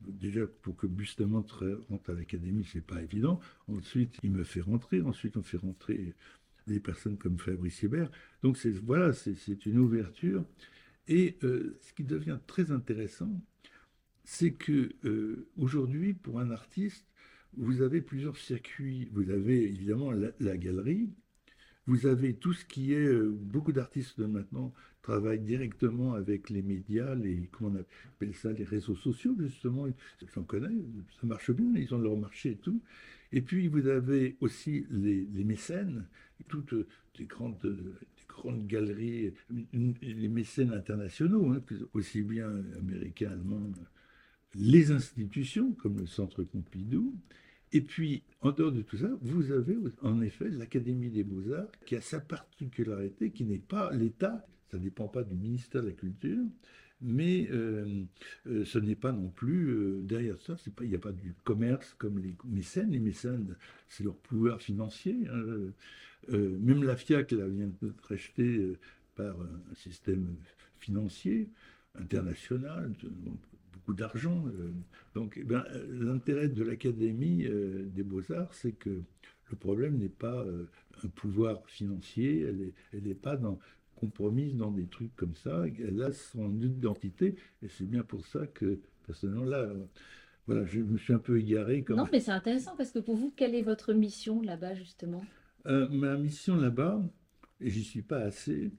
déjà, 0.00 0.46
pour 0.62 0.76
que 0.76 0.86
Bustamante 0.86 1.52
rentre 1.88 2.10
à 2.10 2.14
l'académie, 2.14 2.66
c'est 2.70 2.84
pas 2.84 3.02
évident. 3.02 3.40
Ensuite, 3.68 4.18
il 4.22 4.32
me 4.32 4.44
fait 4.44 4.60
rentrer. 4.60 5.00
Ensuite, 5.02 5.36
on 5.36 5.42
fait 5.42 5.56
rentrer 5.56 6.14
des 6.66 6.80
personnes 6.80 7.16
comme 7.16 7.38
Fabrice 7.38 7.82
Hébert. 7.84 8.10
Donc, 8.42 8.58
voilà, 8.82 9.12
c'est 9.12 9.66
une 9.66 9.78
ouverture. 9.78 10.44
Et 11.08 11.36
euh, 11.44 11.78
ce 11.80 11.92
qui 11.92 12.04
devient 12.04 12.38
très 12.46 12.72
intéressant, 12.72 13.40
c'est 14.24 14.52
que 14.52 14.90
euh, 15.04 15.48
aujourd'hui, 15.56 16.14
pour 16.14 16.40
un 16.40 16.50
artiste, 16.50 17.06
vous 17.56 17.80
avez 17.80 18.00
plusieurs 18.00 18.36
circuits. 18.36 19.08
Vous 19.12 19.30
avez 19.30 19.62
évidemment 19.62 20.10
la 20.10 20.56
galerie, 20.56 21.10
vous 21.86 22.06
avez 22.06 22.34
tout 22.34 22.52
ce 22.52 22.64
qui 22.64 22.92
est, 22.92 23.12
beaucoup 23.12 23.72
d'artistes 23.72 24.18
maintenant 24.18 24.72
travaillent 25.02 25.40
directement 25.40 26.14
avec 26.14 26.50
les 26.50 26.62
médias, 26.62 27.14
les, 27.14 27.48
comment 27.52 27.70
on 27.70 27.80
appelle 27.80 28.34
ça, 28.34 28.50
les 28.52 28.64
réseaux 28.64 28.96
sociaux, 28.96 29.36
justement. 29.38 29.86
J'en 30.34 30.42
connais, 30.42 30.74
ça 31.20 31.26
marche 31.26 31.52
bien, 31.52 31.72
ils 31.76 31.94
ont 31.94 31.98
leur 31.98 32.16
marché 32.16 32.50
et 32.50 32.56
tout. 32.56 32.82
Et 33.32 33.40
puis, 33.40 33.68
vous 33.68 33.86
avez 33.86 34.36
aussi 34.40 34.84
les, 34.90 35.44
mécènes, 35.44 36.06
toutes 36.48 36.74
des 37.16 37.26
grandes, 37.26 37.60
des 37.62 38.26
grandes 38.28 38.66
galeries, 38.66 39.32
les 39.72 40.28
mécènes 40.28 40.72
internationaux, 40.72 41.52
hein, 41.52 41.62
aussi 41.92 42.22
bien 42.22 42.50
américains, 42.76 43.30
allemands, 43.30 43.72
les 44.56 44.90
institutions, 44.90 45.72
comme 45.72 45.98
le 45.98 46.06
Centre 46.06 46.42
Pompidou, 46.42 47.14
et 47.72 47.80
puis, 47.80 48.22
en 48.40 48.52
dehors 48.52 48.72
de 48.72 48.82
tout 48.82 48.96
ça, 48.96 49.10
vous 49.20 49.50
avez 49.50 49.76
en 50.02 50.20
effet 50.20 50.48
l'Académie 50.48 51.10
des 51.10 51.24
beaux-arts 51.24 51.70
qui 51.84 51.96
a 51.96 52.00
sa 52.00 52.20
particularité, 52.20 53.30
qui 53.30 53.44
n'est 53.44 53.58
pas 53.58 53.92
l'État, 53.92 54.46
ça 54.70 54.78
ne 54.78 54.82
dépend 54.82 55.08
pas 55.08 55.24
du 55.24 55.34
ministère 55.34 55.82
de 55.82 55.88
la 55.88 55.94
Culture, 55.94 56.44
mais 57.00 57.48
euh, 57.50 58.04
euh, 58.46 58.64
ce 58.64 58.78
n'est 58.78 58.96
pas 58.96 59.12
non 59.12 59.28
plus, 59.28 59.68
euh, 59.68 60.00
derrière 60.02 60.40
ça, 60.40 60.56
il 60.80 60.88
n'y 60.88 60.94
a 60.94 60.98
pas 60.98 61.12
du 61.12 61.34
commerce 61.44 61.94
comme 61.98 62.18
les 62.18 62.34
mécènes. 62.44 62.90
Les 62.90 63.00
mécènes, 63.00 63.56
c'est 63.88 64.04
leur 64.04 64.16
pouvoir 64.16 64.62
financier. 64.62 65.26
Hein. 65.30 65.72
même 66.28 66.82
la 66.82 66.96
FIAC 66.96 67.32
là, 67.32 67.46
vient 67.46 67.70
d'être 67.82 68.12
achetée 68.12 68.76
par 69.14 69.40
un 69.40 69.74
système 69.74 70.36
financier 70.78 71.50
international, 71.94 72.92
beaucoup 73.86 73.94
d'argent. 73.94 74.44
donc, 75.14 75.38
eh 75.40 75.44
ben, 75.44 75.64
l'intérêt 75.88 76.48
de 76.48 76.64
l'Académie 76.64 77.46
des 77.48 78.02
beaux-arts, 78.02 78.52
c'est 78.52 78.72
que 78.72 79.02
le 79.50 79.56
problème 79.56 79.98
n'est 79.98 80.08
pas 80.08 80.44
un 81.04 81.08
pouvoir 81.08 81.64
financier, 81.68 82.46
elle 82.92 83.02
n'est 83.02 83.14
pas 83.14 83.36
dans 83.36 83.60
compromise 83.96 84.56
dans 84.56 84.70
des 84.70 84.86
trucs 84.86 85.14
comme 85.16 85.34
ça. 85.34 85.64
Elle 85.78 86.02
a 86.02 86.12
son 86.12 86.60
identité 86.60 87.36
et 87.62 87.68
c'est 87.68 87.88
bien 87.88 88.02
pour 88.02 88.26
ça 88.26 88.46
que, 88.46 88.78
personnellement, 89.06 89.44
là, 89.44 89.68
voilà, 90.46 90.64
je 90.66 90.80
me 90.80 90.98
suis 90.98 91.12
un 91.12 91.18
peu 91.18 91.38
égaré. 91.38 91.82
Comme... 91.82 91.96
Non, 91.96 92.06
mais 92.12 92.20
c'est 92.20 92.30
intéressant 92.30 92.76
parce 92.76 92.92
que 92.92 92.98
pour 92.98 93.16
vous, 93.16 93.32
quelle 93.34 93.54
est 93.54 93.62
votre 93.62 93.92
mission 93.92 94.42
là-bas, 94.42 94.74
justement? 94.74 95.24
Euh, 95.66 95.88
Ma 95.88 96.16
mission 96.16 96.56
là-bas, 96.56 97.02
et 97.60 97.70
j'y 97.70 97.82
suis 97.82 98.02
pas 98.02 98.18
assez, 98.18 98.70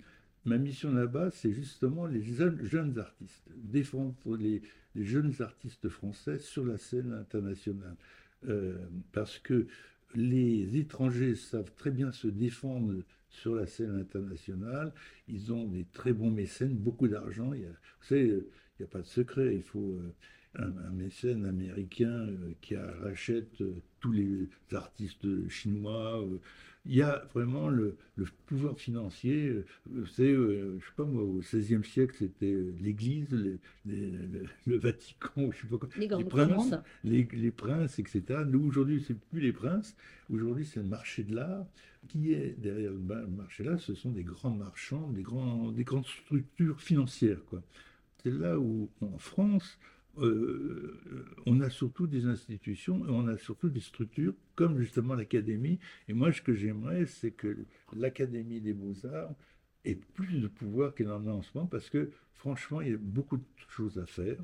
ma 0.47 0.57
mission 0.57 0.91
là-bas, 0.93 1.29
c'est 1.31 1.53
justement 1.53 2.05
les 2.05 2.23
jeunes, 2.23 2.99
artistes, 2.99 3.47
défendre 3.55 4.37
les, 4.37 4.61
jeunes 4.95 5.33
artistes 5.39 5.89
français 5.89 6.39
sur 6.39 6.65
la 6.65 6.77
scène 6.77 7.13
internationale. 7.13 7.95
Euh, 8.47 8.77
parce 9.11 9.39
que 9.39 9.67
les 10.15 10.77
étrangers 10.77 11.35
savent 11.35 11.71
très 11.75 11.91
bien 11.91 12.11
se 12.11 12.27
défendre 12.27 12.93
sur 13.29 13.55
la 13.55 13.67
scène 13.67 13.99
internationale. 13.99 14.93
Ils 15.27 15.53
ont 15.53 15.65
des 15.65 15.85
très 15.85 16.13
bons 16.13 16.31
mécènes, 16.31 16.75
beaucoup 16.75 17.07
d'argent. 17.07 17.51
Vous 17.51 18.05
savez, 18.05 18.27
il 18.27 18.43
n'y 18.79 18.85
a 18.85 18.87
pas 18.87 19.01
de 19.01 19.07
secret. 19.07 19.55
Il 19.55 19.63
faut 19.63 19.99
euh, 19.99 20.13
un, 20.55 20.91
mécène 20.91 21.45
américain 21.45 22.27
euh, 22.27 22.53
qui 22.61 22.75
rachète 22.75 23.61
euh, 23.61 23.81
tous 23.99 24.11
les 24.11 24.49
artistes 24.71 25.49
chinois. 25.49 26.23
Il 26.87 26.95
y 26.95 27.01
a 27.01 27.27
vraiment 27.33 27.67
le, 27.67 27.97
pouvoir 28.45 28.77
financier. 28.77 29.53
Vous 29.89 30.05
savez, 30.05 30.33
je 30.33 30.39
ne 30.39 30.79
sais 30.79 30.85
pas 30.95 31.03
moi, 31.03 31.23
au 31.23 31.39
XVIe 31.39 31.83
siècle, 31.83 32.15
c'était 32.17 32.55
l'Église, 32.79 33.27
le 33.85 34.77
Vatican, 34.77 35.51
je 35.51 35.61
sais 35.61 35.67
pas 35.67 35.77
quoi. 35.77 35.89
Les, 35.97 36.07
princes, 36.23 36.73
les, 37.03 37.27
les, 37.31 37.51
princes, 37.51 37.99
etc. 37.99 38.23
Nous, 38.47 38.65
aujourd'hui, 38.65 39.03
c'est 39.05 39.19
plus 39.19 39.41
les 39.41 39.53
princes. 39.53 39.95
Aujourd'hui, 40.31 40.65
c'est 40.65 40.79
le 40.79 40.87
marché 40.87 41.23
de 41.23 41.35
l'art 41.35 41.65
qui 42.07 42.33
est 42.33 42.55
derrière 42.57 42.91
le 42.91 43.27
marché-là, 43.27 43.77
ce 43.77 43.93
sont 43.93 44.11
des 44.11 44.23
grands 44.23 44.51
marchands, 44.51 45.09
des, 45.11 45.21
grands, 45.21 45.71
des 45.71 45.83
grandes 45.83 46.05
structures 46.05 46.81
financières. 46.81 47.41
C'est 48.23 48.31
là 48.31 48.57
où, 48.57 48.89
en 49.01 49.17
France, 49.17 49.77
euh, 50.19 50.99
on 51.45 51.61
a 51.61 51.69
surtout 51.69 52.07
des 52.07 52.25
institutions 52.25 53.03
on 53.07 53.27
a 53.27 53.37
surtout 53.37 53.69
des 53.69 53.79
structures 53.79 54.33
comme 54.55 54.79
justement 54.79 55.15
l'Académie. 55.15 55.79
Et 56.07 56.13
moi, 56.13 56.31
ce 56.31 56.41
que 56.41 56.53
j'aimerais, 56.53 57.05
c'est 57.05 57.31
que 57.31 57.65
l'Académie 57.95 58.61
des 58.61 58.73
beaux-arts 58.73 59.33
ait 59.85 59.95
plus 59.95 60.39
de 60.39 60.47
pouvoir 60.47 60.93
qu'elle 60.93 61.11
en 61.11 61.25
a 61.27 61.31
en 61.31 61.41
ce 61.41 61.49
moment, 61.53 61.67
parce 61.67 61.89
que 61.89 62.11
franchement, 62.33 62.81
il 62.81 62.91
y 62.91 62.93
a 62.93 62.97
beaucoup 62.97 63.37
de 63.37 63.43
choses 63.69 63.97
à 63.97 64.05
faire. 64.05 64.37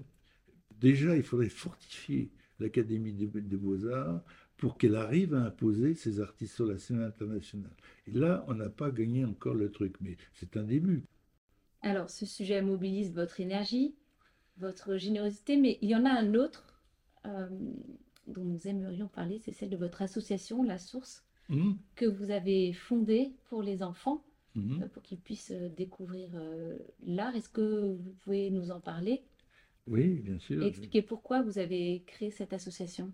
Déjà, 0.79 1.15
il 1.15 1.23
faudrait 1.23 1.49
fortifier 1.49 2.31
l'Académie 2.59 3.13
des 3.13 3.57
beaux-arts 3.57 4.21
pour 4.57 4.77
qu'elle 4.77 4.95
arrive 4.95 5.33
à 5.33 5.45
imposer 5.45 5.95
ses 5.95 6.19
artistes 6.19 6.55
sur 6.55 6.65
la 6.65 6.77
scène 6.77 7.01
internationale. 7.01 7.75
Et 8.07 8.11
là, 8.11 8.45
on 8.47 8.53
n'a 8.53 8.69
pas 8.69 8.91
gagné 8.91 9.25
encore 9.25 9.55
le 9.55 9.71
truc, 9.71 9.95
mais 10.01 10.17
c'est 10.33 10.55
un 10.57 10.63
début. 10.63 11.03
Alors, 11.81 12.09
ce 12.09 12.25
sujet 12.25 12.61
mobilise 12.61 13.13
votre 13.13 13.41
énergie, 13.41 13.95
votre 14.57 14.97
générosité, 14.97 15.57
mais 15.57 15.77
il 15.81 15.89
y 15.89 15.95
en 15.95 16.05
a 16.05 16.11
un 16.11 16.35
autre 16.35 16.81
euh, 17.25 17.47
dont 18.27 18.43
nous 18.43 18.67
aimerions 18.67 19.07
parler, 19.07 19.39
c'est 19.39 19.51
celle 19.51 19.69
de 19.69 19.77
votre 19.77 20.01
association, 20.01 20.63
La 20.63 20.77
Source. 20.77 21.23
Mhm, 21.49 21.77
que 21.95 22.05
vous 22.05 22.31
avez 22.31 22.73
fondé 22.73 23.31
pour 23.49 23.61
les 23.61 23.83
enfants, 23.83 24.23
mhm. 24.55 24.83
euh, 24.83 24.87
pour 24.87 25.03
qu'ils 25.03 25.19
puissent 25.19 25.51
euh, 25.51 25.69
découvrir 25.75 26.29
euh, 26.35 26.77
l'art. 27.05 27.35
Est-ce 27.35 27.49
que 27.49 27.95
vous 27.95 28.15
pouvez 28.23 28.49
nous 28.49 28.71
en 28.71 28.79
parler? 28.79 29.21
Oui, 29.85 30.21
bien 30.21 30.39
sûr. 30.39 30.63
et 30.63 30.67
expliquer 30.67 31.01
pourquoi 31.01 31.41
vous 31.41 31.59
avez 31.59 32.03
créé 32.07 32.31
cette 32.31 32.53
association? 32.53 33.11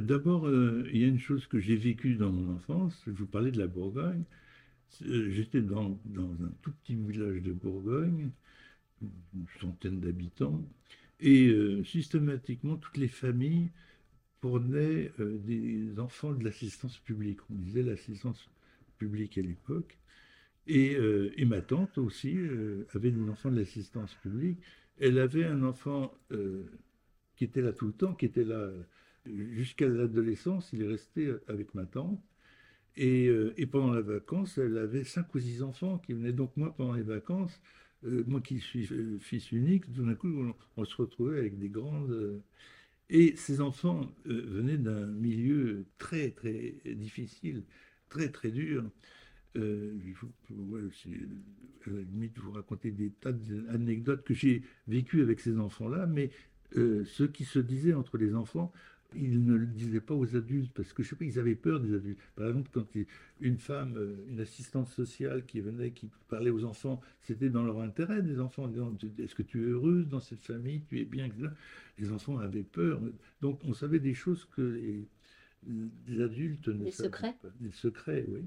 D'abord, 0.00 0.50
il 0.50 0.96
y 0.96 1.04
a 1.04 1.06
une 1.06 1.20
chose 1.20 1.46
que 1.46 1.60
j'ai 1.60 1.76
vécue 1.76 2.14
dans 2.14 2.32
mon 2.32 2.54
enfance. 2.54 3.00
Je 3.06 3.12
vous 3.12 3.26
parlais 3.26 3.52
de 3.52 3.58
la 3.58 3.68
Bourgogne. 3.68 4.24
J'étais 5.00 5.60
dans, 5.60 6.00
dans 6.06 6.32
un 6.42 6.50
tout 6.62 6.72
petit 6.82 6.96
village 6.96 7.42
de 7.42 7.52
Bourgogne, 7.52 8.30
une 9.00 9.46
centaine 9.60 10.00
d'habitants, 10.00 10.62
et 11.20 11.48
euh, 11.48 11.84
systématiquement 11.84 12.76
toutes 12.76 12.96
les 12.96 13.08
familles 13.08 13.70
prenaient 14.40 15.12
euh, 15.20 15.38
des 15.38 15.98
enfants 15.98 16.32
de 16.32 16.44
l'assistance 16.44 16.98
publique. 16.98 17.40
On 17.50 17.54
disait 17.56 17.82
l'assistance 17.82 18.48
publique 18.96 19.36
à 19.36 19.42
l'époque. 19.42 19.98
Et, 20.66 20.94
euh, 20.94 21.32
et 21.36 21.44
ma 21.44 21.60
tante 21.60 21.98
aussi 21.98 22.36
euh, 22.36 22.86
avait 22.94 23.10
des 23.10 23.28
enfants 23.28 23.50
de 23.50 23.58
l'assistance 23.58 24.14
publique. 24.14 24.58
Elle 24.98 25.18
avait 25.18 25.44
un 25.44 25.62
enfant 25.62 26.14
qui 27.36 27.44
était 27.44 27.62
là 27.62 27.72
tout 27.72 27.86
le 27.86 27.92
temps, 27.92 28.14
qui 28.14 28.26
était 28.26 28.44
là 28.44 28.70
jusqu'à 29.24 29.88
l'adolescence. 29.88 30.72
Il 30.74 30.82
est 30.82 30.88
resté 30.88 31.32
avec 31.48 31.74
ma 31.74 31.86
tante. 31.86 32.22
Et, 32.96 33.30
et 33.56 33.66
pendant 33.66 33.94
les 33.94 34.02
vacances, 34.02 34.58
elle 34.58 34.76
avait 34.76 35.04
cinq 35.04 35.34
ou 35.34 35.40
six 35.40 35.62
enfants 35.62 35.96
qui 35.98 36.12
venaient. 36.12 36.34
Donc 36.34 36.54
moi, 36.58 36.74
pendant 36.76 36.92
les 36.92 37.02
vacances, 37.02 37.58
euh, 38.04 38.24
moi 38.26 38.40
qui 38.40 38.60
suis 38.60 38.88
euh, 38.92 39.18
fils 39.18 39.52
unique, 39.52 39.92
tout 39.92 40.04
d'un 40.04 40.14
coup, 40.14 40.54
on, 40.76 40.84
se 40.84 40.96
retrouvait 40.96 41.38
avec 41.38 41.58
des 41.58 41.68
grandes... 41.68 42.10
euh, 42.10 42.42
et 43.12 43.34
ces 43.34 43.60
enfants 43.60 44.08
venaient 44.24 44.78
d'un 44.78 45.06
milieu 45.06 45.84
très, 45.98 46.30
très 46.30 46.76
difficile, 46.94 47.64
très, 48.08 48.28
très 48.28 48.52
dur. 48.52 48.84
Euh, 49.56 49.98
ouais, 50.48 50.80
à 50.80 51.90
la 51.90 52.00
limite, 52.02 52.38
vous 52.38 52.52
raconter 52.52 52.92
des 52.92 53.10
tas 53.10 53.32
d'anecdotes 53.32 54.22
que 54.22 54.32
j'ai 54.32 54.62
vécues 54.86 55.22
avec 55.22 55.40
ces 55.40 55.58
enfants-là, 55.58 56.06
mais 56.06 56.30
ce 56.72 57.24
qui 57.24 57.44
se 57.44 57.58
disait 57.58 57.94
entre 57.94 58.16
les 58.16 58.36
enfants, 58.36 58.72
ils 59.14 59.44
ne 59.44 59.54
le 59.54 59.66
disaient 59.66 60.00
pas 60.00 60.14
aux 60.14 60.36
adultes, 60.36 60.72
parce 60.72 60.92
que 60.92 61.02
je 61.02 61.08
sais 61.10 61.16
pas, 61.16 61.24
ils 61.24 61.38
avaient 61.38 61.54
peur 61.54 61.80
des 61.80 61.94
adultes. 61.94 62.18
Par 62.36 62.48
exemple, 62.48 62.70
quand 62.72 62.86
une 63.40 63.58
femme, 63.58 63.96
euh, 63.96 64.16
une 64.28 64.40
assistante 64.40 64.88
sociale 64.88 65.44
qui 65.46 65.60
venait, 65.60 65.90
qui 65.90 66.08
parlait 66.28 66.50
aux 66.50 66.64
enfants, 66.64 67.00
c'était 67.22 67.50
dans 67.50 67.64
leur 67.64 67.80
intérêt, 67.80 68.22
des 68.22 68.40
enfants, 68.40 68.64
en 68.64 68.68
disant, 68.68 68.96
est-ce 69.18 69.34
que 69.34 69.42
tu 69.42 69.62
es 69.62 69.70
heureuse 69.70 70.08
dans 70.08 70.20
cette 70.20 70.42
famille, 70.42 70.82
tu 70.88 71.00
es 71.00 71.04
bien. 71.04 71.28
Les 71.98 72.12
enfants 72.12 72.38
avaient 72.38 72.62
peur. 72.62 73.00
Donc 73.40 73.60
on 73.64 73.74
savait 73.74 74.00
des 74.00 74.14
choses 74.14 74.46
que 74.56 74.62
les, 74.62 75.08
les 76.06 76.22
adultes 76.22 76.68
ne 76.68 76.90
savaient 76.90 77.08
secrets. 77.08 77.36
pas. 77.42 77.48
Des 77.60 77.72
secrets, 77.72 78.24
oui. 78.28 78.44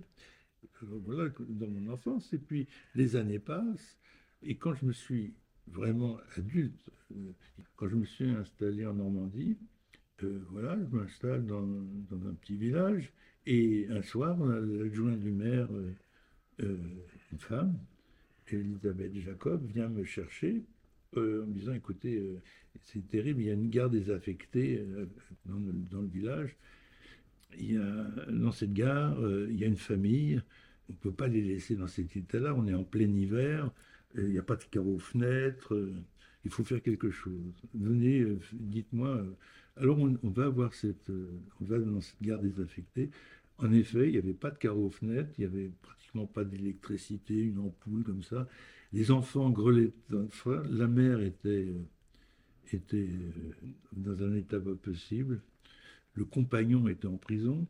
Alors, 0.82 1.00
voilà, 1.00 1.30
dans 1.50 1.68
mon 1.68 1.92
enfance. 1.92 2.34
Et 2.34 2.38
puis 2.38 2.68
les 2.96 3.16
années 3.16 3.40
passent. 3.40 3.98
Et 4.42 4.56
quand 4.56 4.74
je 4.74 4.86
me 4.86 4.92
suis 4.92 5.34
vraiment 5.68 6.18
adulte, 6.38 6.90
euh, 7.12 7.32
quand 7.76 7.88
je 7.88 7.96
me 7.96 8.06
suis 8.06 8.30
installé 8.30 8.86
en 8.86 8.94
Normandie, 8.94 9.58
voilà, 10.52 10.78
je 10.78 10.96
m'installe 10.96 11.46
dans, 11.46 11.62
dans 11.62 12.28
un 12.28 12.34
petit 12.34 12.56
village. 12.56 13.12
Et 13.46 13.88
un 13.90 14.02
soir, 14.02 14.38
l'adjoint 14.38 15.18
du 15.18 15.32
maire, 15.32 15.68
euh, 15.74 15.92
euh, 16.62 16.78
une 17.32 17.40
femme, 17.40 17.78
Elisabeth 18.48 19.16
Jacob, 19.16 19.66
vient 19.66 19.90
me 19.90 20.06
chercher 20.06 20.64
euh, 21.18 21.44
en 21.44 21.48
me 21.48 21.54
disant, 21.54 21.74
écoutez, 21.74 22.22
c'est 22.82 23.06
terrible, 23.10 23.42
il 23.42 23.48
y 23.48 23.50
a 23.50 23.54
une 23.54 23.70
gare 23.70 23.90
désaffectée 23.90 24.86
dans, 25.46 25.58
le, 25.58 25.74
dans 25.92 26.02
le 26.02 26.08
village. 26.08 26.56
Il 27.58 27.74
y 27.74 27.78
a, 27.78 28.32
dans 28.32 28.52
cette 28.52 28.74
gare, 28.74 29.18
il 29.50 29.60
y 29.60 29.64
a 29.64 29.68
une 29.68 29.78
famille. 29.78 30.42
On 30.90 30.94
ne 30.94 30.98
peut 30.98 31.12
pas 31.12 31.28
les 31.28 31.42
laisser 31.42 31.76
dans 31.76 31.88
cet 31.88 32.16
état-là. 32.16 32.54
On 32.56 32.66
est 32.68 32.74
en 32.74 32.84
plein 32.84 33.10
hiver. 33.10 33.72
il 34.16 34.30
n'y 34.30 34.40
a 34.40 34.44
pas 34.44 34.56
de 34.56 34.64
carreaux 34.64 34.96
aux 34.96 35.00
fenêtres. 35.00 35.78
il 36.46 36.52
faut 36.52 36.64
faire 36.64 36.82
quelque 36.82 37.12
chose. 37.12 37.54
Venez, 37.74 38.26
dites-moi. 38.54 39.24
Alors 39.78 39.98
on, 40.00 40.30
va 40.30 40.50
voir 40.50 40.74
cette, 40.74 41.10
euh, 41.10 41.40
dans 41.60 42.02
cette 42.02 42.22
gare 42.22 42.40
désaffectée. 42.40 43.10
En 43.58 43.72
effet, 43.72 44.08
il 44.08 44.12
n'y 44.12 44.18
avait 44.18 44.34
pas 44.34 44.52
de 44.52 44.58
carreaux 44.58 44.88
aux 44.88 44.92
fenêtres. 44.92 45.32
Il 45.38 45.42
n'y 45.42 45.46
avait 45.46 45.72
pratiquement 45.82 46.28
pas 46.28 46.44
d'électricité, 46.44 47.40
une 47.40 47.60
ampoule 47.60 48.04
comme 48.04 48.24
ça. 48.24 48.48
Les 48.92 49.10
enfants 49.10 49.50
grelaient. 49.50 49.94
La 50.70 50.88
mère 50.88 51.22
était, 51.22 51.74
euh, 52.74 52.80
euh, 52.94 53.08
dans 53.94 54.24
un 54.24 54.36
état 54.36 54.60
pas 54.60 54.76
possible. 54.76 55.42
Le 56.14 56.26
compagnon 56.26 56.88
était 56.88 57.08
en 57.08 57.18
prison 57.18 57.66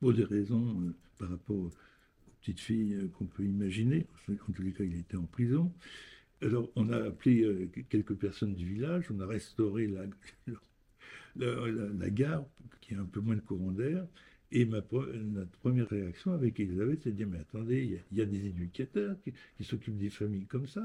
pour 0.00 0.14
des 0.14 0.24
raisons 0.24 0.94
par 1.18 1.28
rapport 1.28 1.56
aux 1.56 1.70
petites 2.40 2.60
filles 2.60 3.10
qu'on 3.18 3.26
peut 3.26 3.44
imaginer. 3.44 4.06
En 4.28 4.52
tous 4.52 4.62
les 4.62 4.72
cas, 4.72 4.84
il 4.84 4.96
était 4.96 5.16
en 5.16 5.26
prison. 5.26 5.70
Alors, 6.40 6.70
on 6.76 6.88
a 6.90 6.96
appelé 6.96 7.70
quelques 7.90 8.14
personnes 8.14 8.54
du 8.54 8.66
village, 8.66 9.10
on 9.10 9.20
a 9.20 9.26
restauré 9.26 9.86
la, 9.86 10.04
la, 11.36 12.10
gare, 12.10 12.44
qui 12.80 12.94
a 12.94 13.00
un 13.00 13.04
peu 13.04 13.20
moins 13.20 13.36
de 13.36 13.40
courant 13.40 13.72
d'air. 13.72 14.06
Et 14.52 14.64
ma, 14.66 14.80
notre 14.82 15.50
première 15.58 15.88
réaction 15.88 16.32
avec 16.32 16.60
Elisabeth, 16.60 17.00
c'est 17.02 17.10
de 17.10 17.16
dire, 17.16 17.26
mais 17.26 17.38
attendez, 17.38 17.98
il 18.12 18.16
y 18.16 18.22
a, 18.22 18.24
des 18.24 18.46
éducateurs 18.46 19.16
qui, 19.22 19.64
s'occupent 19.64 19.98
des 19.98 20.10
familles 20.10 20.46
comme 20.46 20.68
ça. 20.68 20.84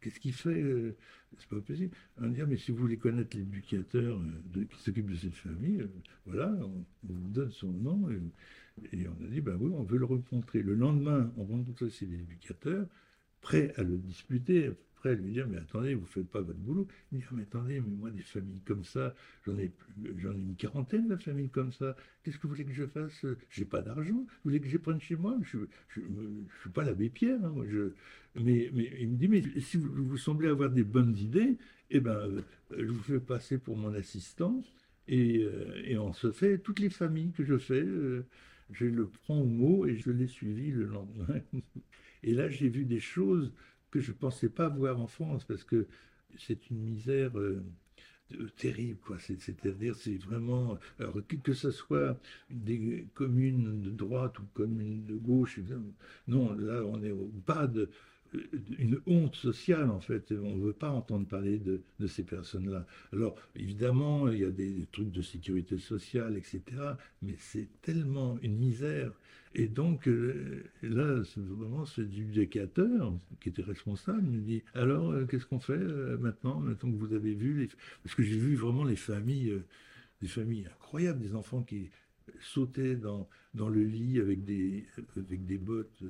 Qu'est-ce 0.00 0.20
qu'il 0.20 0.32
fait 0.32 0.62
euh, 0.62 0.96
C'est 1.36 1.48
pas 1.48 1.60
possible. 1.60 1.96
On 2.20 2.28
dit, 2.28 2.40
ah, 2.40 2.46
mais 2.46 2.56
si 2.56 2.70
vous 2.70 2.78
voulez 2.78 2.98
connaître 2.98 3.36
l'éducateur 3.36 4.20
euh, 4.20 4.64
qui 4.64 4.80
s'occupe 4.80 5.10
de 5.10 5.16
cette 5.16 5.34
famille, 5.34 5.80
euh, 5.80 5.88
voilà, 6.24 6.52
on, 6.60 6.84
on 7.08 7.12
vous 7.12 7.30
donne 7.30 7.50
son 7.50 7.72
nom. 7.72 8.08
Et, 8.10 8.96
et 8.96 9.08
on 9.08 9.24
a 9.24 9.28
dit, 9.28 9.40
ben 9.40 9.56
oui, 9.58 9.72
on 9.74 9.82
veut 9.82 9.98
le 9.98 10.04
rencontrer. 10.04 10.62
Le 10.62 10.74
lendemain, 10.74 11.32
on 11.36 11.44
rencontre 11.44 11.86
aussi 11.86 12.06
l'éducateur, 12.06 12.86
prêt 13.40 13.72
à 13.76 13.82
le 13.82 13.98
disputer, 13.98 14.70
à 15.08 15.14
lui 15.14 15.32
dire, 15.32 15.46
mais 15.48 15.56
attendez, 15.58 15.94
vous 15.94 16.06
faites 16.06 16.28
pas 16.28 16.40
votre 16.40 16.58
boulot. 16.58 16.86
Il 17.10 17.18
dit, 17.18 17.24
Ah, 17.30 17.34
mais 17.34 17.42
attendez, 17.42 17.80
mais 17.80 17.90
moi, 17.90 18.10
des 18.10 18.22
familles 18.22 18.60
comme 18.64 18.84
ça, 18.84 19.14
j'en 19.46 19.56
ai, 19.58 19.72
j'en 20.18 20.32
ai 20.32 20.38
une 20.38 20.56
quarantaine 20.56 21.08
de 21.08 21.16
familles 21.16 21.48
comme 21.50 21.72
ça. 21.72 21.96
Qu'est-ce 22.22 22.36
que 22.38 22.42
vous 22.42 22.50
voulez 22.50 22.64
que 22.64 22.72
je 22.72 22.86
fasse? 22.86 23.24
J'ai 23.48 23.64
pas 23.64 23.80
d'argent. 23.82 24.14
Vous 24.14 24.26
voulez 24.44 24.60
que 24.60 24.68
je 24.68 24.76
prenne 24.78 25.00
chez 25.00 25.16
moi? 25.16 25.36
Je 25.42 25.56
ne 25.96 26.44
suis 26.60 26.70
pas 26.70 26.84
l'abbé 26.84 27.08
Pierre. 27.08 27.42
hein, 27.44 27.50
moi, 27.50 27.64
je, 27.68 27.92
mais, 28.34 28.70
mais 28.72 28.92
il 29.00 29.08
me 29.10 29.16
dit, 29.16 29.28
mais 29.28 29.42
si 29.60 29.76
vous, 29.76 29.90
vous 30.04 30.16
semblez 30.18 30.48
avoir 30.48 30.70
des 30.70 30.84
bonnes 30.84 31.16
idées, 31.16 31.58
eh 31.90 32.00
ben, 32.00 32.12
euh, 32.16 32.42
je 32.70 32.86
vous 32.86 33.02
fais 33.02 33.20
passer 33.20 33.58
pour 33.58 33.76
mon 33.76 33.92
assistant. 33.94 34.62
Et, 35.08 35.42
euh, 35.44 35.82
et 35.84 35.98
on 35.98 36.12
se 36.12 36.30
fait, 36.30 36.58
toutes 36.58 36.78
les 36.78 36.90
familles 36.90 37.32
que 37.32 37.44
je 37.44 37.58
fais, 37.58 37.82
euh, 37.82 38.24
je 38.70 38.84
le 38.86 39.08
prends 39.08 39.40
au 39.40 39.46
mot 39.46 39.86
et 39.86 39.96
je 39.96 40.10
l'ai 40.10 40.28
suivi 40.28 40.70
le 40.70 40.84
lendemain. 40.84 41.40
Et 42.22 42.34
là, 42.34 42.50
j'ai 42.50 42.68
vu 42.68 42.84
des 42.84 43.00
choses 43.00 43.50
que 43.90 44.00
je 44.00 44.12
ne 44.12 44.16
pensais 44.16 44.48
pas 44.48 44.68
voir 44.68 45.00
en 45.00 45.06
France, 45.06 45.44
parce 45.44 45.64
que 45.64 45.86
c'est 46.38 46.70
une 46.70 46.78
misère 46.78 47.38
euh, 47.38 47.62
terrible, 48.56 48.98
quoi. 49.00 49.18
C'est- 49.18 49.40
C'est-à-dire, 49.40 49.94
c'est 49.96 50.16
vraiment, 50.18 50.78
alors 50.98 51.16
que, 51.26 51.36
que 51.36 51.52
ce 51.52 51.70
soit 51.70 52.16
des 52.50 53.06
communes 53.14 53.80
de 53.82 53.90
droite 53.90 54.38
ou 54.38 54.44
communes 54.54 55.04
de 55.06 55.16
gauche, 55.16 55.58
non, 56.28 56.52
là, 56.54 56.82
on 56.84 57.02
est 57.02 57.10
au 57.10 57.30
bas 57.46 57.66
de 57.66 57.90
une 58.78 59.00
honte 59.06 59.36
sociale, 59.36 59.90
en 59.90 60.00
fait. 60.00 60.32
On 60.32 60.56
ne 60.56 60.62
veut 60.62 60.72
pas 60.72 60.90
entendre 60.90 61.26
parler 61.26 61.58
de, 61.58 61.82
ces 62.06 62.22
personnes-là. 62.22 62.86
Alors, 63.12 63.36
évidemment, 63.56 64.28
il 64.28 64.38
y 64.38 64.44
a 64.44 64.50
des 64.50 64.86
trucs 64.92 65.10
de 65.10 65.22
sécurité 65.22 65.78
sociale, 65.78 66.36
etc., 66.36 66.62
mais 67.22 67.34
c'est 67.38 67.68
tellement 67.82 68.38
une 68.42 68.56
misère. 68.56 69.12
Et 69.54 69.66
donc, 69.66 70.06
euh, 70.06 70.62
là, 70.82 71.22
vraiment 71.36 71.84
ce 71.84 72.02
éducateur 72.02 73.12
qui 73.40 73.48
était 73.48 73.62
responsable 73.62 74.22
me 74.22 74.40
dit, 74.40 74.62
alors, 74.74 75.10
euh, 75.10 75.24
qu'est-ce 75.26 75.46
qu'on 75.46 75.58
fait 75.58 75.72
euh, 75.72 76.16
maintenant, 76.18 76.60
maintenant 76.60 76.90
que 76.90 76.96
vous 76.96 77.14
avez 77.14 77.34
vu 77.34 77.58
les... 77.58 77.68
Parce 78.04 78.14
que 78.14 78.22
j'ai 78.22 78.38
vu 78.38 78.54
vraiment 78.54 78.84
les 78.84 78.96
familles, 78.96 79.60
des 80.22 80.28
familles 80.28 80.66
incroyables, 80.66 81.20
des 81.20 81.34
enfants 81.34 81.62
qui 81.62 81.90
sautaient 82.38 82.94
dans, 82.94 83.28
dans 83.54 83.68
le 83.68 83.82
lit 83.82 84.20
avec 84.20 84.44
des, 84.44 84.86
avec 85.16 85.44
des 85.46 85.58
bottes, 85.58 86.04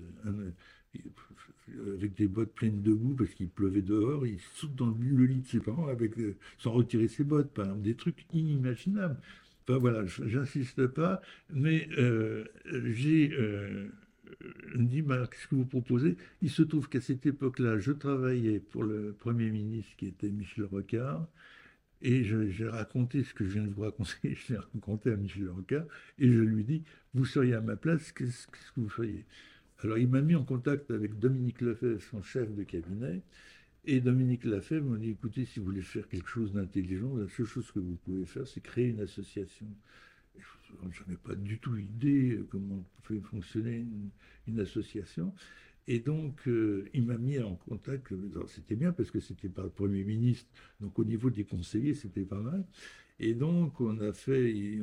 avec 1.97 2.15
des 2.15 2.29
bottes 2.29 2.53
pleines 2.53 2.83
de 2.83 2.93
boue 2.93 3.15
parce 3.15 3.31
qu'il 3.31 3.49
pleuvait 3.49 3.83
dehors, 3.83 4.27
ils 4.27 4.41
sautent 4.55 4.75
dans 4.77 4.95
le, 5.01 5.25
lit 5.25 5.41
de 5.41 5.47
ses 5.47 5.61
parents 5.61 5.89
avec, 5.89 6.19
euh, 6.19 6.37
sans 6.59 6.73
retirer 6.73 7.09
ses 7.09 7.25
bottes, 7.25 7.53
par 7.53 7.67
exemple, 7.67 7.83
des 7.83 7.95
trucs 7.95 8.27
inimaginables. 8.33 9.17
Enfin 9.69 9.79
voilà, 9.79 10.05
j'insiste 10.07 10.87
pas, 10.89 11.21
mais 11.53 11.89
euh, 11.99 12.45
j'ai 12.65 13.31
euh, 13.33 13.89
dit, 14.75 15.03
qu'est-ce 15.03 15.49
que 15.49 15.55
vous 15.55 15.67
proposez? 15.67 16.17
Il 16.43 16.51
se 16.51 16.63
trouve 16.63 16.89
qu'à 16.89 17.01
cette 17.01 17.27
époque-là, 17.27 17.79
je 17.79 17.93
travaillais 17.93 18.59
pour 18.59 18.83
le 18.83 19.13
Premier 19.13 19.51
ministre 19.51 19.95
qui 19.97 20.07
était 20.07 20.31
Michel 20.31 20.65
Rocard, 20.65 21.27
et 22.03 22.25
j'ai 22.25 22.69
raconté 22.69 23.23
ce 23.23 23.35
que 23.35 23.45
je 23.45 23.51
viens 23.51 23.65
de 23.65 23.75
vous 23.75 23.83
raconter, 23.83 24.35
je 24.35 24.55
l'ai 24.55 24.59
raconté 24.59 25.13
à 25.13 25.17
Michel 25.17 25.51
Rocard, 25.51 25.85
et 26.19 26.27
je 26.27 26.41
lui 26.41 26.65
dis, 26.65 26.83
vous 27.15 27.27
seriez 27.27 27.55
à 27.55 27.61
ma 27.61 27.77
place, 27.77 28.13
qu'est-ce 28.13 28.47
que 28.49 28.81
vous 28.81 28.89
feriez? 28.89 29.25
Alors 29.83 29.99
il 29.99 30.09
m'a 30.09 30.21
mis 30.21 30.35
en 30.35 30.45
contact 30.45 30.91
avec 30.91 31.19
Dominique 31.19 31.61
Lefebvre, 31.61 32.03
son 32.03 32.23
chef 32.23 32.55
de 32.55 32.65
cabinet, 32.65 33.23
et 33.87 34.01
Dominique 34.01 34.45
Lefebvre 34.45 34.91
m'a 34.91 34.99
dit, 34.99 35.11
écoutez, 35.11 35.47
si 35.47 35.59
vous 35.59 35.67
voulez 35.67 35.83
faire 35.83 36.07
quelque 36.09 36.29
chose 36.29 36.53
d'intelligent, 36.53 37.17
la 37.17 37.29
seule 37.29 37.47
chose 37.47 37.71
que 37.73 37.79
vous 37.79 37.97
pouvez 38.05 38.27
faire, 38.27 38.47
c'est 38.47 38.61
créer 38.61 38.89
une 38.89 39.01
association. 39.01 39.67
Je 40.91 41.03
n'avais 41.03 41.17
pas 41.17 41.35
du 41.35 41.59
tout 41.59 41.77
idée 41.77 42.41
comment 42.51 42.85
pouvait 43.03 43.21
fonctionner 43.21 43.87
une, 44.47 44.61
association. 44.61 45.33
Et 45.87 45.99
donc, 45.99 46.47
euh, 46.47 46.89
il 46.93 47.07
m'a 47.07 47.17
mis 47.17 47.39
en 47.39 47.57
contact. 47.57 48.13
C'était 48.49 48.77
bien 48.77 48.93
parce 48.93 49.11
que 49.11 49.19
c'était 49.19 49.49
par 49.49 49.65
le 49.65 49.71
Premier 49.71 50.05
ministre. 50.05 50.49
Donc, 50.81 50.99
au 50.99 51.05
niveau 51.05 51.31
des 51.31 51.45
conseillers, 51.45 51.95
c'était 51.95 52.25
pas 52.25 52.41
mal. 52.41 52.65
Et 53.19 53.35
donc, 53.35 53.81
on 53.81 53.99
a 54.01 54.13
fait, 54.13 54.79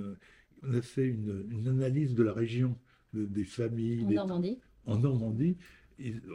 on 0.63 0.73
a 0.73 0.81
fait 0.81 1.07
une, 1.07 1.67
analyse 1.67 2.15
de 2.15 2.23
la 2.23 2.33
région, 2.33 2.77
des 3.13 3.45
familles. 3.45 4.03
En 4.03 4.11
Normandie 4.11 4.59
En 4.87 4.97
Normandie. 4.97 5.57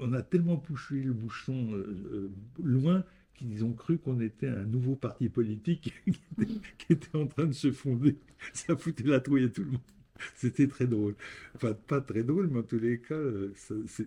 on 0.00 0.12
a 0.12 0.22
tellement 0.22 0.58
poussé 0.58 1.02
le 1.02 1.12
bouchon 1.12 1.72
euh, 1.72 1.96
euh, 2.12 2.30
loin 2.62 3.04
qu'ils 3.34 3.64
ont 3.64 3.72
cru 3.72 3.98
qu'on 3.98 4.20
était 4.20 4.48
un 4.48 4.64
nouveau 4.64 4.94
parti 4.94 5.28
politique 5.30 5.94
qui 6.78 6.92
était, 6.92 7.16
en 7.16 7.26
train 7.26 7.46
de 7.46 7.52
se 7.52 7.72
fonder. 7.72 8.18
Ça 8.52 8.76
foutait 8.76 9.04
la 9.04 9.20
trouille 9.20 9.44
à 9.44 9.48
tout 9.48 9.64
le 9.64 9.72
monde. 9.72 9.80
C'était 10.36 10.68
très 10.68 10.86
drôle. 10.86 11.16
Enfin, 11.56 11.72
pas 11.72 12.00
très 12.00 12.22
drôle, 12.22 12.48
mais 12.48 12.60
en 12.60 12.62
tous 12.62 12.78
les 12.78 13.00
cas, 13.00 13.14
euh, 13.14 13.52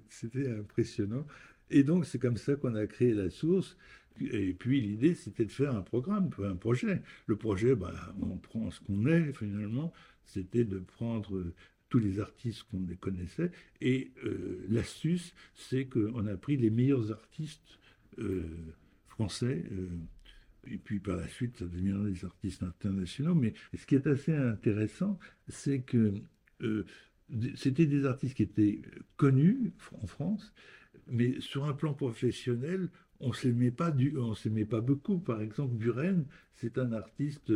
c'était 0.10 0.52
impressionnant. 0.52 1.26
Et 1.72 1.84
donc, 1.84 2.06
c'est 2.06 2.20
comme 2.20 2.38
ça 2.38 2.56
qu'on 2.56 2.76
a 2.76 2.86
créé 2.86 3.14
la 3.14 3.30
source. 3.30 3.76
Et 4.22 4.54
puis, 4.54 4.80
l'idée, 4.80 5.16
c'était 5.16 5.46
de 5.46 5.52
faire 5.52 5.76
un 5.76 5.82
programme, 5.82 6.30
un 6.44 6.56
projet. 6.56 7.02
Le 7.26 7.36
projet, 7.36 7.76
bah, 7.76 7.94
on 8.22 8.38
prend 8.38 8.70
ce 8.72 8.80
qu'on 8.82 9.08
est, 9.08 9.34
finalement. 9.34 9.92
C'était 10.24 10.64
de 10.64 10.78
prendre 10.78 11.44
tous 11.96 12.00
les 12.00 12.20
artistes 12.20 12.64
qu'on 12.64 12.86
connaissait. 13.00 13.52
Et 13.80 14.12
euh, 14.26 14.66
l'astuce, 14.68 15.34
c'est 15.54 15.86
qu'on 15.86 16.28
a 16.28 16.36
pris 16.36 16.58
les 16.58 16.70
meilleurs 16.70 17.10
artistes. 17.14 17.80
Euh, 18.20 18.44
français. 19.16 19.64
Euh, 19.72 19.88
et 20.68 20.78
puis 20.78 21.00
par 21.00 21.16
la 21.16 21.28
suite, 21.28 21.58
ça 21.58 21.66
deviendra 21.66 22.10
des 22.10 22.26
artistes 22.26 22.64
internationaux. 22.64 23.34
Mais 23.34 23.54
ce 23.78 23.86
qui 23.86 23.96
est 23.96 24.08
assez 24.08 24.36
intéressant, 24.36 25.18
c'est 25.48 25.80
que 25.80 26.14
c'était 27.56 27.86
des 27.86 28.06
artistes 28.06 28.36
qui 28.36 28.44
étaient 28.44 28.82
connus 29.16 29.72
en 30.02 30.08
France, 30.08 30.54
mais 31.08 31.40
sur 31.40 31.66
un 31.66 31.74
plan 31.74 31.94
professionnel, 31.94 32.90
on 33.20 33.32
s'aimait 33.32 33.72
pas 33.72 33.92
du, 33.92 34.18
on 34.18 34.36
s'aimait 34.36 34.66
pas 34.66 34.82
beaucoup. 34.82 35.20
Par 35.20 35.42
exemple, 35.42 35.76
Buren, 35.76 36.26
c'est 36.56 36.78
un 36.78 36.92
artiste, 36.92 37.54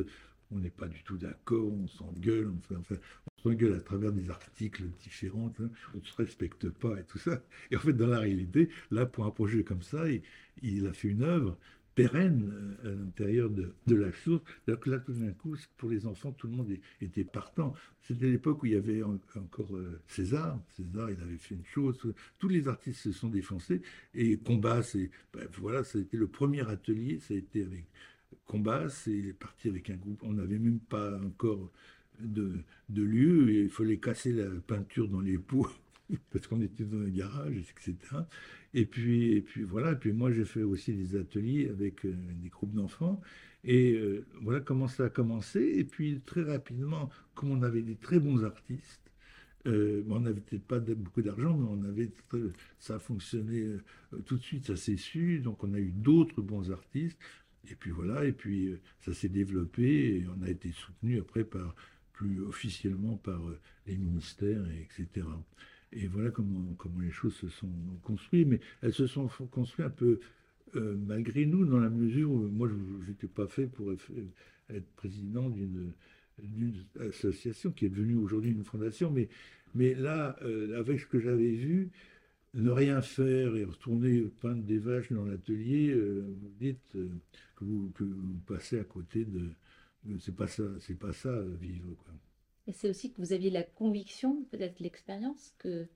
on 0.51 0.59
n'est 0.59 0.69
pas 0.69 0.87
du 0.87 1.03
tout 1.03 1.17
d'accord, 1.17 1.71
on 1.71 1.87
s'engueule, 1.87 2.51
on 2.71 3.41
s'engueule 3.43 3.75
à 3.75 3.81
travers 3.81 4.11
des 4.11 4.29
articles 4.29 4.83
différents, 5.03 5.53
on 5.59 5.97
ne 5.97 6.03
se 6.03 6.15
respecte 6.15 6.69
pas 6.69 6.99
et 6.99 7.03
tout 7.03 7.19
ça. 7.19 7.41
Et 7.71 7.75
en 7.75 7.79
fait, 7.79 7.93
dans 7.93 8.07
la 8.07 8.19
réalité, 8.19 8.69
là, 8.91 9.05
pour 9.05 9.25
un 9.25 9.31
projet 9.31 9.63
comme 9.63 9.83
ça, 9.83 10.05
il, 10.61 10.87
a 10.87 10.93
fait 10.93 11.09
une 11.09 11.23
œuvre 11.23 11.57
pérenne 11.93 12.77
euh, 12.85 12.93
à 12.93 12.95
l'intérieur 12.95 13.49
de, 13.49 13.95
la 13.95 14.11
chose. 14.11 14.41
Alors 14.67 14.79
que 14.79 14.89
là, 14.89 14.99
tout 14.99 15.13
d'un 15.13 15.33
coup, 15.33 15.55
pour 15.77 15.89
les 15.89 16.07
enfants, 16.07 16.31
tout 16.31 16.47
le 16.47 16.53
monde 16.53 16.71
était 17.01 17.25
partant. 17.25 17.73
C'était 18.01 18.27
l'époque 18.27 18.63
où 18.63 18.65
il 18.65 18.73
y 18.73 18.75
avait 18.75 19.03
encore 19.03 19.75
euh, 19.75 19.99
César. 20.07 20.59
César, 20.75 21.11
il 21.11 21.21
avait 21.21 21.37
fait 21.37 21.55
une 21.55 21.65
chose. 21.65 21.99
Tous 22.39 22.47
les 22.47 22.67
artistes 22.67 23.01
se 23.01 23.11
sont 23.11 23.27
défoncés. 23.27 23.81
Et 24.15 24.37
Combat, 24.37 24.81
c'est, 24.81 25.11
ben, 25.33 25.47
voilà, 25.59 25.81
été 25.81 26.17
le 26.17 26.27
premier 26.27 26.67
atelier. 26.67 27.19
Ça 27.19 27.33
a 27.33 27.37
été 27.37 27.63
avec 27.63 27.85
Combat. 28.45 28.89
C'est, 28.89 29.33
parti 29.39 29.69
avec 29.69 29.89
un 29.89 29.95
groupe. 29.95 30.21
On 30.23 30.33
n'avait 30.33 30.59
même 30.59 30.79
pas 30.79 31.19
encore 31.21 31.71
de, 32.19 32.53
de 32.89 33.03
lieu. 33.03 33.49
Et 33.51 33.63
il 33.63 33.69
fallait 33.69 33.97
casser 33.97 34.33
la 34.33 34.49
peinture 34.67 35.07
dans 35.07 35.21
les 35.21 35.37
pots 35.37 35.69
parce 36.31 36.47
qu'on 36.47 36.61
était 36.61 36.83
dans 36.83 36.99
un 36.99 37.09
garage, 37.09 37.55
etc. 37.57 37.95
Et 38.73 38.85
puis, 38.85 39.33
et 39.33 39.41
puis 39.41 39.63
voilà, 39.63 39.93
et 39.93 39.95
puis 39.95 40.11
moi 40.11 40.31
j'ai 40.31 40.45
fait 40.45 40.63
aussi 40.63 40.93
des 40.93 41.15
ateliers 41.15 41.69
avec 41.69 42.05
euh, 42.05 42.15
des 42.41 42.49
groupes 42.49 42.73
d'enfants. 42.73 43.21
Et 43.63 43.93
euh, 43.93 44.25
voilà 44.41 44.59
comment 44.61 44.87
ça 44.87 45.05
a 45.05 45.09
commencé. 45.09 45.59
Et 45.61 45.83
puis 45.83 46.21
très 46.25 46.43
rapidement, 46.43 47.09
comme 47.35 47.51
on 47.51 47.63
avait 47.63 47.81
des 47.81 47.95
très 47.95 48.19
bons 48.19 48.43
artistes, 48.43 49.11
euh, 49.67 50.03
on 50.09 50.21
n'avait 50.21 50.39
peut-être 50.39 50.63
pas 50.63 50.79
beaucoup 50.79 51.21
d'argent, 51.21 51.57
mais 51.57 51.67
on 51.69 51.83
avait 51.83 52.11
ça 52.79 52.95
a 52.95 52.99
fonctionné 52.99 53.75
tout 54.25 54.37
de 54.37 54.41
suite, 54.41 54.67
ça 54.67 54.75
s'est 54.77 54.97
su. 54.97 55.39
Donc 55.39 55.63
on 55.63 55.73
a 55.73 55.79
eu 55.79 55.91
d'autres 55.91 56.41
bons 56.41 56.71
artistes. 56.71 57.19
Et 57.69 57.75
puis 57.75 57.91
voilà, 57.91 58.25
et 58.25 58.31
puis 58.31 58.75
ça 58.99 59.13
s'est 59.13 59.29
développé 59.29 60.17
et 60.17 60.25
on 60.37 60.43
a 60.43 60.49
été 60.49 60.71
soutenu 60.71 61.19
après 61.19 61.43
par 61.43 61.75
plus 62.13 62.41
officiellement 62.41 63.17
par 63.17 63.41
les 63.87 63.97
ministères, 63.97 64.63
etc. 64.71 65.25
Et 65.91 66.07
voilà 66.07 66.31
comment, 66.31 66.73
comment 66.77 66.99
les 66.99 67.11
choses 67.11 67.35
se 67.35 67.49
sont 67.49 67.71
construites. 68.03 68.47
Mais 68.47 68.59
elles 68.81 68.93
se 68.93 69.07
sont 69.07 69.27
construites 69.51 69.87
un 69.87 69.91
peu 69.91 70.19
euh, 70.75 70.95
malgré 71.07 71.45
nous, 71.45 71.65
dans 71.65 71.79
la 71.79 71.89
mesure 71.89 72.31
où 72.31 72.47
moi, 72.47 72.67
je 72.67 73.09
n'étais 73.09 73.27
pas 73.27 73.47
fait 73.47 73.67
pour 73.67 73.91
être 73.91 74.95
président 74.95 75.49
d'une 75.49 75.93
association 76.99 77.71
qui 77.71 77.85
est 77.85 77.89
devenue 77.89 78.15
aujourd'hui 78.15 78.51
une 78.51 78.63
fondation. 78.63 79.11
Mais, 79.11 79.29
mais 79.73 79.93
là, 79.93 80.35
euh, 80.43 80.79
avec 80.79 80.99
ce 80.99 81.05
que 81.05 81.19
j'avais 81.19 81.51
vu, 81.51 81.89
ne 82.53 82.69
rien 82.69 83.01
faire 83.01 83.55
et 83.55 83.63
retourner 83.63 84.21
peindre 84.39 84.63
des 84.63 84.79
vaches 84.79 85.11
dans 85.11 85.25
l'atelier, 85.25 85.89
euh, 85.89 86.35
vous 86.41 86.51
dites 86.59 86.93
que 87.55 87.63
vous, 87.63 87.91
que, 87.95 88.03
vous, 88.03 88.39
passez 88.47 88.79
à 88.79 88.83
côté 88.83 89.25
de... 89.25 89.49
C'est 90.19 90.35
pas 90.35 90.47
ça, 90.47 90.63
c'est 90.79 90.97
pas 90.97 91.13
ça 91.13 91.41
vivre. 91.59 91.93
Quoi. 92.03 92.13
Et 92.69 92.71
c'est 92.71 92.87
aussi 92.87 93.11
que 93.11 93.19
vous 93.19 93.33
aviez 93.33 93.49
la 93.49 93.63
conviction, 93.63 94.43
peut-être 94.51 94.79
l'expérience, 94.79 95.55
que 95.57 95.87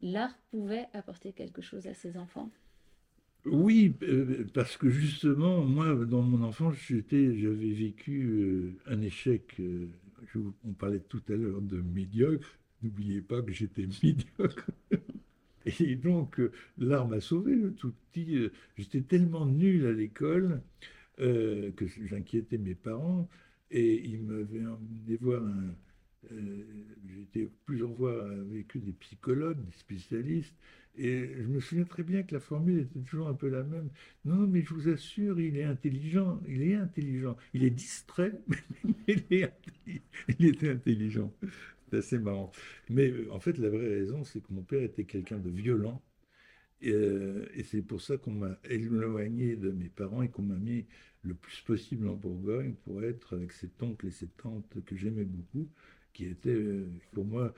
l'art 0.00 0.34
pouvait 0.50 0.86
apporter 0.94 1.32
quelque 1.32 1.60
chose 1.60 1.86
à 1.86 1.92
ses 1.92 2.16
enfants. 2.16 2.50
Oui, 3.44 3.94
euh, 4.02 4.46
parce 4.54 4.78
que 4.78 4.88
justement, 4.88 5.62
moi, 5.62 5.94
dans 5.94 6.22
mon 6.22 6.42
enfance, 6.42 6.74
j'avais 6.88 7.72
vécu 7.72 8.22
euh, 8.24 8.92
un 8.92 9.02
échec. 9.02 9.60
Euh, 9.60 9.88
on 10.64 10.72
parlait 10.72 11.00
tout 11.00 11.22
à 11.28 11.32
l'heure 11.32 11.60
de 11.60 11.82
médiocre. 11.82 12.48
N'oubliez 12.82 13.20
pas 13.20 13.42
que 13.42 13.52
j'étais 13.52 13.86
médiocre. 14.02 14.70
Et 15.80 15.96
donc, 15.96 16.40
l'art 16.78 17.08
m'a 17.08 17.20
sauvé. 17.20 17.56
Tout 17.76 17.92
petit, 18.12 18.50
j'étais 18.76 19.02
tellement 19.02 19.46
nul 19.46 19.86
à 19.86 19.92
l'école 19.92 20.62
que 21.18 21.86
j'inquiétais 22.04 22.58
mes 22.58 22.74
parents. 22.74 23.28
Et 23.70 24.02
ils 24.04 24.22
m'avaient 24.22 24.64
emmené 24.64 25.16
voir 25.20 25.42
un, 25.42 25.74
euh, 26.32 26.64
été 27.22 27.48
plusieurs 27.64 27.94
fois 27.96 28.24
avec 28.30 28.76
des 28.76 28.92
psychologues, 28.92 29.58
des 29.64 29.76
spécialistes, 29.76 30.54
et 30.96 31.30
je 31.40 31.46
me 31.46 31.60
souviens 31.60 31.84
très 31.84 32.02
bien 32.02 32.22
que 32.22 32.34
la 32.34 32.40
formule 32.40 32.80
était 32.80 32.98
toujours 33.00 33.28
un 33.28 33.34
peu 33.34 33.48
la 33.48 33.62
même. 33.62 33.90
Non, 34.24 34.46
mais 34.46 34.62
je 34.62 34.74
vous 34.74 34.88
assure, 34.88 35.38
il 35.38 35.56
est 35.56 35.64
intelligent, 35.64 36.40
il 36.48 36.62
est 36.62 36.74
intelligent, 36.74 37.36
il 37.54 37.64
est 37.64 37.70
distrait, 37.70 38.32
mais 38.84 39.52
il, 40.38 40.46
était 40.46 40.70
intelligent. 40.70 41.32
C'est 41.90 41.98
assez 41.98 42.18
marrant. 42.18 42.50
Mais 42.88 43.10
euh, 43.10 43.32
en 43.32 43.40
fait, 43.40 43.58
la 43.58 43.68
vraie 43.68 43.88
raison, 43.88 44.24
c'est 44.24 44.40
que 44.40 44.52
mon 44.52 44.62
père 44.62 44.82
était 44.82 45.04
quelqu'un 45.04 45.38
de 45.38 45.50
violent, 45.50 46.02
et, 46.82 46.90
euh, 46.92 47.46
et 47.54 47.62
c'est 47.62 47.82
pour 47.82 48.02
ça 48.02 48.16
qu'on 48.18 48.32
m'a 48.32 48.58
éloigné 48.68 49.56
de 49.56 49.70
mes 49.70 49.88
parents 49.88 50.22
et 50.22 50.28
qu'on 50.28 50.42
m'a 50.42 50.56
mis 50.56 50.86
le 51.22 51.34
plus 51.34 51.60
possible 51.62 52.08
en 52.08 52.14
Bourgogne 52.14 52.74
pour 52.84 53.02
être 53.02 53.36
avec 53.36 53.52
ses 53.52 53.70
oncles 53.80 54.08
et 54.08 54.10
ses 54.10 54.28
tantes 54.28 54.84
que 54.84 54.94
j'aimais 54.96 55.24
beaucoup 55.24 55.68
qui 56.12 56.26
était 56.26 56.50
euh, 56.50 56.86
pour 57.12 57.24
moi 57.24 57.52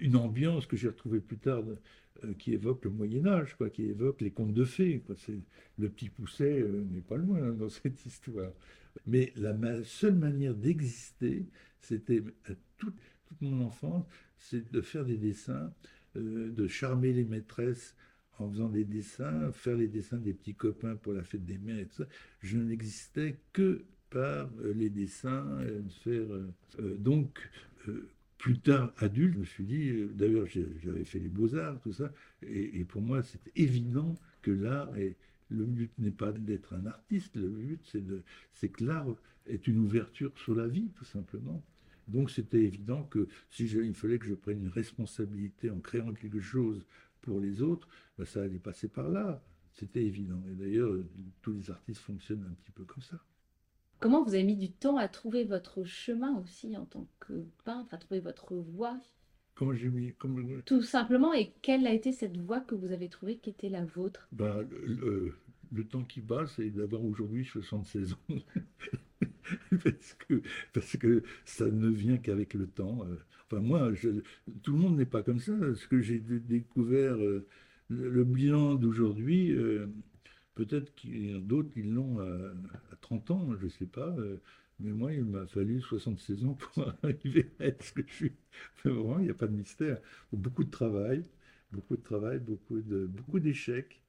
une 0.00 0.16
ambiance 0.16 0.66
que 0.66 0.76
j'ai 0.76 0.88
retrouvée 0.88 1.20
plus 1.20 1.38
tard, 1.38 1.62
qui 2.38 2.52
évoque 2.52 2.84
le 2.84 2.90
Moyen 2.90 3.26
Âge, 3.26 3.54
quoi, 3.56 3.70
qui 3.70 3.84
évoque 3.84 4.20
les 4.20 4.30
contes 4.30 4.52
de 4.52 4.64
fées. 4.64 5.02
Le 5.78 5.88
petit 5.88 6.10
Pousset 6.10 6.62
n'est 6.90 7.00
pas 7.00 7.16
loin 7.16 7.42
hein, 7.42 7.52
dans 7.52 7.68
cette 7.70 8.04
histoire. 8.04 8.52
Mais 9.06 9.32
la 9.36 9.54
seule 9.84 10.14
manière 10.14 10.54
d'exister, 10.54 11.46
c'était 11.80 12.22
toute, 12.76 12.94
mon 13.40 13.66
enfance, 13.66 14.04
c'est 14.36 14.70
de 14.70 14.80
faire 14.80 15.04
des 15.04 15.16
dessins, 15.16 15.72
de 16.14 16.66
charmer 16.66 17.12
les 17.12 17.24
maîtresses 17.24 17.94
en 18.38 18.50
faisant 18.50 18.68
des 18.68 18.84
dessins, 18.84 19.52
faire 19.52 19.76
les 19.76 19.88
dessins 19.88 20.18
des 20.18 20.34
petits 20.34 20.54
copains 20.54 20.96
pour 20.96 21.12
la 21.12 21.22
fête 21.22 21.44
des 21.44 21.58
mères. 21.58 21.86
Je 22.40 22.58
n'existais 22.58 23.36
que 23.52 23.84
par 24.10 24.50
les 24.74 24.90
dessins, 24.90 25.58
faire 26.02 26.26
donc 26.98 27.50
euh, 27.88 28.08
plus 28.38 28.58
tard, 28.58 28.92
adulte, 28.98 29.34
je 29.34 29.38
me 29.38 29.44
suis 29.44 29.64
dit, 29.64 29.88
euh, 29.90 30.10
d'ailleurs 30.14 30.46
j'avais 30.46 31.04
fait 31.04 31.20
les 31.20 31.28
beaux-arts, 31.28 31.80
tout 31.80 31.92
ça, 31.92 32.12
et, 32.42 32.84
pour 32.84 33.00
moi 33.00 33.22
c'était 33.22 33.52
évident 33.56 34.14
que 34.42 34.50
l'art 34.50 34.96
est... 34.96 35.16
Le 35.48 35.66
but 35.66 35.92
n'est 35.98 36.10
pas 36.10 36.32
d'être 36.32 36.72
un 36.72 36.86
artiste, 36.86 37.36
le 37.36 37.48
but 37.48 37.96
c'est 38.54 38.68
que 38.70 38.84
l'art 38.84 39.06
est 39.46 39.66
une 39.68 39.80
ouverture 39.80 40.32
sur 40.38 40.54
la 40.54 40.66
vie, 40.66 40.88
tout 40.96 41.04
simplement. 41.04 41.62
Donc 42.12 42.30
c'était 42.30 42.62
évident 42.62 43.04
que 43.04 43.26
si 43.50 43.64
il 43.64 43.94
fallait 43.94 44.18
que 44.18 44.26
je 44.26 44.34
prenne 44.34 44.60
une 44.62 44.68
responsabilité 44.68 45.70
en 45.70 45.80
créant 45.80 46.12
quelque 46.12 46.40
chose 46.40 46.86
pour 47.22 47.40
les 47.40 47.62
autres, 47.62 47.88
ben, 48.18 48.24
ça 48.24 48.42
allait 48.42 48.58
passer 48.58 48.88
par 48.88 49.08
là. 49.08 49.42
C'était 49.72 50.04
évident. 50.04 50.42
Et 50.50 50.54
d'ailleurs, 50.54 50.94
tous 51.40 51.52
les 51.52 51.70
artistes 51.70 52.00
fonctionnent 52.00 52.46
un 52.48 52.54
petit 52.54 52.70
peu 52.72 52.84
comme 52.84 53.02
ça. 53.02 53.18
Comment 54.00 54.22
vous 54.22 54.34
avez 54.34 54.44
mis 54.44 54.56
du 54.56 54.70
temps 54.70 54.96
à 54.96 55.08
trouver 55.08 55.44
votre 55.44 55.84
chemin 55.84 56.36
aussi 56.38 56.76
en 56.76 56.84
tant 56.84 57.08
que 57.20 57.46
peintre, 57.64 57.94
à 57.94 57.98
trouver 57.98 58.20
votre 58.20 58.54
voix 58.54 58.98
Comment 59.54 59.74
j'ai 59.74 59.90
mis 59.90 60.14
Tout 60.64 60.82
simplement, 60.82 61.34
et 61.34 61.52
quelle 61.62 61.86
a 61.86 61.92
été 61.92 62.10
cette 62.12 62.36
voix 62.38 62.60
que 62.60 62.74
vous 62.74 62.90
avez 62.90 63.08
trouvée 63.08 63.36
qui 63.36 63.50
était 63.50 63.68
la 63.68 63.84
vôtre? 63.84 64.26
Ben, 64.32 64.66
le, 64.82 65.36
temps 65.80 66.04
qui 66.04 66.20
passe, 66.20 66.54
c'est 66.56 66.70
d'avoir 66.70 67.04
aujourd'hui 67.04 67.44
76 67.44 68.12
ans. 68.12 68.18
parce, 70.72 70.96
que, 70.96 71.22
ça 71.44 71.70
ne 71.70 71.88
vient 71.88 72.18
qu'avec 72.18 72.54
le 72.54 72.66
temps. 72.66 73.04
Euh. 73.04 73.16
Enfin, 73.46 73.60
moi, 73.60 73.90
tout 74.62 74.72
le 74.72 74.78
monde 74.78 74.96
n'est 74.96 75.06
pas 75.06 75.22
comme 75.22 75.40
ça. 75.40 75.52
Ce 75.74 75.86
que 75.86 76.00
j'ai 76.00 76.18
découvert, 76.20 77.14
euh, 77.14 77.46
le, 77.88 78.24
bilan 78.24 78.74
d'aujourd'hui, 78.74 79.52
euh, 79.52 79.86
peut-être 80.54 80.94
qu'il 80.94 81.30
y 81.30 81.34
en 81.34 81.38
a 81.38 81.40
d'autres 81.40 81.70
qui 81.72 81.82
l'ont 81.82 82.20
à, 82.20 82.96
30 83.00 83.30
ans, 83.30 83.56
je 83.58 83.64
ne 83.64 83.70
sais 83.70 83.86
pas. 83.86 84.14
mais 84.80 84.92
moi, 84.92 85.12
il 85.12 85.24
m'a 85.24 85.46
fallu 85.46 85.80
76 85.80 86.44
ans 86.44 86.54
pour 86.54 86.84
arriver 87.02 87.50
à 87.60 87.66
être 87.66 87.82
ce 87.82 87.92
que 87.92 88.02
je 88.06 88.12
suis. 88.12 88.32
Vraiment, 88.84 89.18
il 89.18 89.24
n'y 89.24 89.30
a 89.30 89.34
pas 89.34 89.48
de 89.48 89.56
mystère. 89.56 89.98
Beaucoup 90.32 90.64
de 90.64 90.70
travail, 90.70 91.24
beaucoup 91.72 91.96
de 91.96 92.02
travail, 92.02 92.38
beaucoup 92.38 92.80
de 92.80 93.06
beaucoup 93.06 93.40
d'échecs. 93.40 94.01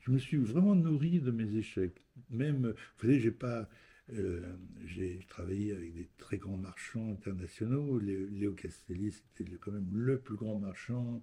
Je 0.00 0.10
me 0.10 0.18
suis 0.18 0.38
vraiment 0.38 0.74
nourri 0.74 1.20
de 1.20 1.30
mes 1.30 1.56
échecs. 1.56 2.00
Même, 2.30 2.74
vous 2.96 3.00
savez, 3.02 3.20
j'ai 3.20 3.30
pas, 3.30 3.68
euh, 4.14 4.56
j'ai 4.86 5.20
travaillé 5.28 5.72
avec 5.72 5.94
des 5.94 6.08
très 6.16 6.38
grands 6.38 6.56
marchands 6.56 7.10
internationaux. 7.10 7.98
Léo 7.98 8.52
Castelli, 8.52 9.12
c'était 9.12 9.50
quand 9.60 9.72
même 9.72 9.90
le 9.92 10.18
plus 10.18 10.36
grand 10.36 10.58
marchand. 10.58 11.22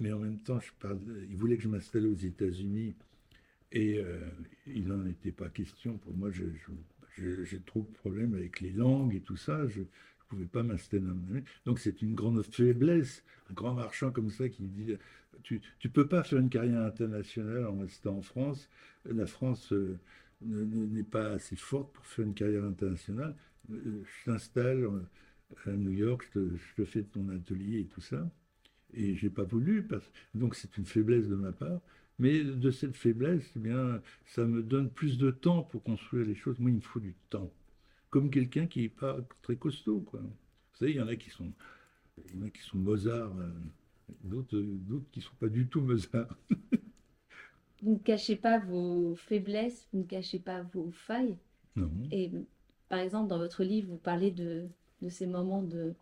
Mais 0.00 0.12
en 0.12 0.18
même 0.18 0.38
temps, 0.38 0.60
je 0.60 0.72
parle, 0.80 1.00
il 1.28 1.36
voulait 1.36 1.56
que 1.56 1.62
je 1.62 1.68
m'installe 1.68 2.06
aux 2.06 2.14
États-Unis. 2.14 2.94
Et 3.72 3.98
euh, 3.98 4.20
il 4.66 4.88
n'en 4.88 5.06
était 5.06 5.32
pas 5.32 5.50
question. 5.50 5.98
Pour 5.98 6.14
moi, 6.14 6.30
j'ai 6.30 7.60
trop 7.66 7.82
de 7.82 7.92
problèmes 7.92 8.34
avec 8.34 8.60
les 8.60 8.70
langues 8.70 9.14
et 9.14 9.20
tout 9.20 9.36
ça. 9.36 9.66
Ne 10.28 10.42
pouvais 10.42 10.46
pas 10.46 10.62
m'installer 10.62 11.04
dans 11.04 11.40
Donc 11.64 11.78
c'est 11.78 12.02
une 12.02 12.14
grande 12.14 12.42
faiblesse. 12.42 13.24
Un 13.50 13.54
grand 13.54 13.74
marchand 13.74 14.10
comme 14.10 14.30
ça 14.30 14.48
qui 14.48 14.64
dit 14.64 14.96
tu 15.42 15.60
ne 15.84 15.90
peux 15.90 16.06
pas 16.06 16.22
faire 16.22 16.38
une 16.38 16.50
carrière 16.50 16.82
internationale 16.82 17.66
en 17.66 17.78
restant 17.78 18.16
en 18.16 18.22
France. 18.22 18.68
La 19.04 19.26
France 19.26 19.72
euh, 19.72 19.98
n'est 20.42 21.02
pas 21.02 21.30
assez 21.32 21.56
forte 21.56 21.92
pour 21.92 22.06
faire 22.06 22.24
une 22.24 22.34
carrière 22.34 22.64
internationale. 22.64 23.34
Euh, 23.70 24.02
je 24.04 24.30
t'installe 24.30 24.84
euh, 24.84 25.00
à 25.66 25.70
New 25.70 25.92
York, 25.92 26.28
je 26.34 26.40
te, 26.76 26.84
fais 26.84 27.02
ton 27.02 27.28
atelier 27.30 27.80
et 27.80 27.86
tout 27.86 28.00
ça. 28.00 28.28
Et 28.94 29.14
j'ai 29.16 29.30
pas 29.30 29.44
voulu, 29.44 29.82
parce, 29.82 30.10
donc 30.34 30.54
c'est 30.54 30.76
une 30.78 30.86
faiblesse 30.86 31.28
de 31.28 31.34
ma 31.34 31.52
part. 31.52 31.80
Mais 32.18 32.42
de 32.42 32.70
cette 32.70 32.96
faiblesse, 32.96 33.52
eh 33.54 33.60
bien, 33.60 34.02
ça 34.26 34.44
me 34.44 34.62
donne 34.62 34.90
plus 34.90 35.18
de 35.18 35.30
temps 35.30 35.62
pour 35.62 35.84
construire 35.84 36.26
les 36.26 36.34
choses. 36.34 36.58
Moi, 36.58 36.70
il 36.70 36.76
me 36.76 36.80
faut 36.80 36.98
du 36.98 37.14
temps. 37.30 37.50
Comme 38.10 38.30
quelqu'un 38.30 38.66
qui 38.66 38.82
n'est 38.82 38.88
pas 38.88 39.18
très 39.42 39.56
costaud. 39.56 40.00
Quoi. 40.00 40.20
Vous 40.20 40.78
savez, 40.78 40.92
il 40.92 40.96
y 40.96 41.00
en 41.00 41.08
a 41.08 41.16
qui 41.16 41.30
sont, 41.30 41.52
il 42.28 42.36
y 42.36 42.42
en 42.42 42.46
a 42.46 42.50
qui 42.50 42.62
sont 42.62 42.78
Mozart 42.78 43.32
d'autres 44.24 44.60
qui 45.12 45.18
ne 45.20 45.24
sont 45.24 45.34
pas 45.38 45.48
du 45.48 45.68
tout 45.68 45.80
Mozart. 45.80 46.28
vous 47.82 47.92
ne 47.92 47.98
cachez 47.98 48.36
pas 48.36 48.58
vos 48.58 49.14
faiblesses, 49.16 49.86
vous 49.92 50.00
ne 50.00 50.04
cachez 50.04 50.38
pas 50.38 50.62
vos 50.62 50.90
failles. 50.90 51.36
Non. 51.76 51.90
Et 52.10 52.30
par 52.88 53.00
exemple, 53.00 53.28
dans 53.28 53.38
votre 53.38 53.64
livre, 53.64 53.90
vous 53.90 53.98
parlez 53.98 54.30
de, 54.30 54.68
de 55.02 55.08
ces 55.08 55.26
moments 55.26 55.62
de, 55.62 55.94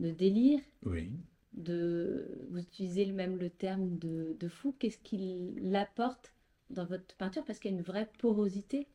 de 0.00 0.10
délire. 0.10 0.60
Oui. 0.84 1.12
De, 1.54 2.46
vous 2.50 2.60
utilisez 2.60 3.06
même 3.12 3.36
le 3.38 3.50
terme 3.50 3.98
de, 3.98 4.36
de 4.38 4.48
fou. 4.48 4.74
Qu'est-ce 4.78 4.98
qu'il 4.98 5.74
apporte 5.76 6.32
dans 6.70 6.86
votre 6.86 7.14
peinture? 7.16 7.44
Parce 7.44 7.58
qu'il 7.58 7.70
y 7.70 7.74
a 7.74 7.76
une 7.76 7.84
vraie 7.84 8.10
porosité. 8.18 8.88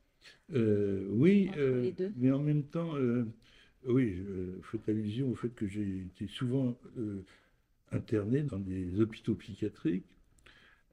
Euh, 0.53 1.07
oui, 1.09 1.49
euh, 1.57 1.91
mais 2.15 2.31
en 2.31 2.41
même 2.41 2.63
temps, 2.63 2.95
euh, 2.95 3.25
oui, 3.85 4.21
vous 4.21 4.63
faites 4.63 4.87
allusion 4.89 5.31
au 5.31 5.35
fait 5.35 5.49
que 5.49 5.67
j'ai 5.67 5.99
été 6.01 6.27
souvent 6.27 6.77
interné 7.91 8.43
dans 8.43 8.59
des 8.59 8.99
hôpitaux 8.99 9.35
psychiatriques, 9.35 10.05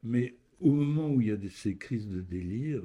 mais 0.02 0.34
au 0.60 0.72
moment 0.72 1.10
où 1.10 1.20
il 1.20 1.28
y 1.28 1.30
a 1.30 1.38
ces 1.50 1.76
crises 1.76 2.08
de 2.08 2.20
délire, 2.20 2.82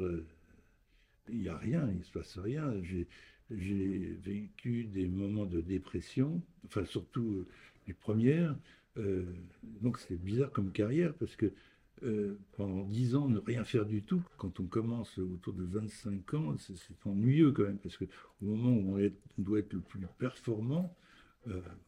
il 1.29 1.39
n'y 1.39 1.49
a 1.49 1.57
rien, 1.57 1.87
il 1.91 1.99
ne 1.99 2.03
se 2.03 2.11
passe 2.11 2.37
rien. 2.37 2.73
J'ai 2.81 4.17
vécu 4.23 4.85
des 4.85 5.07
moments 5.07 5.45
de 5.45 5.61
dépression, 5.61 6.41
enfin 6.65 6.85
surtout 6.85 7.45
les 7.87 7.93
premières. 7.93 8.55
Euh, 8.97 9.23
donc 9.81 9.99
c'est 9.99 10.21
bizarre 10.21 10.51
comme 10.51 10.71
carrière 10.71 11.13
parce 11.13 11.35
que 11.35 11.51
pendant 12.53 12.83
10 12.85 13.15
ans, 13.15 13.27
ne 13.27 13.39
rien 13.39 13.63
faire 13.63 13.85
du 13.85 14.03
tout, 14.03 14.21
quand 14.37 14.59
on 14.59 14.65
commence 14.65 15.17
autour 15.17 15.53
de 15.53 15.63
25 15.63 16.33
ans, 16.33 16.55
c'est 16.57 16.75
ennuyeux 17.05 17.51
quand 17.51 17.63
même 17.63 17.79
parce 17.79 17.97
qu'au 17.97 18.05
moment 18.41 18.71
où 18.71 18.97
on, 18.97 19.11
doit 19.41 19.59
être 19.59 19.73
le 19.73 19.81
plus 19.81 19.99
performant, 20.17 20.95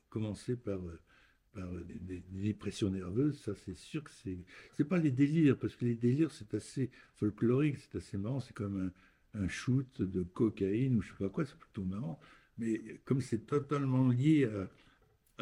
commencer 0.10 0.56
par 0.56 0.80
par 1.54 1.70
des, 1.84 2.24
dépressions 2.30 2.90
nerveuses, 2.90 3.40
ça 3.40 3.54
c'est 3.56 3.76
sûr 3.76 4.04
que 4.04 4.12
c'est 4.24 4.38
c'est 4.74 4.86
pas 4.86 4.98
les 4.98 5.12
délires 5.12 5.58
parce 5.58 5.76
que 5.76 5.86
les 5.86 5.96
délires 5.96 6.32
c'est 6.32 6.54
assez 6.54 6.90
folklorique, 7.16 7.78
c'est 7.78 7.98
assez 7.98 8.18
marrant, 8.18 8.40
c'est 8.40 8.54
comme 8.54 8.92
un, 9.34 9.48
shoot 9.48 10.02
de 10.02 10.24
cocaïne 10.24 10.98
ou 10.98 11.02
je 11.02 11.10
sais 11.10 11.18
pas 11.18 11.30
quoi, 11.30 11.46
c'est 11.46 11.58
plutôt 11.58 11.84
marrant. 11.84 12.20
Mais 12.58 13.00
comme 13.06 13.22
c'est 13.22 13.46
totalement 13.46 14.10
lié 14.10 14.46
à, 14.46 14.70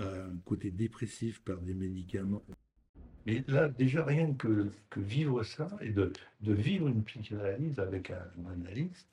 un 0.02 0.38
côté 0.46 0.72
dépressif 0.72 1.42
par 1.44 1.62
des 1.62 1.74
médicaments. 1.74 2.46
Mais 3.30 3.44
là, 3.48 3.70
déjà, 3.70 4.04
rien 4.04 4.34
que, 4.34 4.72
que 4.90 5.00
vivre 5.00 5.44
ça 5.44 5.70
et 5.82 5.92
de, 5.92 6.12
de, 6.42 6.54
vivre 6.54 6.88
une 6.88 7.04
psychanalyse 7.04 7.80
avec 7.80 8.10
un, 8.10 8.52
analyste, 8.52 9.08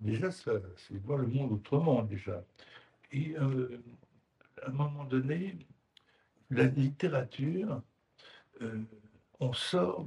déjà, 0.00 0.30
c'est 0.30 0.96
voir 1.04 1.18
le 1.18 1.26
monde 1.26 1.52
autrement, 1.52 2.02
déjà. 2.02 2.42
Et 3.12 3.36
euh, 3.38 3.78
à 4.62 4.70
un 4.70 4.72
moment 4.72 5.04
donné, 5.04 5.58
la 6.50 6.64
littérature, 6.64 7.82
euh, 8.62 8.82
on 9.38 9.52
sort, 9.52 10.06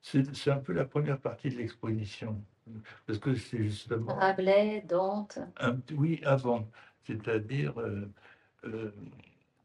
c'est 0.00 0.50
un 0.50 0.58
peu 0.58 0.72
la 0.72 0.86
première 0.86 1.18
partie 1.18 1.50
de 1.50 1.56
l'exposition. 1.56 2.42
Parce 3.06 3.18
que 3.18 3.34
c'est 3.34 3.62
justement. 3.62 4.14
Rabelais, 4.14 4.80
Dante. 4.88 5.38
oui, 5.92 6.20
avant. 6.24 6.66
C'est-à-dire 7.04 7.74
euh, 7.78 8.90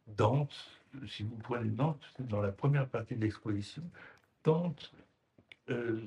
Dante, 0.07 0.80
si 1.07 1.23
vous 1.23 1.37
prenez 1.37 1.69
Dante, 1.69 2.01
dans 2.19 2.41
la 2.41 2.51
première 2.51 2.87
partie 2.87 3.15
de 3.15 3.21
l'exposition, 3.21 3.83
Dante, 4.43 4.93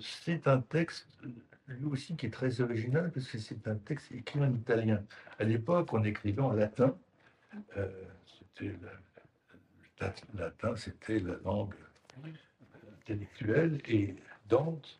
c'est 0.00 0.46
un 0.46 0.60
texte, 0.60 1.08
lui 1.68 1.86
aussi, 1.86 2.16
qui 2.16 2.26
est 2.26 2.30
très 2.30 2.60
original, 2.60 3.10
parce 3.12 3.28
que 3.28 3.38
c'est 3.38 3.66
un 3.66 3.76
texte 3.76 4.12
écrit 4.12 4.40
en 4.40 4.52
italien. 4.52 5.02
À 5.38 5.44
l'époque, 5.44 5.92
on 5.92 6.04
écrivait 6.04 6.42
en 6.42 6.52
latin. 6.52 6.96
C'était 8.26 8.74
latin, 10.34 10.76
c'était 10.76 11.20
la 11.20 11.36
langue 11.44 11.74
intellectuelle, 13.00 13.80
et 13.86 14.16
Dante 14.48 14.98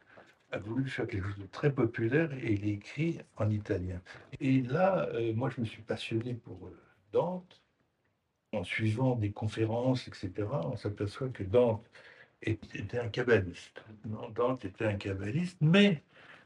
a 0.55 0.59
voulu 0.59 0.89
faire 0.89 1.07
quelque 1.07 1.27
chose 1.27 1.39
de 1.39 1.47
très 1.47 1.73
populaire 1.73 2.33
et 2.33 2.53
il 2.53 2.69
écrit 2.69 3.19
en 3.37 3.51
italien. 3.51 4.01
Et 4.41 4.63
là, 4.63 5.09
euh, 5.09 5.35
moi, 5.35 5.51
je 5.51 5.61
me 5.61 5.67
suis 5.67 5.83
passionné 5.83 6.35
pour 6.35 6.67
euh, 6.67 6.81
Dante. 7.13 7.61
En 8.55 8.65
suivant 8.65 9.17
des 9.17 9.31
conférences, 9.33 10.09
etc., 10.09 10.31
on 10.65 10.77
s'aperçoit 10.77 11.29
que 11.29 11.43
Dante 11.43 11.85
était 12.43 12.99
un 12.99 13.09
kabbaliste. 13.09 13.83
Dante 14.35 14.65
était 14.65 14.87
un 14.87 14.95
kabbaliste, 14.97 15.59
mais 15.61 16.03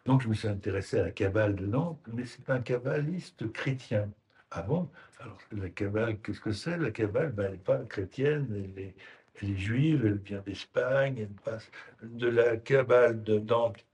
donc 0.07 0.23
je 0.23 0.29
me 0.29 0.35
suis 0.35 0.49
intéressé 0.49 0.99
à 1.01 1.05
la 1.05 1.11
kabbale 1.11 1.55
de 1.55 1.67
Dante, 1.67 2.01
mais 2.13 2.25
c'est 2.25 2.49
un 2.51 2.61
kabbaliste 2.61 3.53
chrétien. 3.53 4.11
Ah 4.51 4.63
bon? 4.63 4.89
Alors, 5.21 5.39
la 5.53 5.69
Kabbale, 5.69 6.19
qu'est-ce 6.21 6.41
que 6.41 6.53
c'est? 6.53 6.79
La 6.79 6.91
Kabbale, 6.91 7.33
ben, 7.33 7.45
elle 7.45 7.53
n'est 7.53 7.59
pas 7.59 7.79
chrétienne, 7.85 8.47
elle 8.51 8.83
est, 8.83 8.95
elle 9.43 9.51
est, 9.51 9.57
juive, 9.57 10.07
elle 10.07 10.19
vient 10.19 10.41
d'Espagne, 10.41 11.19
elle 11.19 11.29
passe 11.29 11.71
de 12.03 12.29
la 12.29 12.57
Kabbale 12.57 13.23
de 13.23 13.39
Dante, 13.39 13.85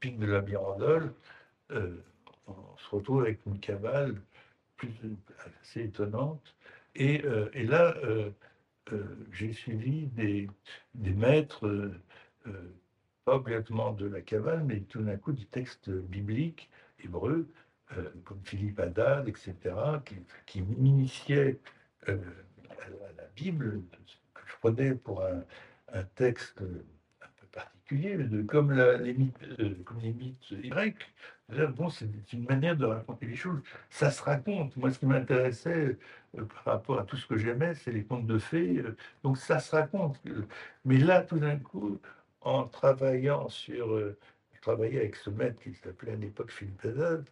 Pic 0.00 0.18
de 0.18 0.26
la 0.26 0.42
Mirandole. 0.42 1.12
Euh, 1.70 1.96
on 2.48 2.76
se 2.76 2.90
retrouve 2.90 3.22
avec 3.22 3.40
une 3.46 3.60
Kabbale 3.60 4.20
plus, 4.76 4.92
assez 5.62 5.82
étonnante. 5.84 6.54
Et, 6.94 7.24
euh, 7.24 7.48
et 7.54 7.64
là, 7.64 7.94
euh, 8.04 8.30
j'ai 9.32 9.52
suivi 9.52 10.06
des, 10.06 10.48
des 10.94 11.12
maîtres, 11.14 11.90
pas 13.24 13.36
obligatoirement 13.36 13.92
de 13.92 14.06
la 14.06 14.20
Kabbale, 14.20 14.64
mais 14.64 14.80
tout 14.80 15.02
d'un 15.02 15.16
coup 15.16 15.32
du 15.32 15.46
texte 15.46 15.90
biblique 15.90 16.70
hébreu, 17.02 17.48
euh, 17.96 18.10
comme 18.24 18.40
Philippe 18.44 18.80
Haddad, 18.80 19.28
etc., 19.28 19.54
qui, 20.46 20.62
m'initiaient 20.62 21.58
euh, 22.08 22.18
à, 22.70 22.88
la 23.16 23.26
Bible, 23.36 23.82
que 24.34 24.40
je 24.46 24.56
prenais 24.60 24.94
pour 24.94 25.22
un, 25.22 25.42
texte 26.16 26.60
particulier, 27.94 28.16
de, 28.16 28.42
comme, 28.42 28.72
les 28.72 29.14
mythes, 29.14 29.36
euh, 29.60 29.74
comme 29.84 30.00
les 30.00 30.12
mythes 30.12 30.54
grecs. 30.68 30.96
Bon, 31.76 31.90
c'est 31.90 32.08
une 32.32 32.44
manière 32.44 32.76
de 32.76 32.86
raconter 32.86 33.26
les 33.26 33.36
choses. 33.36 33.60
Ça 33.90 34.10
se 34.10 34.22
raconte. 34.22 34.76
Moi, 34.76 34.90
ce 34.90 34.98
qui 34.98 35.06
m'intéressait 35.06 35.98
par 36.32 36.64
rapport 36.64 36.98
à 36.98 37.04
tout 37.04 37.16
ce 37.16 37.26
que 37.26 37.36
j'aimais, 37.36 37.74
c'est 37.74 37.92
les 37.92 38.04
contes 38.04 38.26
de 38.26 38.38
fées. 38.38 38.82
donc, 39.22 39.36
ça 39.36 39.60
se 39.60 39.76
raconte. 39.76 40.20
Mais 40.84 40.98
là, 40.98 41.20
tout 41.20 41.38
d'un 41.38 41.56
coup, 41.56 42.00
en 42.40 42.64
travaillant 42.64 43.48
sur 43.48 43.98
travaillais 44.64 45.00
avec 45.00 45.16
ce 45.16 45.28
maître 45.28 45.60
qui 45.60 45.74
s'appelait 45.74 46.12
à 46.12 46.16
l'époque 46.16 46.50
Philippe 46.50 46.82
Haddad, 46.86 47.26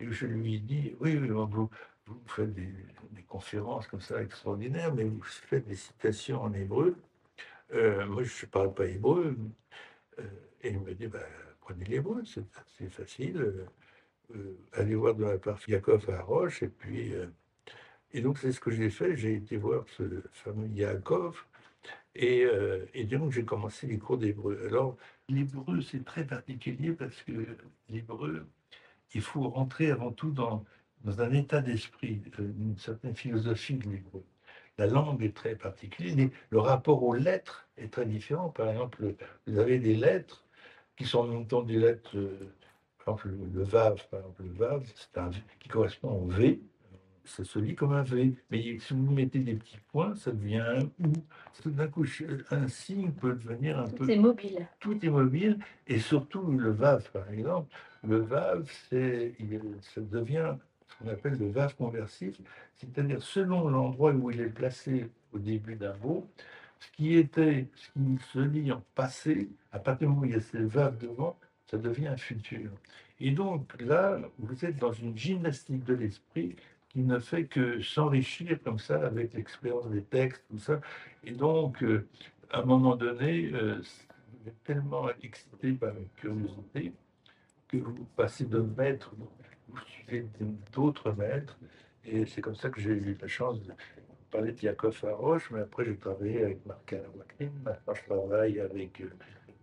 et 0.00 0.10
je 0.10 0.26
lui 0.26 0.56
ai 0.56 0.58
dit, 0.58 0.96
oui, 0.98 1.14
vous, 1.16 1.70
vous 2.06 2.20
faites 2.26 2.52
des, 2.52 2.72
conférences 3.28 3.86
comme 3.86 4.00
ça 4.00 4.20
extraordinaires, 4.20 4.92
mais 4.92 5.04
vous 5.04 5.22
faites 5.22 5.68
des 5.68 5.76
citations 5.76 6.42
en 6.42 6.52
hébreu. 6.52 6.96
Euh, 7.72 8.06
moi, 8.06 8.22
je 8.22 8.46
ne 8.46 8.50
parle 8.50 8.74
pas 8.74 8.86
hébreu. 8.86 9.36
Euh, 10.18 10.22
et 10.62 10.70
il 10.70 10.80
me 10.80 10.94
dit, 10.94 11.06
bah, 11.08 11.20
prenez 11.60 11.84
l'hébreu, 11.84 12.22
c'est 12.26 12.90
facile. 12.90 13.66
euh, 14.34 14.58
aller 14.72 14.94
voir 14.94 15.14
de 15.14 15.24
ma 15.24 15.38
part 15.38 15.60
Yakov 15.68 16.08
à 16.10 16.22
Roche. 16.22 16.62
Et 16.62 16.68
puis, 16.68 17.12
et 18.12 18.20
donc 18.22 18.38
c'est 18.38 18.52
ce 18.52 18.60
que 18.60 18.70
j'ai 18.70 18.90
fait. 18.90 19.16
J'ai 19.16 19.34
été 19.34 19.56
voir 19.56 19.84
ce 19.96 20.22
fameux 20.32 20.68
Yakov. 20.68 21.44
Et, 22.14 22.46
et 22.94 23.04
donc 23.04 23.32
j'ai 23.32 23.44
commencé 23.44 23.86
les 23.86 23.98
cours 23.98 24.18
d'hébreu. 24.18 24.60
Alors 24.66 24.96
l'hébreu 25.28 25.80
c'est 25.82 26.04
très 26.04 26.26
particulier 26.26 26.92
parce 26.92 27.22
que 27.22 27.32
l'hébreu, 27.88 28.46
il 29.14 29.22
faut 29.22 29.48
rentrer 29.48 29.90
avant 29.90 30.12
tout 30.12 30.30
dans, 30.32 30.64
dans 31.04 31.20
un 31.22 31.32
état 31.32 31.60
d'esprit, 31.62 32.22
une 32.38 32.76
certaine 32.78 33.14
philosophie 33.16 33.76
de 33.76 33.88
l'hébreu. 33.90 34.24
La 34.80 34.86
langue 34.86 35.22
est 35.22 35.36
très 35.36 35.56
particulière, 35.56 36.30
le 36.48 36.58
rapport 36.58 37.02
aux 37.02 37.12
lettres 37.12 37.68
est 37.76 37.92
très 37.92 38.06
différent. 38.06 38.48
Par 38.48 38.70
exemple, 38.70 39.14
vous 39.46 39.58
avez 39.58 39.78
des 39.78 39.94
lettres 39.94 40.42
qui 40.96 41.04
sont 41.04 41.18
en 41.18 41.26
même 41.26 41.46
temps 41.46 41.60
des 41.62 41.76
lettres 41.76 42.16
par 43.04 43.14
exemple, 43.14 43.28
le, 43.52 43.62
VAV, 43.62 44.08
par 44.10 44.20
exemple, 44.20 44.42
le 44.42 44.52
VAV, 44.52 44.82
c'est 44.94 45.18
un 45.20 45.30
qui 45.58 45.68
correspond 45.68 46.12
au 46.22 46.26
V, 46.28 46.62
ça 47.26 47.44
se 47.44 47.58
lit 47.58 47.74
comme 47.74 47.92
un 47.92 48.02
V. 48.02 48.32
Mais 48.50 48.78
si 48.78 48.94
vous 48.94 49.12
mettez 49.12 49.40
des 49.40 49.54
petits 49.54 49.80
points, 49.92 50.14
ça 50.14 50.32
devient 50.32 50.60
un 50.60 50.84
OU. 51.04 51.12
Tout 51.62 51.70
d'un 51.70 51.88
coup, 51.88 52.06
un 52.50 52.68
signe 52.68 53.12
peut 53.12 53.34
devenir 53.34 53.80
un 53.80 53.84
Tout 53.84 54.04
peu. 54.06 54.10
est 54.10 54.16
mobile. 54.16 54.66
Tout 54.80 55.04
est 55.04 55.10
mobile. 55.10 55.58
Et 55.86 55.98
surtout, 55.98 56.42
le 56.42 56.70
VAV, 56.70 57.10
par 57.10 57.30
exemple. 57.30 57.68
Le 58.02 58.16
VAV, 58.16 58.66
c'est, 58.88 59.34
ça 59.82 60.00
devient 60.00 60.54
qu'on 61.00 61.08
appelle 61.08 61.38
le 61.38 61.50
VAV 61.50 61.74
conversif, 61.76 62.40
c'est-à-dire 62.76 63.22
selon 63.22 63.68
l'endroit 63.68 64.12
où 64.12 64.30
il 64.30 64.40
est 64.40 64.50
placé 64.50 65.10
au 65.32 65.38
début 65.38 65.76
d'un 65.76 65.96
mot, 65.98 66.26
ce 66.78 66.90
qui 66.92 67.16
était, 67.16 67.66
ce 67.74 67.88
qui 67.92 68.18
se 68.32 68.38
lit 68.38 68.72
en 68.72 68.82
passé, 68.94 69.48
à 69.72 69.78
partir 69.78 70.08
du 70.08 70.14
moment 70.14 70.22
où 70.22 70.26
il 70.26 70.32
y 70.32 70.36
a 70.36 70.40
ces 70.40 70.62
VAV 70.62 70.98
devant, 70.98 71.38
ça 71.70 71.78
devient 71.78 72.08
un 72.08 72.16
futur. 72.16 72.70
Et 73.20 73.30
donc 73.30 73.80
là, 73.80 74.18
vous 74.38 74.64
êtes 74.64 74.76
dans 74.76 74.92
une 74.92 75.16
gymnastique 75.16 75.84
de 75.84 75.94
l'esprit 75.94 76.56
qui 76.88 77.00
ne 77.00 77.18
fait 77.18 77.44
que 77.44 77.80
s'enrichir 77.80 78.60
comme 78.62 78.78
ça 78.78 79.06
avec 79.06 79.34
l'expérience 79.34 79.88
des 79.90 80.02
textes, 80.02 80.44
tout 80.50 80.58
ça. 80.58 80.80
Et 81.22 81.32
donc, 81.32 81.82
euh, 81.82 82.08
à 82.50 82.60
un 82.60 82.64
moment 82.64 82.96
donné, 82.96 83.50
euh, 83.52 83.80
vous 84.32 84.48
êtes 84.48 84.64
tellement 84.64 85.08
excité 85.22 85.72
par 85.72 85.94
la 85.94 86.00
curiosité 86.16 86.92
que 87.68 87.76
vous 87.76 88.06
passez 88.16 88.44
de 88.44 88.58
maître, 88.58 89.14
vous 89.70 89.80
suivez 89.86 90.26
d'autres 90.72 91.12
maîtres. 91.12 91.58
Et 92.04 92.26
c'est 92.26 92.40
comme 92.40 92.54
ça 92.54 92.70
que 92.70 92.80
j'ai 92.80 92.90
eu 92.90 93.16
la 93.20 93.28
chance 93.28 93.60
de 93.62 93.72
parler 94.30 94.52
de 94.52 94.60
Yakov 94.62 94.98
Haroche, 95.04 95.50
mais 95.50 95.60
après 95.60 95.84
j'ai 95.84 95.96
travaillé 95.96 96.44
avec 96.44 96.64
Marc 96.66 96.94
Wakrim, 97.16 97.50
maintenant 97.64 97.94
je 97.94 98.04
travaille 98.04 98.60
avec 98.60 99.00
euh, 99.00 99.10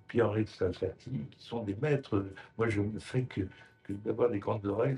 Pierre-Henri 0.07 0.43
de 0.43 0.49
Salfati, 0.49 1.09
qui 1.31 1.43
sont 1.45 1.63
des 1.63 1.75
maîtres. 1.81 2.25
Moi, 2.57 2.67
je 2.69 2.81
ne 2.81 2.99
fais 2.99 3.23
que, 3.23 3.41
que 3.83 3.93
d'avoir 3.93 4.29
des 4.29 4.39
grandes 4.39 4.65
oreilles. 4.65 4.97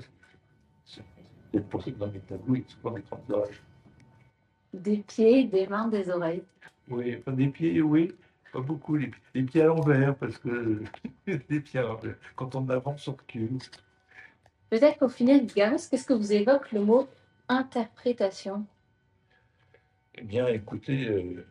C'est 0.84 1.68
pour 1.68 1.82
ça 1.82 1.90
que 1.90 1.96
dans 1.96 2.06
mes 2.10 2.20
tableaux, 2.20 2.54
il 2.56 2.62
y 2.62 2.64
a 2.64 2.68
souvent 2.68 2.90
des 2.92 3.02
grandes 3.02 3.30
oreilles. 3.30 3.56
Des 4.72 4.98
pieds, 4.98 5.44
des 5.44 5.66
mains, 5.66 5.88
des 5.88 6.08
oreilles. 6.10 6.42
Oui, 6.88 7.16
enfin, 7.18 7.32
des 7.32 7.48
pieds, 7.48 7.80
oui. 7.82 8.12
Pas 8.52 8.60
beaucoup, 8.60 8.96
les, 8.96 9.08
pieds- 9.08 9.20
les 9.34 9.42
pieds 9.42 9.62
à 9.62 9.66
l'envers, 9.66 10.16
parce 10.16 10.38
que 10.38 10.82
les 11.26 11.60
pieds 11.60 11.80
à 11.80 11.84
l'envers. 11.84 12.16
Quand 12.36 12.54
on 12.54 12.68
avance, 12.68 13.06
on 13.08 13.12
recule. 13.12 13.58
Peut-être 14.70 14.98
qu'au 14.98 15.08
final, 15.08 15.46
Garous, 15.46 15.88
qu'est-ce 15.90 16.06
que 16.06 16.12
vous 16.12 16.32
évoque 16.32 16.70
le 16.70 16.80
mot 16.80 17.08
interprétation? 17.48 18.64
Eh 20.14 20.22
bien, 20.22 20.46
écoutez, 20.46 21.08
euh, 21.08 21.44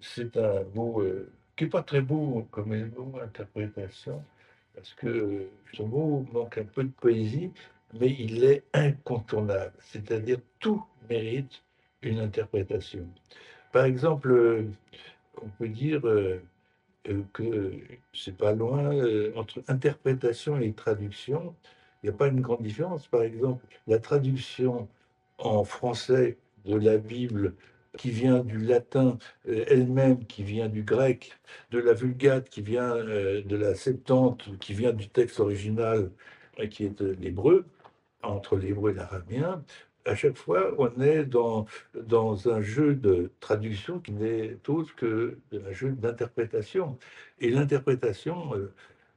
c'est 0.00 0.36
un 0.36 0.64
mot 0.74 1.00
euh, 1.00 1.30
qui 1.54 1.64
n'est 1.64 1.70
pas 1.70 1.84
très 1.84 2.00
beau 2.00 2.46
comme 2.50 2.74
mot 2.96 3.20
interprétation, 3.22 4.20
parce 4.74 4.94
que 4.94 5.06
euh, 5.06 5.50
ce 5.74 5.82
mot 5.82 6.26
manque 6.32 6.58
un 6.58 6.64
peu 6.64 6.82
de 6.82 6.90
poésie, 6.90 7.52
mais 8.00 8.10
il 8.18 8.42
est 8.42 8.64
incontournable. 8.74 9.74
C'est-à-dire, 9.78 10.38
tout 10.58 10.84
mérite 11.08 11.62
une 12.02 12.18
interprétation. 12.18 13.06
Par 13.72 13.84
exemple, 13.84 14.66
on 15.40 15.48
peut 15.58 15.68
dire 15.68 16.02
que 17.32 17.78
c'est 18.12 18.36
pas 18.36 18.52
loin 18.52 18.90
entre 19.36 19.62
interprétation 19.68 20.58
et 20.58 20.72
traduction. 20.72 21.54
Il 22.02 22.10
n'y 22.10 22.14
a 22.14 22.18
pas 22.18 22.28
une 22.28 22.40
grande 22.40 22.62
différence. 22.62 23.06
Par 23.08 23.22
exemple, 23.22 23.64
la 23.86 23.98
traduction 23.98 24.88
en 25.38 25.64
français 25.64 26.38
de 26.64 26.76
la 26.76 26.98
Bible 26.98 27.54
qui 27.96 28.10
vient 28.10 28.40
du 28.40 28.58
latin 28.58 29.18
euh, 29.48 29.64
elle-même, 29.68 30.24
qui 30.26 30.42
vient 30.42 30.68
du 30.68 30.82
grec, 30.82 31.32
de 31.70 31.78
la 31.78 31.94
Vulgate, 31.94 32.48
qui 32.48 32.62
vient 32.62 32.94
euh, 32.94 33.42
de 33.42 33.56
la 33.56 33.74
Septante, 33.74 34.48
qui 34.60 34.74
vient 34.74 34.92
du 34.92 35.08
texte 35.08 35.40
original, 35.40 36.10
qui 36.70 36.84
est 36.84 37.00
euh, 37.02 37.16
l'hébreu, 37.20 37.64
entre 38.22 38.56
l'hébreu 38.56 38.90
et 38.90 38.94
l'arabien, 38.94 39.64
à 40.04 40.14
chaque 40.14 40.36
fois, 40.36 40.72
on 40.78 41.00
est 41.00 41.24
dans, 41.24 41.66
dans 41.94 42.48
un 42.48 42.60
jeu 42.60 42.94
de 42.94 43.32
traduction 43.40 43.98
qui 43.98 44.12
n'est 44.12 44.56
autre 44.68 44.94
que 44.94 45.38
un 45.52 45.72
jeu 45.72 45.90
d'interprétation. 45.90 46.96
Et 47.40 47.50
l'interprétation, 47.50 48.52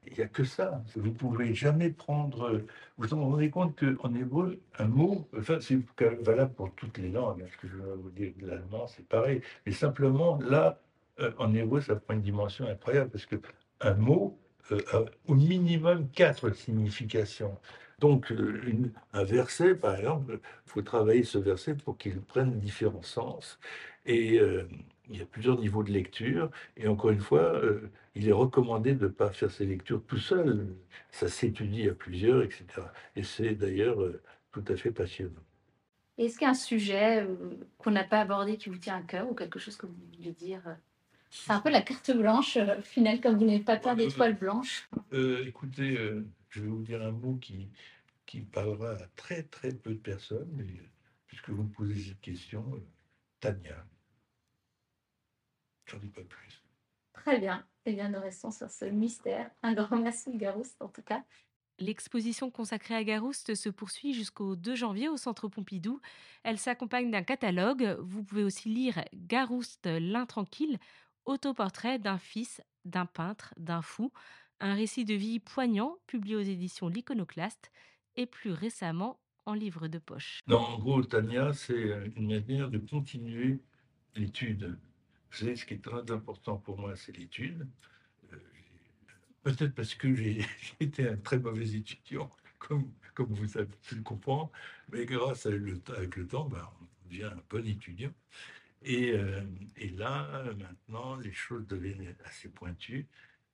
il 0.07 0.13
n'y 0.13 0.23
a 0.23 0.27
que 0.27 0.43
ça. 0.43 0.81
Vous 0.95 1.07
ne 1.07 1.13
pouvez 1.13 1.53
jamais 1.53 1.89
prendre. 1.89 2.61
Vous 2.97 3.07
vous 3.07 3.23
rendez 3.29 3.49
compte 3.49 3.77
qu'en 3.77 4.13
hébreu, 4.15 4.59
un 4.77 4.87
mot, 4.87 5.27
enfin, 5.37 5.59
c'est 5.59 5.79
valable 6.21 6.53
pour 6.53 6.73
toutes 6.75 6.97
les 6.97 7.09
langues. 7.09 7.41
hein, 7.43 7.47
Ce 7.51 7.57
que 7.57 7.67
je 7.67 7.77
vais 7.77 7.95
vous 7.95 8.09
dire 8.09 8.31
de 8.41 8.47
l'allemand, 8.47 8.87
c'est 8.87 9.07
pareil. 9.07 9.41
Mais 9.65 9.71
simplement, 9.71 10.39
là, 10.41 10.79
euh, 11.19 11.31
en 11.37 11.53
hébreu, 11.53 11.81
ça 11.81 11.95
prend 11.95 12.13
une 12.13 12.21
dimension 12.21 12.65
incroyable 12.67 13.11
parce 13.11 13.25
que 13.25 13.35
un 13.81 13.93
mot 13.95 14.37
euh, 14.71 14.79
a 14.93 15.05
au 15.27 15.35
minimum 15.35 16.09
quatre 16.09 16.51
significations. 16.51 17.57
Donc, 17.99 18.31
euh, 18.31 18.61
un 19.13 19.23
verset, 19.23 19.75
par 19.75 19.95
exemple, 19.95 20.39
il 20.65 20.69
faut 20.71 20.81
travailler 20.81 21.23
ce 21.23 21.37
verset 21.37 21.75
pour 21.75 21.97
qu'il 21.97 22.21
prenne 22.21 22.59
différents 22.59 23.01
sens. 23.03 23.59
Et 24.05 24.39
il 25.09 25.17
y 25.19 25.21
a 25.21 25.25
plusieurs 25.25 25.59
niveaux 25.59 25.83
de 25.83 25.91
lecture. 25.91 26.49
Et 26.77 26.87
encore 26.87 27.11
une 27.11 27.19
fois, 27.19 27.55
euh, 27.55 27.89
il 28.15 28.27
est 28.27 28.33
recommandé 28.33 28.93
de 28.93 29.05
ne 29.05 29.09
pas 29.09 29.31
faire 29.31 29.51
ces 29.51 29.65
lectures 29.65 30.03
tout 30.05 30.17
seul. 30.17 30.67
Ça 31.11 31.27
s'étudie 31.27 31.89
à 31.89 31.93
plusieurs, 31.93 32.43
etc. 32.43 32.65
Et 33.15 33.23
c'est 33.23 33.55
d'ailleurs 33.55 34.01
euh, 34.01 34.21
tout 34.51 34.63
à 34.67 34.75
fait 34.75 34.91
passionnant. 34.91 35.41
Est-ce 36.17 36.37
qu'il 36.37 36.45
y 36.45 36.47
a 36.47 36.51
un 36.51 36.53
sujet 36.53 37.23
euh, 37.23 37.35
qu'on 37.77 37.91
n'a 37.91 38.03
pas 38.03 38.19
abordé 38.19 38.57
qui 38.57 38.69
vous 38.69 38.77
tient 38.77 38.97
à 38.97 39.01
cœur 39.01 39.31
ou 39.31 39.33
quelque 39.33 39.57
chose 39.57 39.77
que 39.77 39.85
vous 39.85 39.95
voulez 40.17 40.33
dire 40.33 40.61
C'est 41.29 41.53
un 41.53 41.61
peu 41.61 41.69
la 41.69 41.81
carte 41.81 42.11
blanche, 42.11 42.57
euh, 42.57 42.77
au 42.77 42.81
final, 42.81 43.21
comme 43.21 43.37
vous 43.37 43.45
n'avez 43.45 43.61
pas 43.61 43.77
peur 43.77 43.95
d'étoiles 43.95 44.37
blanches? 44.37 44.89
Euh, 45.13 45.45
écoutez, 45.47 45.97
euh, 45.97 46.25
je 46.49 46.61
vais 46.61 46.67
vous 46.67 46.83
dire 46.83 47.01
un 47.01 47.11
mot 47.11 47.35
qui, 47.35 47.69
qui 48.25 48.41
parlera 48.41 48.91
à 48.91 49.07
très 49.15 49.43
très 49.43 49.71
peu 49.71 49.91
de 49.91 49.99
personnes, 49.99 50.49
mais 50.55 50.67
puisque 51.25 51.49
vous 51.51 51.63
me 51.63 51.69
posez 51.69 51.95
cette 51.95 52.21
question, 52.21 52.65
euh, 52.73 52.79
Tania. 53.39 53.85
J'en 55.89 55.97
dis 55.97 56.09
pas 56.09 56.21
plus. 56.21 56.63
Très 57.13 57.39
bien. 57.39 57.65
Eh 57.85 57.93
bien, 57.93 58.09
nous 58.09 58.19
restons 58.19 58.51
sur 58.51 58.69
ce 58.69 58.85
mystère. 58.85 59.49
Un 59.63 59.73
grand 59.73 59.97
merci, 59.97 60.35
Garous, 60.37 60.63
en 60.79 60.87
tout 60.87 61.01
cas. 61.01 61.23
L'exposition 61.79 62.51
consacrée 62.51 62.95
à 62.95 63.03
Garouste 63.03 63.55
se 63.55 63.69
poursuit 63.69 64.13
jusqu'au 64.13 64.55
2 64.55 64.75
janvier 64.75 65.07
au 65.07 65.17
Centre 65.17 65.47
Pompidou. 65.47 66.01
Elle 66.43 66.57
s'accompagne 66.57 67.09
d'un 67.09 67.23
catalogue. 67.23 67.97
Vous 68.01 68.23
pouvez 68.23 68.43
aussi 68.43 68.69
lire 68.69 69.03
Garouste 69.13 69.87
l'intranquille, 69.87 70.77
autoportrait 71.25 71.97
d'un 71.97 72.17
fils, 72.17 72.61
d'un 72.83 73.05
peintre, 73.05 73.53
d'un 73.57 73.81
fou, 73.81 74.11
un 74.59 74.73
récit 74.73 75.05
de 75.05 75.13
vie 75.13 75.39
poignant 75.39 75.97
publié 76.05 76.35
aux 76.35 76.41
éditions 76.41 76.89
L'Iconoclaste 76.89 77.71
et 78.17 78.25
plus 78.25 78.51
récemment 78.51 79.19
en 79.45 79.53
livre 79.53 79.87
de 79.87 79.99
poche. 79.99 80.41
Non, 80.47 80.59
en 80.59 80.79
gros, 80.79 81.01
Tania, 81.01 81.53
c'est 81.53 82.11
une 82.17 82.27
manière 82.27 82.69
de 82.69 82.77
continuer 82.77 83.61
l'étude. 84.15 84.77
Vous 85.31 85.37
savez, 85.37 85.55
ce 85.55 85.65
qui 85.65 85.75
est 85.75 85.83
très 85.83 86.11
important 86.11 86.57
pour 86.57 86.79
moi, 86.79 86.95
c'est 86.95 87.15
l'étude. 87.15 87.67
Euh, 88.33 88.37
Peut-être 89.43 89.73
parce 89.75 89.95
que 89.95 90.13
j'ai 90.15 90.45
été 90.79 91.07
un 91.07 91.17
très 91.17 91.39
mauvais 91.39 91.69
étudiant, 91.75 92.31
comme, 92.57 92.91
comme 93.13 93.33
vous 93.33 93.57
avez 93.57 93.67
pu 93.83 93.95
le 93.95 94.01
comprendre, 94.03 94.51
mais 94.91 95.05
grâce 95.05 95.45
à 95.45 95.51
le, 95.51 95.81
avec 95.95 96.15
le 96.17 96.27
temps, 96.27 96.47
ben, 96.49 96.67
on 96.81 97.07
devient 97.09 97.25
un 97.25 97.43
bon 97.49 97.65
étudiant. 97.65 98.13
Et, 98.83 99.11
euh, 99.13 99.43
et 99.77 99.89
là, 99.89 100.45
maintenant, 100.57 101.15
les 101.17 101.33
choses 101.33 101.67
deviennent 101.67 102.15
assez 102.25 102.49
pointues. 102.49 103.07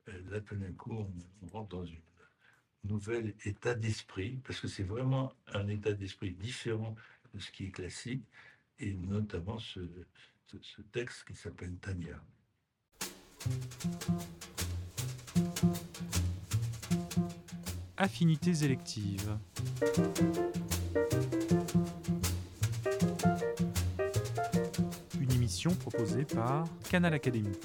Euh, 0.10 0.22
là, 0.30 0.42
tout 0.42 0.56
d'un 0.56 0.74
coup, 0.74 0.94
on, 0.94 1.14
on 1.44 1.48
rentre 1.48 1.70
dans 1.78 1.86
une 1.86 2.02
nouvel 2.84 3.36
état 3.46 3.76
d'esprit, 3.76 4.40
parce 4.46 4.60
que 4.60 4.68
c'est 4.68 4.84
vraiment 4.84 5.34
un 5.48 5.68
état 5.68 5.94
d'esprit 5.94 6.32
différent 6.32 6.96
de 7.34 7.40
ce 7.40 7.52
qui 7.52 7.66
est 7.66 7.72
classique, 7.72 8.24
et 8.80 8.94
notamment 8.94 9.58
ce, 9.60 9.80
ce- 10.48 10.58
ce 10.62 10.82
texte 10.82 11.24
qui 11.28 11.36
s'appelle 11.36 11.78
Tania. 11.80 12.22
Affinités 17.98 18.64
électives. 18.64 19.38
Une 25.20 25.32
émission 25.32 25.72
proposée 25.76 26.26
par 26.26 26.66
Canal 26.90 27.14
Académie. 27.14 27.58